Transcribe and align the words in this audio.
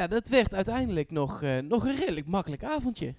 Ja, 0.00 0.06
dat 0.06 0.28
werd 0.28 0.54
uiteindelijk 0.54 1.10
nog, 1.10 1.42
eh, 1.42 1.58
nog 1.58 1.84
een 1.84 1.96
redelijk 1.96 2.26
makkelijk 2.26 2.64
avondje. 2.64 3.14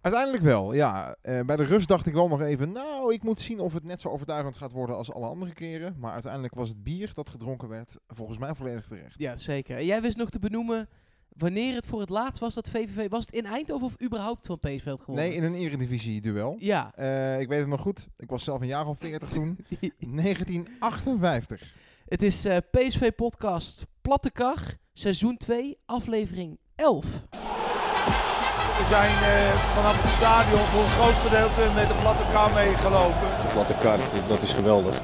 Uiteindelijk 0.00 0.42
wel, 0.42 0.72
ja. 0.74 1.16
Eh, 1.22 1.40
bij 1.40 1.56
de 1.56 1.64
rust 1.64 1.88
dacht 1.88 2.06
ik 2.06 2.14
wel 2.14 2.28
nog 2.28 2.40
even, 2.40 2.72
nou, 2.72 3.14
ik 3.14 3.22
moet 3.22 3.40
zien 3.40 3.60
of 3.60 3.72
het 3.72 3.84
net 3.84 4.00
zo 4.00 4.08
overtuigend 4.08 4.56
gaat 4.56 4.72
worden 4.72 4.96
als 4.96 5.12
alle 5.12 5.26
andere 5.26 5.52
keren. 5.52 5.96
Maar 5.98 6.12
uiteindelijk 6.12 6.54
was 6.54 6.68
het 6.68 6.82
bier 6.82 7.10
dat 7.14 7.28
gedronken 7.28 7.68
werd 7.68 7.98
volgens 8.08 8.38
mij 8.38 8.54
volledig 8.54 8.86
terecht. 8.86 9.18
Ja, 9.18 9.36
zeker. 9.36 9.76
En 9.76 9.84
jij 9.84 10.02
wist 10.02 10.16
nog 10.16 10.30
te 10.30 10.38
benoemen 10.38 10.88
wanneer 11.28 11.74
het 11.74 11.86
voor 11.86 12.00
het 12.00 12.10
laatst 12.10 12.40
was 12.40 12.54
dat 12.54 12.68
VVV... 12.68 13.08
Was 13.08 13.26
het 13.26 13.34
in 13.34 13.44
Eindhoven 13.44 13.86
of 13.86 14.02
überhaupt 14.02 14.46
van 14.46 14.58
PSV 14.58 14.84
had 14.84 15.00
gewonnen? 15.00 15.28
Nee, 15.28 15.34
in 15.34 15.42
een 15.42 15.54
eredivisie-duel. 15.54 16.56
Ja. 16.58 16.94
Eh, 16.94 17.40
ik 17.40 17.48
weet 17.48 17.60
het 17.60 17.68
nog 17.68 17.80
goed. 17.80 18.06
Ik 18.16 18.30
was 18.30 18.44
zelf 18.44 18.60
een 18.60 18.66
jaar 18.66 18.86
of 18.86 18.98
40 18.98 19.28
toen. 19.28 19.58
1958. 19.98 21.74
het 22.06 22.22
is 22.22 22.44
eh, 22.44 22.56
PSV 22.70 23.12
Podcast 23.12 23.86
Platte 24.02 24.30
Kar, 24.30 24.62
seizoen 24.98 25.36
2, 25.36 25.78
aflevering 25.86 26.58
11. 26.74 27.04
We 28.76 28.84
zijn 28.88 29.10
eh, 29.10 29.54
vanaf 29.74 30.02
het 30.02 30.10
stadion 30.10 30.58
voor 30.58 30.82
een 30.82 30.88
groot 30.88 31.14
gedeelte 31.26 31.74
met 31.74 31.88
de 31.88 31.94
platte 32.00 32.24
kar 32.32 32.52
meegelopen. 32.52 33.28
De 33.42 33.50
platte 33.52 33.76
kaart, 33.80 34.28
dat 34.28 34.42
is 34.42 34.52
geweldig. 34.52 35.00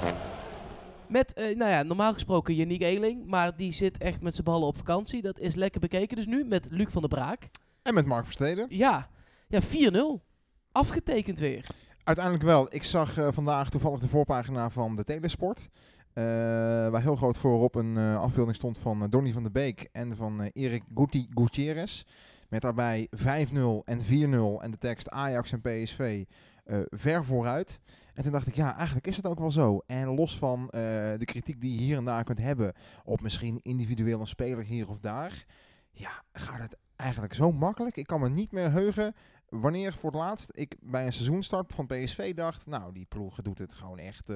Met, 1.06 1.32
eh, 1.32 1.56
nou 1.56 1.70
ja, 1.70 1.82
normaal 1.82 2.12
gesproken 2.12 2.54
Yannick 2.54 2.82
Eeling, 2.82 3.26
maar 3.26 3.56
die 3.56 3.72
zit 3.72 3.98
echt 3.98 4.22
met 4.22 4.32
zijn 4.32 4.46
ballen 4.46 4.66
op 4.66 4.76
vakantie. 4.76 5.22
Dat 5.22 5.38
is 5.38 5.54
lekker 5.54 5.80
bekeken 5.80 6.16
dus 6.16 6.26
nu, 6.26 6.44
met 6.44 6.66
Luc 6.70 6.86
van 6.90 7.00
der 7.00 7.10
Braak. 7.10 7.48
En 7.82 7.94
met 7.94 8.06
Mark 8.06 8.24
Versteden. 8.24 8.66
Ja, 8.68 9.08
ja 9.48 9.60
4-0. 9.62 10.24
Afgetekend 10.72 11.38
weer. 11.38 11.64
Uiteindelijk 12.04 12.44
wel. 12.44 12.74
Ik 12.74 12.82
zag 12.82 13.18
eh, 13.18 13.28
vandaag 13.30 13.70
toevallig 13.70 14.00
de 14.00 14.08
voorpagina 14.08 14.70
van 14.70 14.96
de 14.96 15.04
Telesport. 15.04 15.68
Eh, 16.14 16.24
waar 16.90 17.02
heel 17.02 17.16
groot 17.16 17.38
voorop 17.38 17.74
een 17.74 17.96
eh, 17.96 18.20
afbeelding 18.20 18.56
stond 18.56 18.78
van 18.78 19.02
eh, 19.02 19.08
Donny 19.08 19.32
van 19.32 19.42
der 19.42 19.52
Beek 19.52 19.88
en 19.92 20.16
van 20.16 20.40
Erik 20.40 20.82
Guti 20.94 21.26
Gutierrez. 21.34 22.04
Met 22.48 22.62
daarbij 22.62 23.08
5-0 23.10 23.18
en 23.84 24.00
4-0 24.00 24.62
en 24.62 24.70
de 24.70 24.78
tekst 24.78 25.08
Ajax 25.08 25.52
en 25.52 25.60
PSV 25.60 26.24
ver 26.90 27.24
vooruit. 27.24 27.80
En 28.14 28.22
toen 28.22 28.32
dacht 28.32 28.46
ik, 28.46 28.54
ja, 28.54 28.76
eigenlijk 28.76 29.06
is 29.06 29.16
het 29.16 29.26
ook 29.26 29.38
wel 29.38 29.50
zo. 29.50 29.80
En 29.86 30.14
los 30.14 30.38
van 30.38 30.66
de 30.70 31.24
kritiek 31.24 31.60
die 31.60 31.72
je 31.72 31.78
hier 31.78 31.96
en 31.96 32.04
daar 32.04 32.24
kunt 32.24 32.38
hebben 32.38 32.72
op 33.04 33.20
misschien 33.20 33.60
individueel 33.62 34.20
een 34.20 34.26
speler 34.26 34.64
hier 34.64 34.88
of 34.88 35.00
daar. 35.00 35.44
Ja, 35.90 36.22
gaat 36.32 36.60
het 36.60 36.76
eigenlijk 36.96 37.34
zo 37.34 37.52
makkelijk. 37.52 37.96
Ik 37.96 38.06
kan 38.06 38.20
me 38.20 38.28
niet 38.28 38.52
meer 38.52 38.70
heugen 38.70 39.14
wanneer 39.48 39.92
voor 39.92 40.10
het 40.10 40.20
laatst 40.20 40.50
ik 40.52 40.76
bij 40.80 41.06
een 41.06 41.12
seizoenstart 41.12 41.72
van 41.72 41.86
PSV 41.86 42.34
dacht, 42.34 42.66
nou, 42.66 42.92
die 42.92 43.06
ploeg 43.08 43.42
doet 43.42 43.58
het 43.58 43.74
gewoon 43.74 43.98
echt, 43.98 44.28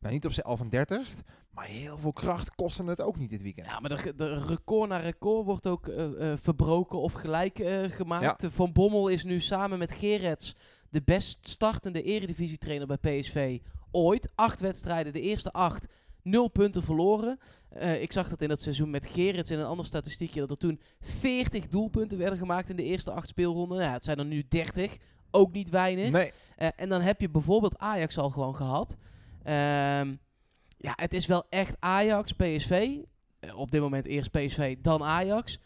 nou 0.00 0.14
niet 0.14 0.26
op 0.26 0.32
zijn 0.32 0.46
31 0.46 1.22
maar 1.50 1.68
heel 1.68 1.98
veel 1.98 2.12
kracht 2.12 2.54
kostte 2.54 2.84
het 2.84 3.02
ook 3.02 3.18
niet 3.18 3.30
dit 3.30 3.42
weekend. 3.42 3.66
Ja, 3.66 3.80
maar 3.80 3.96
de, 3.96 4.14
de 4.16 4.44
record 4.46 4.88
na 4.88 4.96
record 4.96 5.44
wordt 5.44 5.66
ook 5.66 5.88
eh, 5.88 6.32
eh, 6.32 6.38
verbroken 6.38 6.98
of 6.98 7.12
gelijk 7.12 7.58
eh, 7.58 7.90
gemaakt. 7.90 8.46
Van 8.50 8.72
Bommel 8.72 9.08
is 9.08 9.24
nu 9.24 9.40
samen 9.40 9.78
met 9.78 9.92
Gerets 9.92 10.56
de 10.90 11.02
best 11.02 11.48
startende 11.48 12.02
eredivisietrainer 12.02 12.86
bij 12.86 13.20
PSV 13.20 13.58
ooit. 13.90 14.28
Acht 14.34 14.60
wedstrijden, 14.60 15.12
de 15.12 15.20
eerste 15.20 15.52
acht, 15.52 15.88
nul 16.22 16.48
punten 16.48 16.82
verloren. 16.82 17.38
Ik 18.00 18.12
zag 18.12 18.28
dat 18.28 18.42
in 18.42 18.48
dat 18.48 18.62
seizoen 18.62 18.90
met 18.90 19.06
Gerets 19.06 19.50
in 19.50 19.58
een 19.58 19.64
ander 19.64 19.86
statistiekje, 19.86 20.40
dat 20.40 20.50
er 20.50 20.58
toen 20.58 20.80
40 21.00 21.68
doelpunten 21.68 22.18
werden 22.18 22.38
gemaakt 22.38 22.70
in 22.70 22.76
de 22.76 22.84
eerste 22.84 23.10
acht 23.10 23.28
speelronden. 23.28 23.76
Nou, 23.76 23.88
ja, 23.88 23.94
het 23.94 24.04
zijn 24.04 24.18
er 24.18 24.24
nu 24.24 24.44
30, 24.48 24.96
ook 25.30 25.52
niet 25.52 25.70
weinig. 25.70 26.10
Nee, 26.10 26.32
en 26.76 26.88
dan 26.88 27.00
heb 27.00 27.20
je 27.20 27.30
bijvoorbeeld 27.30 27.78
Ajax 27.78 28.18
al 28.18 28.30
gewoon 28.30 28.56
gehad. 28.56 28.96
Ehm, 29.42 30.14
ja, 30.76 30.92
het 30.96 31.14
is 31.14 31.26
wel 31.26 31.46
echt 31.48 31.76
Ajax, 31.78 32.32
PSV. 32.32 32.98
Eh, 33.40 33.56
op 33.56 33.70
dit 33.70 33.80
moment 33.80 34.06
eerst 34.06 34.30
PSV, 34.30 34.76
dan 34.78 35.02
Ajax. 35.02 35.58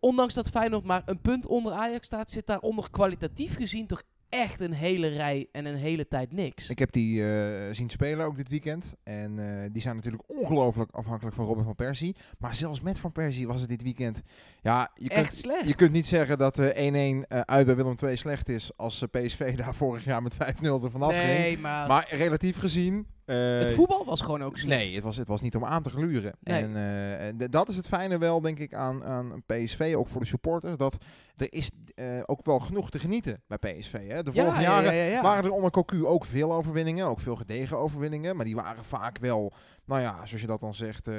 Ondanks 0.00 0.34
dat 0.34 0.48
Feyenoord 0.48 0.84
maar 0.84 1.02
een 1.06 1.20
punt 1.20 1.46
onder 1.46 1.72
Ajax 1.72 2.06
staat, 2.06 2.30
zit 2.30 2.46
daaronder 2.46 2.90
kwalitatief 2.90 3.56
gezien 3.56 3.86
toch 3.86 4.02
echt 4.28 4.60
een 4.60 4.72
hele 4.72 5.08
rij 5.08 5.48
en 5.52 5.66
een 5.66 5.76
hele 5.76 6.08
tijd 6.08 6.32
niks. 6.32 6.68
ik 6.68 6.78
heb 6.78 6.92
die 6.92 7.24
eh, 7.24 7.74
zien 7.74 7.88
spelen 7.88 8.26
ook 8.26 8.36
dit 8.36 8.48
weekend. 8.48 8.94
En 9.02 9.38
eh, 9.38 9.70
die 9.72 9.82
zijn 9.82 9.96
natuurlijk 9.96 10.22
ongelooflijk 10.26 10.90
afhankelijk 10.90 11.36
van 11.36 11.44
Robin 11.44 11.64
van 11.64 11.74
Persie. 11.74 12.16
Maar 12.38 12.54
zelfs 12.54 12.80
met 12.80 12.98
Van 12.98 13.12
Persie 13.12 13.46
was 13.46 13.60
het 13.60 13.68
dit 13.68 13.82
weekend... 13.82 14.22
Ja, 14.62 14.90
je 14.94 15.08
kunt, 15.08 15.20
echt 15.20 15.36
slecht. 15.36 15.68
je 15.68 15.74
kunt 15.74 15.92
niet 15.92 16.06
zeggen 16.06 16.38
dat 16.38 16.58
eh 16.58 17.22
1-1 17.22 17.26
eh, 17.26 17.40
uit 17.40 17.66
bij 17.66 17.76
Willem 17.76 17.96
II 18.02 18.16
slecht 18.16 18.48
is 18.48 18.76
als 18.76 19.04
PSV 19.10 19.56
daar 19.56 19.74
vorig 19.74 20.04
jaar 20.04 20.22
met 20.22 20.34
5-0 20.34 20.38
ervan 20.62 21.02
afging. 21.02 21.38
nee, 21.38 21.58
maar, 21.58 21.88
Maar 21.88 22.06
relatief 22.10 22.58
gezien... 22.58 23.06
eh, 23.28 23.58
het 23.58 23.72
voetbal 23.72 24.04
was 24.04 24.20
gewoon 24.20 24.42
ook 24.42 24.58
slecht. 24.58 24.80
Nee, 24.80 24.94
het 24.94 25.02
was, 25.02 25.16
het 25.16 25.28
was 25.28 25.40
niet 25.40 25.56
om 25.56 25.64
aan 25.64 25.82
te 25.82 25.90
gluren. 25.90 26.32
Nee. 26.40 26.62
En 26.62 26.76
eh, 26.76 27.26
en 27.26 27.36
dat 27.36 27.68
is 27.68 27.76
het 27.76 27.86
fijne 27.88 28.18
wel, 28.18 28.40
denk 28.40 28.58
ik, 28.58 28.74
aan, 28.74 29.04
aan 29.04 29.42
PSV, 29.46 29.94
ook 29.96 30.08
voor 30.08 30.20
de 30.20 30.26
supporters. 30.26 30.76
Dat 30.76 30.96
er 31.36 31.52
is 31.52 31.70
eh, 31.94 32.20
ook 32.26 32.46
wel 32.46 32.58
genoeg 32.58 32.90
te 32.90 32.98
genieten 32.98 33.42
bij 33.46 33.58
PSV. 33.58 34.08
Hè? 34.08 34.22
De 34.22 34.32
vorige 34.32 34.60
ja, 34.60 34.70
jaren 34.70 34.94
ja, 34.94 35.04
ja, 35.04 35.10
ja. 35.10 35.22
waren 35.22 35.44
er 35.44 35.50
onder 35.50 35.70
Cocu 35.70 36.06
ook 36.06 36.24
veel 36.24 36.52
overwinningen. 36.52 37.06
Ook 37.06 37.20
veel 37.20 37.36
gedegen 37.36 37.78
overwinningen. 37.78 38.36
Maar 38.36 38.44
die 38.44 38.56
waren 38.56 38.84
vaak 38.84 39.18
wel, 39.18 39.52
nou 39.84 40.00
ja, 40.00 40.14
zoals 40.26 40.40
je 40.40 40.46
dat 40.46 40.60
dan 40.60 40.74
zegt, 40.74 41.10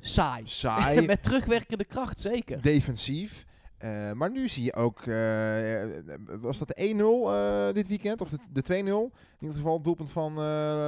Saai. 0.00 0.42
saai, 0.44 1.06
met 1.06 1.22
terugwerkende 1.22 1.84
kracht, 1.84 2.20
zeker. 2.20 2.62
defensief. 2.62 3.44
Eh, 3.78 4.12
maar 4.12 4.30
nu 4.30 4.48
zie 4.48 4.64
je 4.64 4.74
ook, 4.74 5.00
eh, 5.00 6.38
was 6.40 6.58
dat 6.58 6.68
de 6.68 6.74
1-0 6.82 7.32
eh, 7.34 7.74
dit 7.74 7.86
weekend? 7.88 8.20
Of 8.20 8.28
de, 8.28 8.38
de 8.52 8.62
2-0? 8.62 8.66
In 8.74 9.12
ieder 9.40 9.56
geval 9.56 9.74
het 9.74 9.84
doelpunt 9.84 10.10
van 10.10 10.34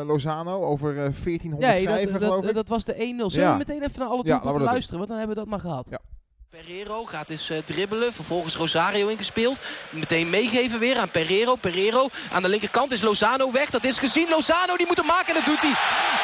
Lozano 0.07 0.61
over 0.63 0.89
eh, 0.91 0.95
1400 0.97 1.61
Nee, 1.73 1.83
schijven, 1.83 2.13
dat, 2.13 2.23
geloof 2.23 2.41
dat, 2.41 2.51
ik. 2.51 2.57
dat 2.57 2.69
was 2.69 2.85
de 2.85 2.95
1-0. 2.95 2.97
Zullen 2.99 3.47
Ja. 3.47 3.53
we 3.53 3.59
meteen 3.59 3.83
even 3.83 3.99
naar 3.99 4.09
alle 4.09 4.23
Ja, 4.25 4.31
doelpunten 4.33 4.61
dat 4.61 4.69
luisteren? 4.71 4.99
Want 4.99 5.09
dan 5.11 5.19
hebben 5.19 5.37
we 5.37 5.43
dat 5.43 5.51
maar 5.51 5.61
gehad. 5.71 5.89
Ja. 5.91 5.99
Pereiro 6.51 7.05
gaat 7.05 7.31
eens 7.31 7.51
eh, 7.51 7.59
dribbelen. 7.65 8.13
Vervolgens 8.13 8.55
Rosario 8.55 9.09
ingespeeld. 9.09 9.59
Meteen 9.91 10.31
meegeven 10.31 10.79
weer 10.79 10.99
aan 10.99 11.11
Pereiro. 11.11 11.55
Pereiro 11.55 12.09
aan 12.33 12.43
de 12.43 12.49
linkerkant 12.49 12.93
is 12.93 13.01
Lozano 13.01 13.53
weg. 13.53 13.71
Dat 13.71 13.85
is 13.85 13.99
gezien. 13.99 14.29
Lozano 14.29 14.77
die 14.77 14.87
moet 14.87 14.97
hem 14.97 15.07
maken 15.07 15.29
en 15.29 15.35
dat 15.35 15.45
doet 15.45 15.63
hij. 15.63 15.75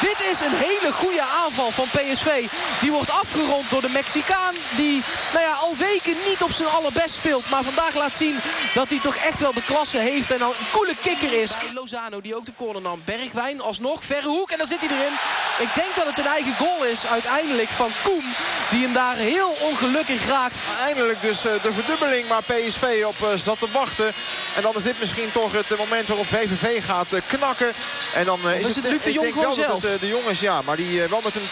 Dit 0.09 0.19
is 0.31 0.39
een 0.39 0.55
hele 0.55 0.93
goede 0.93 1.21
aanval 1.21 1.71
van 1.71 1.85
PSV. 1.85 2.47
Die 2.81 2.91
wordt 2.91 3.09
afgerond 3.09 3.69
door 3.69 3.81
de 3.81 3.89
Mexicaan. 3.93 4.53
Die 4.75 5.01
nou 5.33 5.45
ja, 5.45 5.51
al 5.51 5.75
weken 5.75 6.15
niet 6.29 6.41
op 6.41 6.51
zijn 6.51 6.69
allerbest 6.69 7.15
speelt. 7.15 7.49
Maar 7.49 7.63
vandaag 7.63 7.95
laat 7.95 8.13
zien 8.13 8.35
dat 8.73 8.89
hij 8.89 8.99
toch 8.99 9.15
echt 9.15 9.39
wel 9.39 9.53
de 9.53 9.65
klasse 9.65 9.97
heeft. 9.97 10.31
En 10.31 10.41
al 10.41 10.49
een 10.59 10.71
coole 10.71 10.95
kikker 11.01 11.41
is. 11.41 11.51
Bij 11.51 11.73
Lozano 11.73 12.21
die 12.21 12.35
ook 12.35 12.45
de 12.45 12.55
corner 12.55 12.81
nam. 12.81 13.01
Bergwijn 13.05 13.61
alsnog. 13.61 14.03
Verre 14.03 14.27
hoek 14.27 14.49
en 14.49 14.57
dan 14.57 14.67
zit 14.67 14.81
hij 14.81 14.97
erin. 14.97 15.13
Ik 15.59 15.75
denk 15.75 15.95
dat 15.95 16.05
het 16.05 16.17
een 16.17 16.33
eigen 16.37 16.55
goal 16.55 16.85
is 16.85 17.05
uiteindelijk 17.05 17.69
van 17.69 17.89
Koem. 18.03 18.23
Die 18.69 18.83
hem 18.83 18.93
daar 18.93 19.15
heel 19.15 19.49
ongelukkig 19.61 20.14
raakt. 20.21 20.57
Eindelijk 20.81 21.21
dus 21.21 21.45
eh, 21.45 21.51
de 21.63 21.73
verdubbeling 21.73 22.27
waar 22.27 22.43
PSV 22.43 23.03
op 23.05 23.15
eh, 23.23 23.37
zat 23.37 23.59
te 23.59 23.67
wachten. 23.71 24.13
En 24.55 24.61
dan 24.61 24.75
is 24.75 24.83
dit 24.83 24.99
misschien 24.99 25.31
toch 25.31 25.51
het 25.51 25.71
eh, 25.71 25.77
moment 25.77 26.07
waarop 26.07 26.27
VVV 26.27 26.85
gaat 26.85 27.07
knakken. 27.27 27.71
En 28.13 28.25
dan 28.25 28.39
is, 28.49 28.67
is 28.67 28.75
het 28.75 28.87
Luc 28.87 29.01
de 29.03 29.09
ik 29.09 29.19
denk 29.19 29.35
wel 29.35 29.55
dat 29.55 29.81
het 29.81 30.01
de 30.01 30.07
Jong 30.07 30.25
is, 30.25 30.39
ja. 30.39 30.61
Maar 30.61 30.75
die 30.75 31.01
wel 31.01 31.21
met 31.23 31.35
een... 31.35 31.47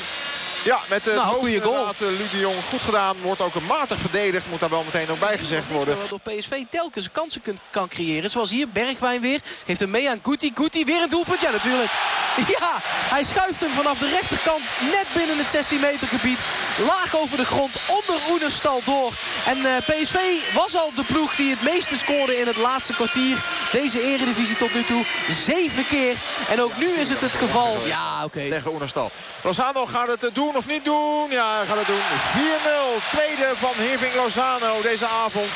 Ja, 0.64 0.80
met 0.90 1.08
eh, 1.08 1.16
Nou, 1.16 1.28
goeie 1.36 1.62
goal. 1.62 1.88
eh, 1.88 2.00
Luc 2.00 2.32
de 2.32 2.40
Jong 2.40 2.56
goed 2.70 2.82
gedaan. 2.84 3.16
Wordt 3.22 3.42
ook 3.42 3.56
een 3.56 3.66
matig 3.66 4.00
verdedigd. 4.00 4.50
Moet 4.50 4.60
daar 4.60 4.70
wel 4.70 4.84
meteen 4.84 5.10
ook 5.10 5.20
bij 5.20 5.38
gezegd 5.38 5.70
worden. 5.70 5.98
Waardoor 5.98 6.20
PSV 6.20 6.64
telkens 6.70 7.12
kansen 7.12 7.42
kunt, 7.42 7.60
kan 7.70 7.88
creëren. 7.88 8.30
Zoals 8.30 8.50
hier 8.50 8.70
Bergwijn 8.70 9.22
weer. 9.22 9.40
Geeft 9.66 9.80
hem 9.80 9.90
mee 9.90 10.10
aan 10.10 10.20
Guti. 10.24 10.52
Guti 10.56 10.86
weer 10.86 11.02
een 11.02 11.10
doelpunt. 11.10 11.42
Ja, 11.42 11.52
natuurlijk. 11.52 11.92
Ja, 12.60 12.80
hij 12.84 13.24
schuift 13.24 13.60
hem 13.60 13.70
vanaf 13.70 14.00
de 14.00 14.10
rechterkant 14.10 14.62
net 14.92 15.06
binnen 15.14 15.38
het 15.38 15.48
16 15.48 15.80
meter 15.80 16.08
gebied. 16.08 16.40
Laag 16.88 17.16
over 17.16 17.38
de 17.38 17.46
grond, 17.46 17.76
onder 17.88 18.22
Oenerstal 18.32 18.82
door. 18.86 19.12
En 19.46 19.58
eh, 19.66 19.78
PSV 19.78 20.18
was 20.54 20.76
al 20.76 20.92
de 20.96 21.04
ploeg 21.04 21.36
die 21.36 21.50
het 21.50 21.62
meeste 21.62 21.98
scoorde 21.98 22.40
in 22.40 22.48
het 22.48 22.58
laatste 22.58 22.94
kwartier. 22.94 23.44
Deze 23.72 24.02
eredivisie 24.04 24.56
tot 24.58 24.74
nu 24.74 24.84
toe 24.84 25.04
zeven 25.32 25.86
keer. 25.88 26.16
En 26.50 26.62
ook 26.62 26.78
nu 26.78 26.88
is 26.90 27.10
het 27.10 27.22
het 27.22 27.32
geval. 27.32 27.78
Ja, 27.86 28.24
oké. 28.24 28.50
Tegen 28.50 28.72
Oenerstal. 28.74 29.12
Lozano 29.44 29.86
gaat 29.86 30.08
het 30.08 30.24
eh, 30.24 30.30
doen 30.54 30.62
of 30.62 30.72
niet 30.76 30.86
doen? 30.86 31.30
Ja, 31.30 31.58
hij 31.58 31.66
gaat 31.66 31.78
het 31.78 31.88
doen. 31.88 32.06
4-0. 32.06 33.10
Tweede 33.16 33.50
van 33.56 33.74
Hirving 33.86 34.16
Lozano 34.16 34.82
deze 34.82 35.08
avond. 35.08 35.50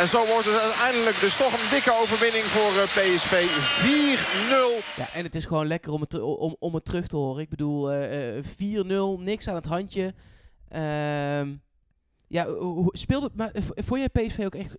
En 0.00 0.08
zo 0.08 0.26
wordt 0.26 0.46
het 0.46 0.60
uiteindelijk 0.60 1.20
dus 1.20 1.36
toch 1.36 1.52
een 1.52 1.70
dikke 1.70 1.92
overwinning 2.02 2.44
voor 2.44 2.72
eh, 2.82 2.88
PSV. 2.96 3.34
4-0. 4.82 4.96
Ja, 4.96 5.06
en 5.14 5.24
het 5.24 5.34
is 5.34 5.44
gewoon 5.44 5.66
lekker 5.66 5.92
om 5.92 6.00
het, 6.00 6.20
om, 6.20 6.56
om 6.58 6.74
het 6.74 6.84
terug 6.84 7.06
te 7.06 7.16
horen. 7.16 7.42
Ik 7.42 7.48
bedoel, 7.48 7.92
eh, 7.92 8.38
eh, 8.38 8.44
4-0, 8.44 9.18
niks 9.18 9.48
aan 9.48 9.54
het 9.54 9.66
handje. 9.66 10.14
Ehm, 10.68 11.54
ja, 12.28 12.46
speelde, 12.90 13.30
maar 13.34 13.50
vond 13.74 14.00
jij 14.00 14.08
PSV 14.08 14.38
ook 14.44 14.54
echt 14.54 14.76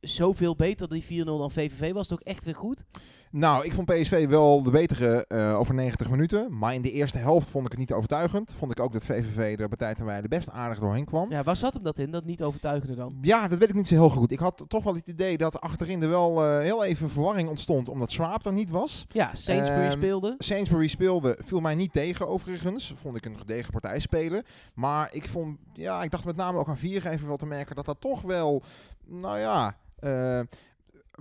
zoveel 0.00 0.56
beter 0.56 0.88
die 0.88 1.04
4-0 1.04 1.38
dan 1.38 1.50
VVV 1.50 1.92
was 1.92 2.08
het 2.08 2.18
ook 2.20 2.26
echt 2.26 2.44
weer 2.44 2.56
goed. 2.56 2.84
Nou, 3.30 3.64
ik 3.64 3.74
vond 3.74 3.86
PSV 3.86 4.26
wel 4.28 4.62
de 4.62 4.70
betere 4.70 5.24
uh, 5.28 5.58
over 5.58 5.74
90 5.74 6.10
minuten. 6.10 6.58
Maar 6.58 6.74
in 6.74 6.82
de 6.82 6.90
eerste 6.90 7.18
helft 7.18 7.48
vond 7.50 7.64
ik 7.64 7.70
het 7.70 7.80
niet 7.80 7.92
overtuigend. 7.92 8.54
Vond 8.58 8.70
ik 8.70 8.80
ook 8.80 8.92
dat 8.92 9.04
VVV 9.04 9.58
er 9.60 9.68
bij 9.68 9.78
tijd 9.78 9.98
en 9.98 10.28
best 10.28 10.50
aardig 10.50 10.78
doorheen 10.78 11.04
kwam. 11.04 11.30
Ja, 11.30 11.42
waar 11.42 11.56
zat 11.56 11.74
hem 11.74 11.82
dat 11.82 11.98
in, 11.98 12.10
dat 12.10 12.24
niet 12.24 12.42
overtuigende 12.42 12.94
dan? 12.94 13.18
Ja, 13.20 13.48
dat 13.48 13.58
weet 13.58 13.68
ik 13.68 13.74
niet 13.74 13.88
zo 13.88 13.94
heel 13.94 14.10
goed. 14.10 14.32
Ik 14.32 14.38
had 14.38 14.64
toch 14.68 14.84
wel 14.84 14.94
het 14.94 15.06
idee 15.06 15.36
dat 15.36 15.60
achterin 15.60 16.02
er 16.02 16.08
wel 16.08 16.44
uh, 16.44 16.58
heel 16.58 16.84
even 16.84 17.10
verwarring 17.10 17.48
ontstond. 17.48 17.88
Omdat 17.88 18.10
Swaap 18.10 18.46
er 18.46 18.52
niet 18.52 18.70
was. 18.70 19.06
Ja, 19.08 19.30
Sainsbury 19.34 19.84
Um, 19.84 19.90
speelde. 19.90 20.34
Sainsbury 20.38 20.86
speelde, 20.86 21.38
viel 21.44 21.60
mij 21.60 21.74
niet 21.74 21.92
tegen 21.92 22.28
overigens. 22.28 22.94
Vond 23.00 23.16
ik 23.16 23.24
een 23.24 23.38
gedegen 23.38 23.72
partij 23.72 24.00
spelen. 24.00 24.42
Maar 24.74 25.08
ik 25.12 25.28
vond, 25.28 25.58
ja, 25.72 26.02
ik 26.02 26.10
dacht 26.10 26.24
met 26.24 26.36
name 26.36 26.58
ook 26.58 26.68
aan 26.68 26.78
Viergever 26.78 27.26
wel 27.26 27.36
te 27.36 27.46
merken 27.46 27.76
dat 27.76 27.84
dat 27.84 28.00
toch 28.00 28.22
wel, 28.22 28.62
nou 29.06 29.38
ja... 29.38 29.76
Uh, 30.04 30.40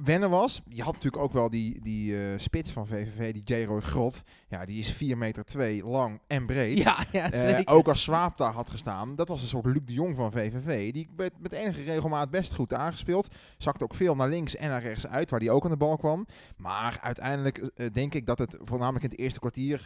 wennen 0.04 0.30
was. 0.30 0.62
Je 0.70 0.84
had 0.84 0.94
natuurlijk 0.94 1.24
ook 1.24 1.34
wel 1.34 1.50
die, 1.50 1.82
die 1.82 2.12
uh, 2.12 2.20
spits 2.38 2.72
van 2.72 2.88
VVV, 2.88 3.34
die 3.34 3.42
J-Roy 3.44 3.82
Grot. 3.82 4.22
Ja, 4.48 4.66
die 4.66 4.80
is 4.80 4.92
4 4.92 5.18
meter 5.18 5.46
2 5.46 5.86
lang 5.86 6.22
en 6.28 6.46
breed. 6.46 6.78
Ja, 6.78 7.06
ja 7.12 7.34
uh, 7.34 7.60
ook 7.66 7.88
als 7.88 8.02
Swaap 8.02 8.38
daar 8.38 8.54
had 8.54 8.70
gestaan. 8.70 9.16
Dat 9.16 9.28
was 9.28 9.42
een 9.42 9.48
soort 9.48 9.66
Luc 9.66 9.82
de 9.86 9.94
Jong 9.94 10.16
van 10.16 10.32
VVV. 10.32 10.94
Die 10.94 11.10
werd 11.16 11.34
met 11.40 11.52
enige 11.52 11.84
regelmaat 11.84 12.30
best 12.30 12.54
goed 12.54 12.74
aangespeeld. 12.74 13.28
Zakte 13.58 13.84
ook 13.84 13.94
veel 13.94 14.16
naar 14.16 14.30
links 14.30 14.56
en 14.56 14.70
naar 14.70 14.82
rechts 14.82 15.08
uit, 15.08 15.30
waar 15.30 15.40
die 15.40 15.52
ook 15.52 15.64
aan 15.64 15.72
de 15.72 15.78
bal 15.78 15.98
kwam. 15.98 16.26
Maar 16.58 17.00
uiteindelijk 17.02 17.72
uh, 17.76 17.88
denk 17.92 18.14
ik 18.14 18.26
dat 18.26 18.38
het 18.38 18.58
voornamelijk 18.64 19.04
in 19.04 19.10
het 19.10 19.20
eerste 19.20 19.40
kwartier 19.40 19.86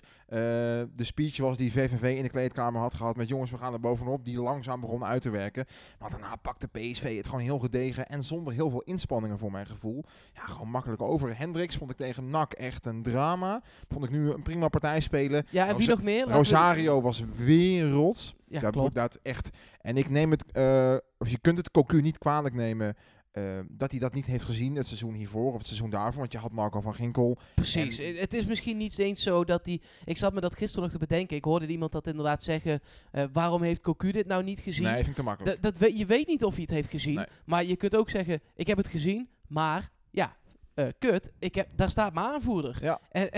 de 0.96 1.04
speech 1.04 1.38
was 1.38 1.58
die 1.58 1.72
VVV 1.72 2.18
in 2.18 2.24
de 2.24 2.30
kleedkamer 2.30 2.82
had 2.82 2.96
gehad. 2.96 3.16
Met 3.16 3.28
jongens, 3.30 3.52
we 3.52 3.58
gaan 3.58 3.74
er 3.74 3.80
bovenop. 3.80 4.26
Die 4.26 4.42
langzaam 4.42 4.82
begon 4.82 5.04
uit 5.04 5.22
te 5.22 5.30
werken. 5.30 5.66
Maar 6.00 6.10
daarna 6.10 6.36
pakte 6.36 6.68
PSV 6.68 7.18
het 7.18 7.26
gewoon 7.26 7.42
heel 7.42 7.60
gedegen 7.60 8.08
en 8.08 8.24
zonder 8.24 8.54
heel 8.54 8.70
veel 8.70 8.82
inspanningen 8.82 9.38
voor 9.38 9.52
mijn 9.52 9.66
gevoel. 9.66 10.01
Ja, 10.34 10.42
gewoon 10.42 10.70
makkelijk 10.70 11.02
over. 11.02 11.38
Hendricks 11.38 11.76
vond 11.76 11.92
ik 11.92 11.98
tegen 11.98 12.30
NAC 12.30 12.54
echt 12.54 12.86
een 12.86 13.04
drama. 13.04 13.62
Vond 13.88 14.04
ik 14.04 14.10
nu 14.10 14.32
een 14.32 14.44
prima 14.44 14.68
partij 14.68 15.00
spelen. 15.00 15.46
Ja, 15.50 15.68
en 15.68 15.78
wie 15.78 15.90
nog 15.90 16.04
meer? 16.04 16.30
Rosario 16.30 16.96
we... 16.96 17.02
was 17.02 17.24
werelds. 17.36 18.36
Ja, 18.48 18.60
dat, 18.60 18.72
klopt. 18.72 18.96
dat 18.96 19.20
echt. 19.24 19.50
En 19.82 19.98
ik 19.98 20.10
neem 20.10 20.32
het, 20.32 20.46
uh, 20.58 20.96
of 21.18 21.30
je 21.30 21.40
kunt 21.40 21.58
het 21.58 21.72
Cocu 21.72 22.02
niet 22.02 22.18
kwalijk 22.18 22.56
nemen. 22.56 22.96
Uh, 23.34 23.60
dat 23.68 23.92
hij 23.92 24.00
dat 24.00 24.14
niet 24.14 24.26
heeft 24.26 24.44
gezien 24.44 24.76
het 24.76 24.88
seizoen 24.88 25.14
hiervoor 25.14 25.52
of 25.52 25.58
het 25.58 25.66
seizoen 25.66 25.90
daarvoor. 25.90 26.20
Want 26.20 26.32
je 26.32 26.38
had 26.38 26.52
Marco 26.52 26.82
van 26.82 26.96
Ginkel. 26.96 27.38
Precies. 27.56 28.00
En 28.00 28.16
het 28.16 28.34
is 28.34 28.46
misschien 28.46 28.78
niet 28.78 28.98
eens 28.98 29.24
zo 29.24 29.44
dat 29.44 29.66
hij... 29.66 29.82
Ik 30.06 30.18
zat 30.18 30.34
me 30.34 30.42
dat 30.42 30.56
gisteren 30.56 30.84
nog 30.84 30.92
te 30.92 30.98
bedenken. 30.98 31.38
Ik 31.38 31.44
hoorde 31.44 31.68
iemand 31.68 31.92
dat 31.92 32.08
inderdaad 32.08 32.44
zeggen... 32.44 32.82
Uh, 33.12 33.24
waarom 33.34 33.62
heeft 33.62 33.82
Cocu 33.82 34.12
dit 34.12 34.28
nou 34.28 34.44
niet 34.44 34.60
gezien? 34.60 34.84
Nee, 34.84 34.96
vind 34.96 35.08
ik 35.08 35.16
te 35.16 35.24
makkelijk. 35.24 35.62
Dat, 35.62 35.72
dat 35.72 35.82
weet, 35.82 35.98
je 35.98 36.06
weet 36.06 36.28
niet 36.28 36.44
of 36.44 36.54
hij 36.54 36.62
het 36.62 36.72
heeft 36.72 36.90
gezien. 36.90 37.16
Nee. 37.16 37.26
Maar 37.46 37.66
je 37.66 37.76
kunt 37.76 37.96
ook 37.96 38.10
zeggen... 38.10 38.42
Ik 38.56 38.68
heb 38.68 38.78
het 38.78 38.88
gezien, 38.88 39.30
maar... 39.52 39.90
Ja, 40.10 40.36
uh, 40.76 40.86
kut, 41.00 41.32
ik 41.40 41.56
heb, 41.56 41.68
daar 41.76 41.90
staat 41.90 42.14
mijn 42.14 42.26
aanvoerder. 42.26 42.78
Ja. 42.82 43.00
En, 43.12 43.30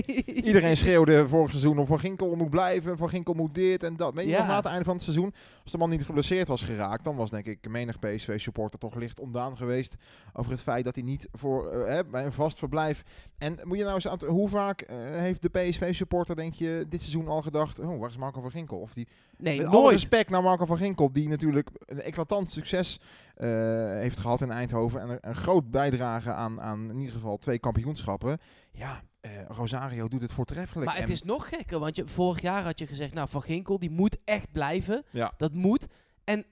Iedereen 0.48 0.76
schreeuwde 0.76 1.28
vorig 1.28 1.50
seizoen 1.50 1.78
om 1.78 1.86
Van 1.86 1.98
Ginkel 1.98 2.36
moet 2.36 2.50
blijven, 2.50 2.96
Van 2.96 3.08
Ginkel 3.08 3.34
moet 3.34 3.54
dit 3.54 3.82
en 3.82 3.96
dat. 3.96 4.14
Weet 4.14 4.24
je 4.24 4.30
Ja. 4.30 4.38
nog, 4.38 4.46
na 4.46 4.56
het 4.56 4.64
einde 4.64 4.84
van 4.84 4.94
het 4.94 5.02
seizoen, 5.02 5.34
als 5.62 5.72
de 5.72 5.78
man 5.78 5.90
niet 5.90 6.04
geblesseerd 6.04 6.48
was 6.48 6.62
geraakt, 6.62 7.04
dan 7.04 7.16
was 7.16 7.30
denk 7.30 7.46
ik 7.46 7.68
menig 7.68 7.98
PSV-supporter 7.98 8.78
toch 8.78 8.94
licht 8.94 9.20
ontdaan 9.20 9.56
geweest 9.56 9.94
over 10.32 10.50
het 10.50 10.60
feit 10.60 10.84
dat 10.84 10.94
hij 10.94 11.04
niet 11.04 11.28
voor, 11.32 11.70
eh, 11.70 11.94
hè, 11.94 12.04
bij 12.04 12.24
een 12.24 12.32
vast 12.32 12.58
verblijf... 12.58 13.02
En 13.38 13.58
moet 13.62 13.78
je 13.78 13.82
nou 13.82 13.94
eens 13.94 14.08
aan 14.08 14.24
hoe 14.24 14.48
vaak 14.48 14.80
eh, 14.80 14.96
heeft 14.98 15.42
de 15.42 15.48
PSV-supporter, 15.48 16.36
denk 16.36 16.54
je, 16.54 16.86
dit 16.88 17.00
seizoen 17.00 17.28
al 17.28 17.42
gedacht, 17.42 17.78
oh, 17.78 18.00
waar 18.00 18.10
is 18.10 18.16
Marco 18.16 18.40
van 18.40 18.50
Ginkel? 18.50 18.78
Of 18.78 18.92
die 18.92 19.08
nee, 19.42 19.56
met 19.56 19.66
alle 19.66 19.90
respect 19.90 20.30
naar 20.30 20.42
Marco 20.42 20.66
van 20.66 20.76
Ginkel, 20.76 21.12
die 21.12 21.28
natuurlijk 21.28 21.68
een 21.86 22.00
eclatant 22.00 22.50
succes 22.50 23.00
eh, 23.34 23.48
heeft 23.92 24.18
gehad 24.18 24.40
in 24.40 24.50
Eindhoven. 24.50 25.00
En 25.00 25.10
een, 25.10 25.18
een 25.20 25.34
groot 25.34 25.70
bijdrage 25.70 26.32
aan, 26.32 26.60
aan 26.60 26.90
in 26.90 26.98
ieder 26.98 27.14
geval 27.14 27.38
twee 27.38 27.58
kampioenschappen. 27.58 28.38
Ja, 28.72 29.02
eh, 29.20 29.30
Rosario 29.48 30.08
doet 30.08 30.22
het 30.22 30.32
voortreffelijk. 30.32 30.90
Maar 30.90 31.00
het 31.00 31.10
is 31.10 31.22
nog 31.22 31.48
gekker, 31.48 31.78
want 31.78 31.96
je, 31.96 32.06
vorig 32.06 32.40
jaar 32.40 32.62
had 32.62 32.78
je 32.78 32.86
gezegd... 32.86 33.14
Nou, 33.14 33.28
Van 33.28 33.42
Ginkel, 33.42 33.78
die 33.78 33.90
moet 33.90 34.18
echt 34.24 34.52
blijven. 34.52 35.04
Ja. 35.10 35.32
Dat 35.36 35.52
moet. 35.54 35.86
En 36.24 36.44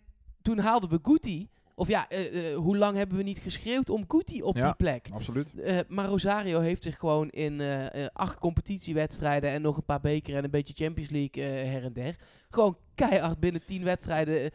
toen 0.43 0.59
haalden 0.59 0.91
we 0.91 0.99
Guti. 1.03 1.49
Of 1.81 1.89
ja, 1.89 2.09
eh, 2.09 2.51
eh, 2.53 2.57
hoe 2.57 2.77
lang 2.77 2.97
hebben 2.97 3.17
we 3.17 3.23
niet 3.23 3.39
geschreeuwd 3.39 3.91
om 3.91 4.05
Guti 4.09 4.43
op 4.43 4.57
Ja. 4.57 4.65
die 4.67 4.75
plek? 4.75 5.09
Absoluut. 5.13 5.55
Eh, 5.61 5.79
maar 5.89 6.07
Rosario 6.09 6.61
heeft 6.61 6.83
zich 6.83 6.99
gewoon 6.99 7.29
in 7.29 7.63
acht 8.13 8.39
competitiewedstrijden 8.39 9.51
en 9.51 9.63
nog 9.63 9.77
een 9.77 9.85
paar 9.85 10.01
beker 10.01 10.37
en 10.37 10.45
een 10.45 10.51
beetje 10.51 10.85
Champions 10.85 11.11
League 11.11 11.43
her 11.43 11.85
en 11.85 11.93
der. 11.93 12.17
Gewoon 12.51 12.77
keihard 12.95 13.39
binnen 13.41 13.65
tien 13.65 13.85
wedstrijden 13.85 14.51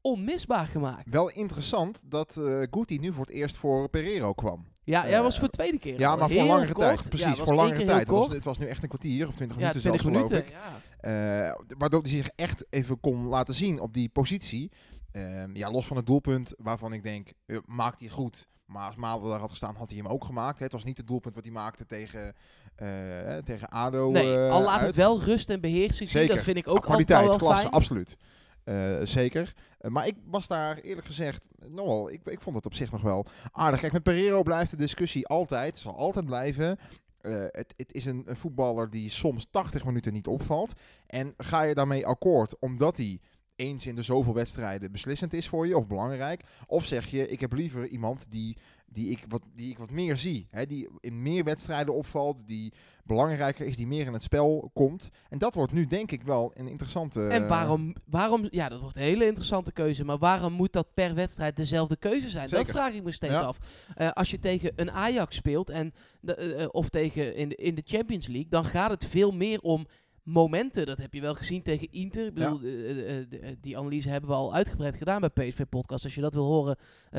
onmisbaar 0.00 0.66
gemaakt. 0.66 1.10
Wel 1.12 1.30
interessant 1.30 2.02
dat 2.04 2.36
eh 2.36 2.62
Guti 2.70 2.98
nu 2.98 3.12
voor 3.12 3.24
het 3.26 3.34
eerst 3.34 3.56
voor 3.56 3.88
Pereiro 3.88 4.32
kwam. 4.32 4.66
Ja, 4.84 5.06
Eh, 5.06 5.20
was 5.20 5.38
voor 5.38 5.48
de 5.48 5.54
tweede 5.56 5.78
keer. 5.78 5.98
Ja, 5.98 6.16
maar 6.16 6.30
voor 6.30 6.42
langere 6.44 6.72
kort. 6.72 6.96
tijd. 6.96 7.08
Precies, 7.08 7.38
voor 7.38 7.54
langere 7.54 7.84
tijd. 7.84 8.00
Het 8.00 8.08
was, 8.08 8.28
het 8.28 8.44
was 8.44 8.58
nu 8.58 8.66
echt 8.66 8.82
een 8.82 8.88
kwartier 8.88 9.26
of 9.28 9.34
twintig 9.34 9.58
Ja, 9.58 9.62
minuten 9.72 9.90
20 9.90 10.12
zelfs, 10.12 10.32
minuten. 10.32 10.54
geloof 10.56 10.72
ik. 11.00 11.02
Ja. 11.02 11.56
Waardoor 11.78 12.00
hij 12.02 12.10
zich 12.10 12.28
echt 12.36 12.66
even 12.70 13.00
kon 13.00 13.26
laten 13.26 13.54
zien 13.54 13.80
op 13.80 13.94
die 13.94 14.08
positie. 14.08 14.70
Ehm, 15.12 15.56
ja, 15.56 15.70
los 15.70 15.86
van 15.86 15.96
het 15.96 16.06
doelpunt 16.06 16.54
waarvan 16.58 16.92
ik 16.92 17.02
denk, 17.02 17.32
eh, 17.46 17.58
maakt 17.66 18.00
hij 18.00 18.08
goed. 18.08 18.48
Maar 18.64 18.86
als 18.86 18.96
Malen 18.96 19.30
daar 19.30 19.38
had 19.38 19.50
gestaan, 19.50 19.76
had 19.76 19.88
hij 19.88 19.98
hem 19.98 20.08
ook 20.08 20.24
gemaakt. 20.24 20.58
hè. 20.58 20.64
Het 20.64 20.72
was 20.72 20.84
niet 20.84 20.96
het 20.96 21.06
doelpunt 21.06 21.34
wat 21.34 21.44
hij 21.44 21.52
maakte 21.52 21.86
tegen, 21.86 22.34
eh, 22.74 23.36
tegen 23.36 23.68
ADO 23.68 24.10
Nee, 24.10 24.36
eh, 24.46 24.50
al 24.50 24.62
laat 24.62 24.78
uit. 24.78 24.86
het 24.86 24.94
wel 24.94 25.22
rust 25.22 25.50
en 25.50 25.60
beheersing 25.60 26.08
zien. 26.08 26.26
Dat 26.26 26.38
vind 26.38 26.56
ik 26.56 26.68
ook 26.68 26.82
kwaliteit, 26.82 27.20
altijd 27.20 27.40
wel 27.40 27.48
klasse, 27.48 27.68
fijn. 27.68 27.74
absoluut. 27.80 28.16
Eh, 28.64 28.96
zeker. 29.02 29.54
Eh, 29.78 29.90
maar 29.90 30.06
ik 30.06 30.14
was 30.24 30.46
daar 30.46 30.76
eerlijk 30.78 31.06
gezegd, 31.06 31.46
nogal, 31.66 32.10
ik, 32.10 32.20
ik 32.24 32.40
vond 32.40 32.56
het 32.56 32.66
op 32.66 32.74
zich 32.74 32.90
nog 32.90 33.02
wel 33.02 33.26
aardig. 33.52 33.80
Kijk, 33.80 33.92
met 33.92 34.02
Pereiro 34.02 34.42
blijft 34.42 34.70
de 34.70 34.76
discussie 34.76 35.26
altijd, 35.26 35.78
zal 35.78 35.96
altijd 35.96 36.24
blijven. 36.24 36.78
Eh, 37.20 37.32
het, 37.32 37.74
het 37.76 37.92
is 37.92 38.04
een, 38.04 38.22
een 38.26 38.36
voetballer 38.36 38.90
die 38.90 39.10
soms 39.10 39.46
80 39.50 39.84
minuten 39.84 40.12
niet 40.12 40.26
opvalt. 40.26 40.72
En 41.06 41.34
ga 41.36 41.62
je 41.62 41.74
daarmee 41.74 42.06
akkoord 42.06 42.58
omdat 42.58 42.96
hij 42.96 43.20
eens 43.58 43.86
in 43.86 43.94
de 43.94 44.02
zoveel 44.02 44.34
wedstrijden 44.34 44.92
beslissend 44.92 45.32
is 45.32 45.48
voor 45.48 45.66
je 45.66 45.76
of 45.76 45.86
belangrijk? 45.86 46.42
Of 46.66 46.84
zeg 46.84 47.06
je, 47.06 47.28
ik 47.28 47.40
heb 47.40 47.52
liever 47.52 47.86
iemand 47.86 48.26
die, 48.28 48.56
die, 48.86 49.10
ik, 49.10 49.24
wat, 49.28 49.42
die 49.54 49.70
ik 49.70 49.78
wat 49.78 49.90
meer 49.90 50.16
zie. 50.16 50.46
Hè, 50.50 50.66
die 50.66 50.88
in 51.00 51.22
meer 51.22 51.44
wedstrijden 51.44 51.94
opvalt, 51.94 52.46
die 52.46 52.72
belangrijker 53.04 53.66
is, 53.66 53.76
die 53.76 53.86
meer 53.86 54.06
in 54.06 54.12
het 54.12 54.22
spel 54.22 54.70
komt. 54.72 55.08
En 55.28 55.38
dat 55.38 55.54
wordt 55.54 55.72
nu 55.72 55.86
denk 55.86 56.10
ik 56.10 56.22
wel 56.22 56.50
een 56.54 56.68
interessante... 56.68 57.26
En 57.26 57.48
waarom, 57.48 57.94
waarom, 58.04 58.46
ja, 58.50 58.68
dat 58.68 58.80
wordt 58.80 58.96
een 58.96 59.02
hele 59.02 59.26
interessante 59.26 59.72
keuze. 59.72 60.04
Maar 60.04 60.18
waarom 60.18 60.52
moet 60.52 60.72
dat 60.72 60.94
per 60.94 61.14
wedstrijd 61.14 61.56
dezelfde 61.56 61.96
keuze 61.96 62.28
zijn? 62.28 62.48
Dat 62.48 62.66
vraag 62.66 62.92
ik 62.92 63.02
me 63.02 63.12
steeds 63.12 63.32
Ja. 63.32 63.40
af. 63.40 63.58
Eh, 63.94 64.10
als 64.10 64.30
je 64.30 64.38
tegen 64.38 64.72
een 64.76 64.90
Ajax 64.90 65.36
speelt 65.36 65.70
en 65.70 65.92
de, 66.20 66.34
eh, 66.34 66.62
eh, 66.62 66.68
of 66.70 66.88
tegen 66.88 67.36
in 67.36 67.50
in 67.50 67.74
de 67.74 67.82
Champions 67.84 68.26
League, 68.26 68.50
dan 68.50 68.64
gaat 68.64 68.90
het 68.90 69.04
veel 69.04 69.30
meer 69.32 69.60
om 69.60 69.86
momenten. 70.28 70.86
Dat 70.86 70.98
heb 70.98 71.14
je 71.14 71.20
wel 71.20 71.34
gezien 71.34 71.62
tegen 71.62 71.92
Inter. 71.92 72.26
Ik 72.26 72.34
bedoel, 72.34 72.60
eh, 72.60 72.90
eh, 72.90 73.18
eh, 73.18 73.56
die 73.60 73.78
analyse 73.78 74.08
hebben 74.08 74.30
we 74.30 74.36
al 74.36 74.54
uitgebreid 74.54 74.96
gedaan 74.96 75.20
bij 75.20 75.28
PSV 75.28 75.64
Podcast. 75.68 76.04
Als 76.04 76.14
je 76.14 76.20
dat 76.20 76.34
wil 76.34 76.44
horen, 76.44 76.76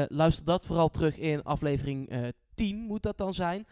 luister 0.07 0.45
dat 0.45 0.65
vooral 0.65 0.89
terug 0.89 1.17
in 1.17 1.43
aflevering 1.43 2.09
eh 2.09 2.27
10 2.55 2.77
moet 2.77 3.03
dat 3.03 3.17
dan 3.17 3.33
zijn. 3.33 3.67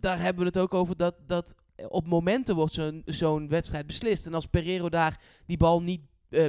Daar 0.00 0.20
hebben 0.20 0.42
we 0.42 0.48
het 0.48 0.58
ook 0.58 0.74
over 0.74 0.96
dat, 0.96 1.14
dat 1.26 1.54
op 1.88 2.06
momenten 2.06 2.54
wordt 2.54 2.74
zo'n 2.74 3.02
zo'n 3.04 3.48
wedstrijd 3.48 3.86
beslist. 3.86 4.26
En 4.26 4.34
als 4.34 4.46
Pereiro 4.46 4.88
daar 4.88 5.20
die 5.46 5.56
bal 5.56 5.82
niet 5.82 6.00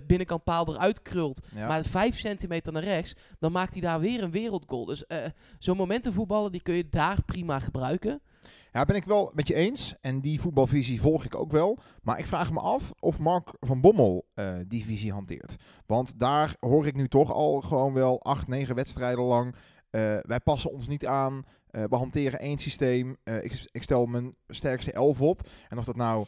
binnenkant 0.06 0.44
paal 0.44 0.74
eruit 0.74 1.02
krult, 1.02 1.46
Ja. 1.56 1.68
maar 1.68 1.86
vijf 1.86 2.20
centimeter 2.20 2.74
naar 2.74 2.84
rechts, 2.84 3.16
dan 3.40 3.52
maakt 3.52 3.74
hij 3.74 3.82
daar 3.82 4.00
weer 4.00 4.24
een 4.24 4.32
wereldgoal. 4.32 4.86
Dus 4.86 5.04
zo'n 5.60 5.78
momentenvoetballen, 5.78 6.52
die 6.52 6.62
kun 6.62 6.76
je 6.76 6.90
daar 6.90 7.24
prima 7.24 7.60
gebruiken. 7.60 8.22
Ja, 8.72 8.86
ben 8.86 8.96
ik 8.96 9.04
wel 9.04 9.32
met 9.36 9.48
je 9.48 9.54
eens. 9.54 9.96
En 10.02 10.20
die 10.22 10.42
voetbalvisie 10.42 11.02
volg 11.02 11.26
ik 11.26 11.36
ook 11.36 11.52
wel. 11.52 11.80
Maar 12.02 12.20
ik 12.20 12.26
vraag 12.26 12.52
me 12.52 12.60
af 12.60 12.92
of 13.00 13.20
Mark 13.20 13.50
van 13.60 13.82
Bommel 13.82 14.26
eh, 14.34 14.56
die 14.68 14.86
visie 14.86 15.12
hanteert. 15.12 15.56
Want 15.86 16.20
daar 16.20 16.56
hoor 16.60 16.88
ik 16.88 16.96
nu 16.96 17.08
toch 17.08 17.32
al 17.34 17.62
gewoon 17.62 17.94
wel 17.94 18.24
acht, 18.24 18.48
negen 18.48 18.76
wedstrijden 18.76 19.24
lang. 19.24 19.56
eh, 19.90 20.18
wij 20.22 20.40
passen 20.40 20.72
ons 20.72 20.88
niet 20.88 21.06
aan. 21.06 21.44
eh, 21.68 21.84
we 21.84 21.96
hanteren 21.96 22.40
één 22.40 22.58
systeem. 22.58 23.16
ik, 23.24 23.68
ik 23.72 23.84
stel 23.84 24.06
mijn 24.06 24.36
sterkste 24.48 24.92
elf 24.92 25.22
op. 25.22 25.48
En 25.70 25.78
of 25.78 25.86
dat 25.86 25.96
nou 25.96 26.26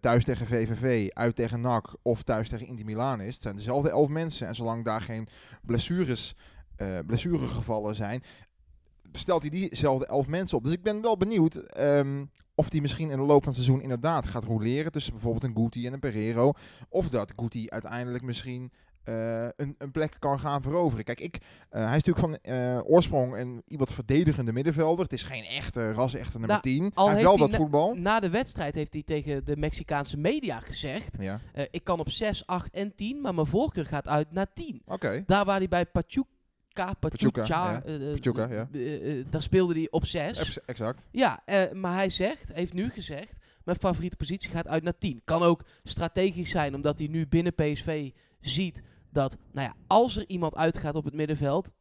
thuis 0.00 0.24
tegen 0.24 0.46
VVV, 0.46 1.08
uit 1.12 1.36
tegen 1.36 1.60
NAC 1.60 1.96
of 2.02 2.22
thuis 2.22 2.48
tegen 2.48 2.66
Inter 2.66 2.84
Milaan 2.84 3.20
is. 3.20 3.34
Het 3.34 3.42
zijn 3.42 3.56
dezelfde 3.56 3.90
elf 3.90 4.08
mensen. 4.08 4.46
En 4.46 4.54
zolang 4.54 4.84
daar 4.84 5.00
geen 5.00 5.28
blessures, 5.62 6.34
eh 6.76 6.98
blessuregevallen 7.06 7.94
zijn, 7.94 8.22
stelt 9.12 9.40
hij 9.40 9.50
diezelfde 9.50 10.06
elf 10.06 10.26
mensen 10.26 10.56
op. 10.56 10.64
Dus 10.64 10.72
ik 10.72 10.82
ben 10.82 11.02
wel 11.02 11.16
benieuwd 11.16 11.54
ehm, 11.56 12.24
of 12.54 12.72
hij 12.72 12.80
misschien 12.80 13.10
in 13.10 13.18
de 13.18 13.24
loop 13.24 13.42
van 13.44 13.52
het 13.52 13.62
seizoen 13.62 13.82
inderdaad 13.82 14.26
gaat 14.26 14.44
roleren 14.44 14.92
tussen 14.92 15.12
bijvoorbeeld 15.12 15.44
een 15.44 15.56
Guti 15.56 15.86
en 15.86 15.92
een 15.92 16.00
Pereiro. 16.00 16.52
Of 16.88 17.08
dat 17.08 17.32
Guti 17.36 17.68
uiteindelijk 17.68 18.24
misschien 18.24 18.72
eh, 19.04 19.48
een, 19.56 19.74
een 19.78 19.90
plek 19.90 20.16
kan 20.18 20.40
gaan 20.40 20.62
veroveren. 20.62 21.04
Kijk, 21.04 21.20
ik, 21.20 21.38
eh, 21.68 21.86
hij 21.86 21.96
is 21.96 22.04
natuurlijk 22.04 22.18
van 22.18 22.54
eh, 22.54 22.80
oorsprong 22.84 23.36
een 23.36 23.62
iemand 23.66 23.92
verdedigende 23.92 24.52
middenvelder. 24.52 25.04
Het 25.04 25.12
is 25.12 25.22
geen 25.22 25.44
echte 25.44 25.92
ras, 25.92 26.14
echte 26.14 26.38
nummer 26.38 26.48
Nou, 26.48 26.60
10. 26.62 26.90
al 26.94 27.06
hij 27.06 27.14
heeft 27.14 27.26
wel 27.26 27.36
dat 27.36 27.54
voetbal. 27.54 27.94
Na 27.94 28.20
de 28.20 28.30
wedstrijd 28.30 28.74
heeft 28.74 28.92
hij 28.92 29.02
tegen 29.02 29.44
de 29.44 29.56
Mexicaanse 29.56 30.16
media 30.16 30.60
gezegd... 30.60 31.16
Ja, 31.20 31.40
ik 31.70 31.84
kan 31.84 32.00
op 32.00 32.10
6, 32.10 32.46
8 32.46 32.70
en 32.70 32.94
10, 32.94 33.20
maar 33.20 33.34
mijn 33.34 33.46
voorkeur 33.46 33.86
gaat 33.86 34.08
uit 34.08 34.32
naar 34.32 34.52
10. 34.52 34.82
oké. 34.86 35.22
Daar 35.26 35.44
waar 35.44 35.58
hij 35.58 35.68
bij 35.68 35.86
Pachuca 35.86 36.28
Pachuca, 36.74 37.44
ja. 37.46 37.82
Pachuca, 38.14 38.48
ja. 38.52 38.68
eh, 38.72 39.24
daar 39.30 39.42
speelde 39.42 39.74
hij 39.74 39.86
op 39.90 40.04
6. 40.06 40.38
Ex- 40.38 40.58
Exact. 40.66 41.06
Ja, 41.10 41.42
maar 41.72 41.94
hij 41.94 42.08
zegt, 42.10 42.52
heeft 42.52 42.72
nu 42.72 42.88
gezegd, 42.90 43.38
mijn 43.64 43.76
favoriete 43.78 44.16
positie 44.16 44.50
gaat 44.50 44.68
uit 44.68 44.82
naar 44.82 44.98
10. 44.98 45.20
Kan 45.24 45.42
ook 45.42 45.64
strategisch 45.84 46.50
zijn, 46.50 46.74
omdat 46.74 46.98
hij 46.98 47.08
nu 47.08 47.26
binnen 47.26 47.54
PSV 47.54 48.10
ziet 48.40 48.82
dat, 49.10 49.36
nou 49.52 49.66
ja, 49.68 49.74
als 49.86 50.16
er 50.16 50.24
iemand 50.26 50.54
uitgaat 50.54 50.94
op 50.94 51.04
het 51.04 51.14
middenveld, 51.14 51.74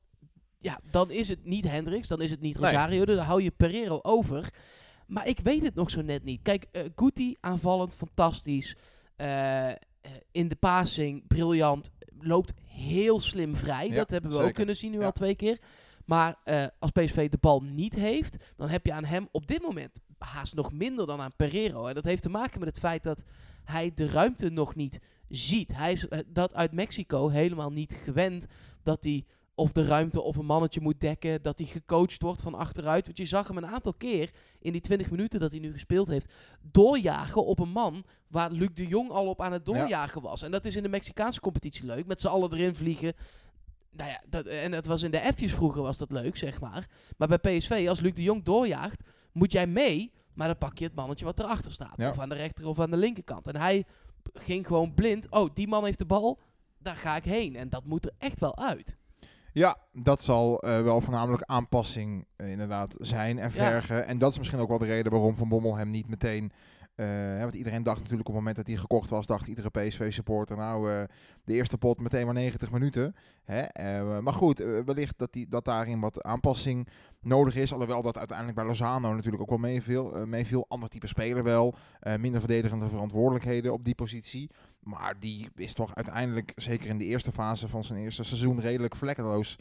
ja, 0.59 0.79
dan 0.91 1.11
is 1.11 1.29
het 1.29 1.45
niet 1.45 1.67
Hendricks, 1.69 2.07
dan 2.07 2.21
is 2.21 2.31
het 2.31 2.41
niet 2.41 2.59
Nee. 2.59 2.71
Rosario, 2.71 3.05
dan 3.05 3.17
hou 3.17 3.41
je 3.43 3.51
Pereiro 3.51 3.99
over. 4.01 4.49
Maar 5.07 5.27
ik 5.27 5.39
weet 5.39 5.63
het 5.63 5.75
nog 5.75 5.89
zo 5.89 6.01
net 6.01 6.23
niet. 6.23 6.39
Kijk, 6.41 6.65
Guti 6.95 7.35
aanvallend, 7.39 7.95
fantastisch. 7.95 8.75
In 10.31 10.47
de 10.47 10.55
passing, 10.59 11.27
briljant. 11.27 11.89
Loopt 12.19 12.53
heel 12.79 13.19
slim 13.19 13.55
vrij. 13.55 13.87
Ja, 13.87 13.95
dat 13.95 14.09
hebben 14.09 14.31
we 14.31 14.37
ook 14.43 14.53
kunnen 14.53 14.75
zien 14.75 14.91
nu 14.91 14.99
Ja. 14.99 15.05
al 15.05 15.11
twee 15.11 15.35
keer. 15.35 15.59
Maar 16.05 16.35
eh, 16.43 16.65
als 16.79 16.91
PSV 16.91 17.29
de 17.29 17.37
bal 17.39 17.61
niet 17.63 17.95
heeft, 17.95 18.37
dan 18.55 18.69
heb 18.69 18.85
je 18.85 18.93
aan 18.93 19.05
hem 19.05 19.27
op 19.31 19.47
dit 19.47 19.61
moment 19.61 19.99
haast 20.17 20.55
nog 20.55 20.71
minder 20.71 21.07
dan 21.07 21.21
aan 21.21 21.35
Pereiro. 21.35 21.85
En 21.85 21.93
dat 21.93 22.03
heeft 22.03 22.21
te 22.21 22.29
maken 22.29 22.59
met 22.59 22.67
het 22.69 22.79
feit 22.79 23.03
dat 23.03 23.23
hij 23.63 23.91
de 23.95 24.07
ruimte 24.07 24.49
nog 24.49 24.75
niet 24.75 24.99
ziet. 25.27 25.75
Hij 25.75 25.91
is 25.91 26.07
eh, 26.07 26.19
dat 26.27 26.53
uit 26.53 26.71
Mexico 26.71 27.27
helemaal 27.27 27.71
niet 27.71 27.93
gewend 28.03 28.45
dat 28.83 29.03
hij 29.03 29.25
of 29.59 29.71
de 29.71 29.85
ruimte 29.85 30.21
of 30.21 30.35
een 30.35 30.45
mannetje 30.45 30.81
moet 30.81 30.99
dekken, 30.99 31.41
dat 31.41 31.57
hij 31.57 31.67
gecoacht 31.67 32.21
wordt 32.21 32.41
van 32.41 32.55
achteruit. 32.55 33.05
Want 33.05 33.17
je 33.17 33.25
zag 33.25 33.47
hem 33.47 33.57
een 33.57 33.65
aantal 33.65 33.93
keer 33.93 34.31
in 34.59 34.71
die 34.71 34.81
20 34.81 35.09
minuten 35.11 35.39
dat 35.39 35.51
hij 35.51 35.59
nu 35.59 35.71
gespeeld 35.71 36.07
heeft, 36.07 36.33
doorjagen 36.61 37.45
op 37.45 37.59
een 37.59 37.69
man 37.69 38.03
waar 38.27 38.51
Luc 38.51 38.69
de 38.73 38.87
Jong 38.87 39.09
al 39.09 39.27
op 39.27 39.41
aan 39.41 39.51
het 39.51 39.65
doorjagen 39.65 40.21
was. 40.21 40.41
En 40.41 40.51
dat 40.51 40.65
is 40.65 40.75
in 40.75 40.83
de 40.83 40.89
Mexicaanse 40.89 41.39
competitie 41.39 41.85
leuk, 41.85 42.05
met 42.05 42.21
z'n 42.21 42.27
allen 42.27 42.53
erin 42.53 42.75
vliegen. 42.75 43.13
Nou 43.91 44.09
ja, 44.09 44.21
dat, 44.29 44.45
en 44.45 44.71
dat 44.71 44.85
was 44.85 45.03
in 45.03 45.11
de 45.11 45.31
F'jes 45.35 45.53
vroeger 45.53 45.81
was 45.81 45.97
dat 45.97 46.11
leuk, 46.11 46.37
zeg 46.37 46.61
maar. 46.61 46.89
Maar 47.17 47.27
bij 47.27 47.57
PSV, 47.57 47.85
als 47.89 47.99
Luc 47.99 48.13
de 48.13 48.23
Jong 48.23 48.43
doorjaagt, 48.43 49.03
moet 49.31 49.51
jij 49.51 49.67
mee, 49.67 50.11
maar 50.33 50.47
dan 50.47 50.57
pak 50.57 50.77
je 50.77 50.85
het 50.85 50.95
mannetje 50.95 51.25
wat 51.25 51.39
erachter 51.39 51.71
staat. 51.71 51.93
Ja. 51.97 52.09
Of 52.09 52.19
aan 52.19 52.29
de 52.29 52.35
rechter 52.35 52.67
of 52.67 52.79
aan 52.79 52.91
de 52.91 52.97
linkerkant. 52.97 53.47
En 53.47 53.55
hij 53.55 53.85
ging 54.33 54.67
gewoon 54.67 54.93
blind. 54.93 55.29
Oh, 55.29 55.49
die 55.53 55.67
man 55.67 55.85
heeft 55.85 55.99
de 55.99 56.05
bal, 56.05 56.39
daar 56.77 56.95
ga 56.95 57.15
ik 57.15 57.23
heen. 57.23 57.55
En 57.55 57.69
dat 57.69 57.85
moet 57.85 58.05
er 58.05 58.13
echt 58.17 58.39
wel 58.39 58.57
uit. 58.57 58.97
Ja, 59.53 59.77
dat 59.93 60.23
zal 60.23 60.59
eh, 60.61 60.81
wel 60.81 61.01
voornamelijk 61.01 61.43
aanpassing 61.43 62.25
eh, 62.35 62.51
inderdaad 62.51 62.95
zijn 62.99 63.39
en 63.39 63.51
Ja. 63.53 63.69
vergen. 63.69 64.05
En 64.05 64.17
dat 64.17 64.31
is 64.31 64.37
misschien 64.37 64.59
ook 64.59 64.69
wel 64.69 64.77
de 64.77 64.85
reden 64.85 65.11
waarom 65.11 65.35
Van 65.35 65.49
Bommel 65.49 65.75
hem 65.75 65.89
niet 65.89 66.07
meteen... 66.09 66.51
hè, 67.03 67.41
want 67.41 67.55
iedereen 67.55 67.83
dacht 67.83 67.99
natuurlijk 67.99 68.27
op 68.27 68.33
het 68.35 68.43
moment 68.43 68.55
dat 68.55 68.67
hij 68.67 68.75
gekocht 68.75 69.09
was, 69.09 69.25
dacht 69.25 69.47
iedere 69.47 69.69
PSV-supporter, 69.69 70.57
nou, 70.57 70.91
eh, 70.91 71.03
de 71.43 71.53
eerste 71.53 71.77
pot 71.77 71.99
meteen 71.99 72.25
maar 72.25 72.33
90 72.33 72.71
minuten. 72.71 73.15
Hè? 73.43 73.61
Eh, 73.61 74.19
maar 74.19 74.33
goed, 74.33 74.57
wellicht 74.85 75.17
dat, 75.17 75.33
die, 75.33 75.47
dat 75.47 75.65
daarin 75.65 75.99
wat 75.99 76.23
aanpassing 76.23 76.87
nodig 77.21 77.55
is. 77.55 77.73
Alhoewel 77.73 78.01
dat 78.01 78.17
uiteindelijk 78.17 78.57
bij 78.57 78.67
Lozano 78.67 79.13
natuurlijk 79.13 79.41
ook 79.41 79.49
wel 79.49 79.57
meeviel. 79.57 80.25
meeviel. 80.27 80.65
Ander 80.67 80.89
type 80.89 81.07
speler 81.07 81.43
wel. 81.43 81.75
minder 82.19 82.39
verdedigende 82.39 82.89
verantwoordelijkheden 82.89 83.73
op 83.73 83.85
die 83.85 83.95
positie. 83.95 84.49
Maar 84.79 85.19
die 85.19 85.49
is 85.55 85.73
toch 85.73 85.95
uiteindelijk, 85.95 86.51
zeker 86.55 86.89
in 86.89 86.97
de 86.97 87.05
eerste 87.05 87.31
fase 87.31 87.67
van 87.67 87.83
zijn 87.83 87.99
eerste 87.99 88.23
seizoen, 88.23 88.59
redelijk 88.59 88.95
vlekkeloos 88.95 89.57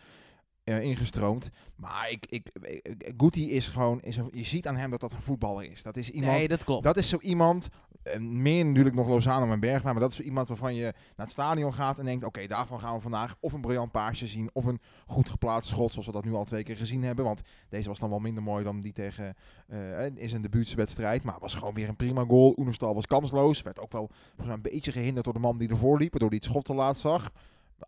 eh, 0.69 0.83
ingestroomd. 0.83 1.51
Maar 1.77 2.11
ik, 2.11 2.27
ik, 2.29 2.51
ik, 2.61 3.13
Guti 3.17 3.51
is 3.51 3.69
gewoon, 3.69 4.01
is 4.01 4.17
een, 4.17 4.29
je 4.33 4.45
ziet 4.45 4.67
aan 4.67 4.77
hem 4.77 4.91
dat 4.91 5.01
dat 5.01 5.13
een 5.13 5.23
voetballer 5.23 5.71
is. 5.71 5.83
Dat 5.83 5.97
is 5.97 6.11
iemand, 6.11 6.37
nee, 6.37 6.49
dat 6.49 6.65
klopt. 6.65 6.85
dat 6.85 6.97
is 6.97 7.09
zo 7.09 7.19
iemand, 7.21 7.69
eh, 8.03 8.21
meer 8.21 8.65
natuurlijk 8.65 8.95
nog 8.95 9.09
Lozano 9.09 9.53
en 9.53 9.61
Bergwijn, 9.61 9.95
maar 9.95 10.03
dat 10.03 10.11
is 10.11 10.17
zo 10.17 10.23
iemand 10.23 10.49
waarvan 10.49 10.75
je 10.75 10.83
naar 10.83 11.27
het 11.27 11.31
stadion 11.31 11.75
gaat 11.75 11.99
en 11.99 12.05
denkt, 12.05 12.25
oké, 12.25 12.47
daarvan 12.47 12.81
gaan 12.81 12.95
we 12.95 13.01
vandaag 13.01 13.37
of 13.41 13.53
een 13.53 13.61
briljant 13.61 13.91
paasje 13.91 14.27
zien, 14.27 14.51
of 14.53 14.65
een 14.65 14.81
goed 15.07 15.29
geplaatst 15.29 15.71
schot, 15.71 15.91
zoals 15.93 16.07
we 16.07 16.13
dat 16.13 16.25
nu 16.25 16.35
al 16.35 16.45
twee 16.45 16.63
keer 16.63 16.77
gezien 16.77 17.03
hebben. 17.03 17.25
Want 17.25 17.43
deze 17.69 17.89
was 17.89 17.99
dan 17.99 18.11
wel 18.11 18.19
minder 18.19 18.43
mooi 18.43 18.65
dan 18.65 18.81
die 18.81 18.93
tegen, 18.93 19.35
eh, 19.69 20.17
is 20.17 20.33
een 20.33 20.43
debuutswedstrijd, 20.43 21.23
maar 21.23 21.37
was 21.41 21.55
gewoon 21.55 21.75
weer 21.75 21.89
een 21.89 21.97
prima 21.97 22.25
goal. 22.25 22.55
Oenerstal 22.59 22.95
was 22.95 23.07
kansloos, 23.07 23.63
werd 23.63 23.81
ook 23.81 23.93
wel 23.93 24.07
volgens 24.09 24.47
mij 24.47 24.55
een 24.55 24.63
beetje 24.63 24.93
gehinderd 24.93 25.25
door 25.25 25.35
de 25.35 25.41
man 25.41 25.59
die 25.59 25.69
ervoor 25.69 25.99
liep, 25.99 26.11
waardoor 26.11 26.29
hij 26.29 26.39
het 26.39 26.49
schot 26.49 26.65
te 26.65 26.75
laat 26.75 26.99
zag. 26.99 27.33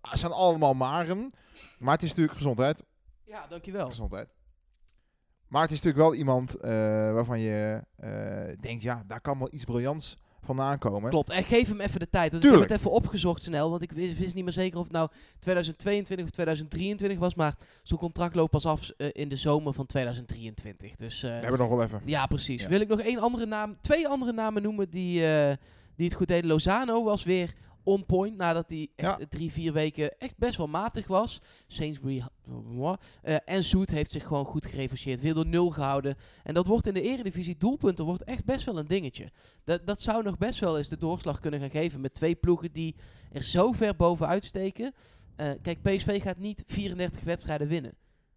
Het 0.01 0.19
zijn 0.19 0.33
allemaal 0.33 0.75
maren, 0.75 1.33
maar 1.79 1.95
het 1.95 2.03
is 2.03 2.09
natuurlijk 2.09 2.37
gezondheid. 2.37 2.83
Ja, 3.25 3.47
dankjewel. 3.49 3.87
Gezondheid. 3.89 4.29
Maar 5.49 5.63
het 5.63 5.71
is 5.71 5.77
natuurlijk 5.83 6.05
wel 6.11 6.19
iemand 6.19 6.55
eh, 6.55 6.71
waarvan 7.13 7.41
je 7.41 7.85
eh, 7.97 8.11
denkt, 8.61 8.83
ja, 8.83 9.05
daar 9.07 9.21
kan 9.21 9.39
wel 9.39 9.49
iets 9.53 9.65
briljants 9.65 10.17
vandaan 10.43 10.79
komen. 10.79 11.11
Klopt. 11.11 11.31
En 11.31 11.45
geef 11.45 11.69
hem 11.69 11.81
even 11.81 12.01
de 12.01 12.11
tijd. 12.11 12.31
Want 12.31 12.45
ik 12.45 12.51
Tuurlijk. 12.51 12.71
heb 12.71 12.79
het 12.81 12.89
even 12.89 12.97
opgezocht 13.03 13.43
snel. 13.43 13.71
Want 13.71 13.83
ik 13.83 13.93
wist, 13.93 14.19
wist 14.19 14.35
niet 14.35 14.45
meer 14.45 14.53
zeker 14.53 14.79
of 14.79 14.85
het 14.85 14.93
nou 14.93 15.09
2022 15.39 16.27
of 16.27 16.31
2023 16.33 17.19
was. 17.19 17.35
Maar 17.35 17.55
zo'n 17.83 17.99
contract 17.99 18.35
loopt 18.35 18.51
pas 18.51 18.67
af 18.67 18.89
eh, 18.89 19.09
in 19.13 19.29
de 19.29 19.37
zomer 19.37 19.73
van 19.73 19.87
2023. 19.87 20.97
Dus 20.97 21.21
We 21.21 21.29
hebben 21.29 21.59
nog 21.59 21.69
wel 21.69 21.83
even. 21.83 22.01
ja, 22.05 22.27
precies. 22.27 22.63
Ja. 22.63 22.69
Wil 22.69 22.81
ik 22.81 22.89
nog 22.89 23.01
één 23.01 23.19
andere 23.19 23.47
naam, 23.47 23.77
twee 23.81 24.09
andere 24.09 24.33
namen 24.33 24.63
noemen 24.63 24.91
die, 24.91 25.21
die 25.97 26.07
het 26.09 26.15
goed 26.15 26.29
deden. 26.29 26.51
Lozano 26.51 27.05
was 27.05 27.25
weer 27.25 27.55
on 27.83 28.07
point 28.07 28.37
nadat 28.37 28.71
hij 28.71 28.89
echt 28.97 29.19
Ja. 29.19 29.27
drie, 29.29 29.53
vier 29.53 29.73
weken 29.73 30.19
echt 30.19 30.37
best 30.39 30.57
wel 30.57 30.67
matig 30.67 31.07
was. 31.07 31.41
Sainsbury 31.67 32.25
eh, 33.23 33.37
en 33.45 33.65
Zoet 33.65 33.91
heeft 33.91 34.11
zich 34.11 34.27
gewoon 34.27 34.45
goed 34.45 34.67
gerevancheerd. 34.67 35.21
Weer 35.21 35.35
door 35.35 35.47
nul 35.47 35.71
gehouden. 35.71 36.17
En 36.43 36.55
dat 36.55 36.67
wordt 36.67 36.87
in 36.87 36.95
de 36.95 37.03
eredivisie 37.03 37.57
doelpunten 37.57 38.05
wordt 38.05 38.25
echt 38.25 38.45
best 38.45 38.65
wel 38.65 38.79
een 38.79 38.87
dingetje. 38.87 39.31
Dat, 39.65 39.87
dat 39.87 40.01
zou 40.01 40.23
nog 40.23 40.39
best 40.39 40.61
wel 40.61 40.77
eens 40.79 40.89
de 40.89 40.99
doorslag 40.99 41.41
kunnen 41.41 41.61
gaan 41.61 41.71
geven 41.71 42.01
met 42.01 42.15
twee 42.15 42.35
ploegen 42.35 42.73
die 42.73 42.95
er 43.33 43.43
zo 43.43 43.73
ver 43.73 43.97
bovenuit 43.97 44.45
steken. 44.45 44.95
Eh, 45.37 45.51
kijk, 45.63 45.83
PSV 45.83 46.23
gaat 46.23 46.39
niet 46.39 46.63
34 46.67 47.21
wedstrijden 47.25 47.69
winnen. 47.69 47.95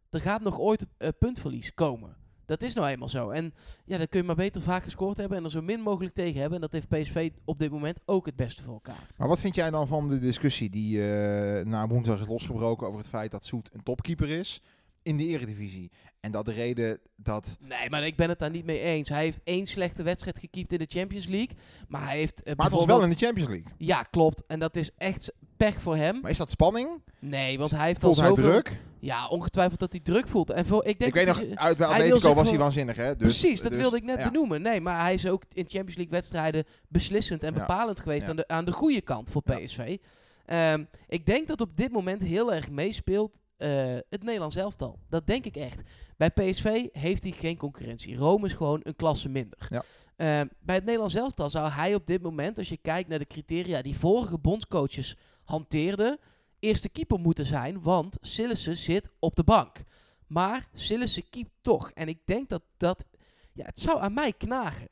Er 0.10 0.22
gaat 0.22 0.42
nog 0.42 0.60
ooit 0.60 0.86
eh, 0.98 1.10
puntverlies 1.20 1.74
komen. 1.74 2.16
Dat 2.46 2.62
is 2.62 2.74
nou 2.74 2.88
eenmaal 2.88 3.10
zo. 3.10 3.30
En 3.30 3.54
ja, 3.86 3.98
dan 3.98 4.08
kun 4.08 4.20
je 4.20 4.26
maar 4.26 4.36
beter 4.36 4.62
vaak 4.62 4.84
gescoord 4.84 5.18
hebben 5.18 5.38
en 5.38 5.44
er 5.44 5.52
zo 5.52 5.62
min 5.62 5.82
mogelijk 5.82 6.14
tegen 6.14 6.40
hebben. 6.40 6.56
En 6.56 6.70
dat 6.70 6.74
heeft 6.74 6.88
PSV 6.88 7.32
op 7.46 7.60
dit 7.60 7.72
moment 7.72 8.00
ook 8.06 8.26
het 8.26 8.36
beste 8.36 8.64
voor 8.64 8.74
elkaar. 8.74 9.08
Maar 9.18 9.28
wat 9.28 9.42
vind 9.42 9.56
jij 9.56 9.70
dan 9.70 9.88
van 9.88 10.10
de 10.10 10.20
discussie 10.20 10.70
die 10.70 11.12
eh, 11.12 11.66
na 11.66 11.88
woensdag 11.88 12.20
is 12.20 12.28
losgebroken 12.28 12.88
over 12.88 13.00
het 13.00 13.10
feit 13.10 13.32
dat 13.32 13.46
Soet 13.46 13.70
een 13.74 13.84
topkeeper 13.84 14.30
is 14.30 14.62
in 15.02 15.18
de 15.18 15.24
eredivisie? 15.24 15.92
En 16.24 16.32
dat 16.32 16.46
de 16.46 16.51
reden 16.51 17.00
dat... 17.15 17.58
Nee, 17.60 17.89
maar 17.89 18.06
ik 18.06 18.15
ben 18.15 18.30
het 18.30 18.39
daar 18.39 18.50
niet 18.50 18.65
mee 18.65 18.80
eens. 18.80 19.10
Hij 19.10 19.24
heeft 19.24 19.42
één 19.44 19.65
slechte 19.65 20.03
wedstrijd 20.03 20.39
gekiept 20.39 20.72
in 20.72 20.77
de 20.77 20.86
Champions 20.89 21.25
League. 21.27 21.56
Maar 21.88 22.03
hij 22.06 22.18
heeft. 22.18 22.44
eh, 22.44 22.56
Maar 22.56 22.65
het 22.65 22.75
was 22.75 22.86
wel 22.86 23.01
in 23.03 23.10
de 23.10 23.15
Champions 23.15 23.50
League. 23.50 23.72
Ja, 23.77 24.01
klopt. 24.01 24.44
En 24.48 24.60
dat 24.60 24.75
is 24.75 24.92
echt 24.98 25.34
pech 25.58 25.82
voor 25.82 25.96
hem. 25.96 26.20
Maar 26.22 26.32
is 26.32 26.38
dat 26.38 26.51
spanning? 26.51 27.01
Nee, 27.20 27.58
want 27.58 27.72
hij 27.72 27.86
heeft 27.88 28.00
Voelt 28.01 28.18
al 28.18 28.24
hij 28.24 28.36
zoveel... 28.36 28.51
druk? 28.51 28.77
Ja, 29.00 29.27
ongetwijfeld 29.27 29.80
dat 29.80 29.92
hij 29.92 30.01
druk 30.01 30.27
voelt. 30.27 30.50
En 30.50 30.65
voor, 30.65 30.86
ik, 30.86 31.00
denk 31.00 31.12
Ik 31.12 31.13
weet 31.25 31.27
nog, 31.27 31.38
hij- 31.38 31.56
uit 31.56 31.77
bij 31.77 31.88
hij 31.88 32.03
Atletico 32.03 32.34
was 32.34 32.50
hij 32.50 32.58
waanzinnig, 32.58 32.96
hè? 32.96 33.15
Dus, 33.15 33.39
Precies, 33.39 33.62
dat 33.62 33.72
dus- 33.72 33.82
wilde 33.82 33.98
ik 33.98 34.03
net 34.03 34.18
ja. 34.18 34.24
benoemen. 34.32 34.62
Nee, 34.62 34.82
maar 34.82 35.01
hij 35.01 35.13
is 35.13 35.27
ook 35.27 35.44
in 35.53 35.63
Champions 35.68 35.96
League 35.96 36.13
wedstrijden 36.13 36.63
beslissend 36.88 37.44
en 37.44 37.53
Ja. 37.53 37.60
bepalend 37.60 38.00
geweest 38.00 38.22
Ja. 38.24 38.30
aan, 38.30 38.36
de, 38.36 38.48
aan 38.48 38.65
de 38.65 38.72
goede 38.72 39.01
kant 39.01 39.30
voor. 39.32 39.42
PSV. 39.42 39.98
Ehm, 40.46 40.84
ik 41.08 41.25
denk 41.25 41.48
dat 41.48 41.62
op 41.62 41.77
dit 41.77 41.92
moment 41.92 42.22
heel 42.22 42.53
erg 42.53 42.70
meespeelt 42.70 43.39
eh, 43.63 43.96
het 44.10 44.24
Nederlands 44.24 44.55
elftal. 44.55 45.00
Dat 45.10 45.27
denk 45.27 45.46
ik 45.46 45.55
echt. 45.55 45.82
Bij 46.17 46.29
PSV 46.29 46.88
heeft 46.91 47.24
hij 47.24 47.32
geen 47.32 47.58
concurrentie. 47.58 48.15
Rome 48.15 48.46
is 48.46 48.53
gewoon 48.53 48.79
een 48.84 48.96
klasse 48.96 49.29
minder. 49.29 49.67
Ja. 49.70 49.84
Ehm, 50.15 50.48
bij 50.60 50.75
het 50.75 50.84
Nederlands 50.84 51.15
elftal 51.15 51.50
zou 51.50 51.70
hij 51.70 51.96
op 51.96 52.08
dit 52.08 52.22
moment, 52.22 52.58
als 52.58 52.70
je 52.70 52.77
kijkt 52.77 53.10
naar 53.10 53.20
de 53.20 53.27
criteria 53.27 53.82
die 53.82 53.98
vorige 53.98 54.38
bondscoaches 54.38 55.17
hanteerden, 55.43 56.20
eerste 56.60 56.89
keeper 56.89 57.20
moeten 57.20 57.46
zijn, 57.46 57.82
want 57.82 58.17
Sillissen 58.22 58.77
zit 58.77 59.12
op 59.20 59.36
de 59.36 59.43
bank. 59.43 59.84
Maar 60.27 60.67
Sillissen 60.74 61.29
keept 61.29 61.51
toch. 61.62 61.91
En 61.91 62.08
ik 62.08 62.20
denk 62.25 62.50
dat 62.50 62.63
dat... 62.77 63.05
Ja, 63.53 63.65
het 63.65 63.79
zou 63.79 64.01
aan 64.01 64.13
mij 64.13 64.34
knagen. 64.34 64.88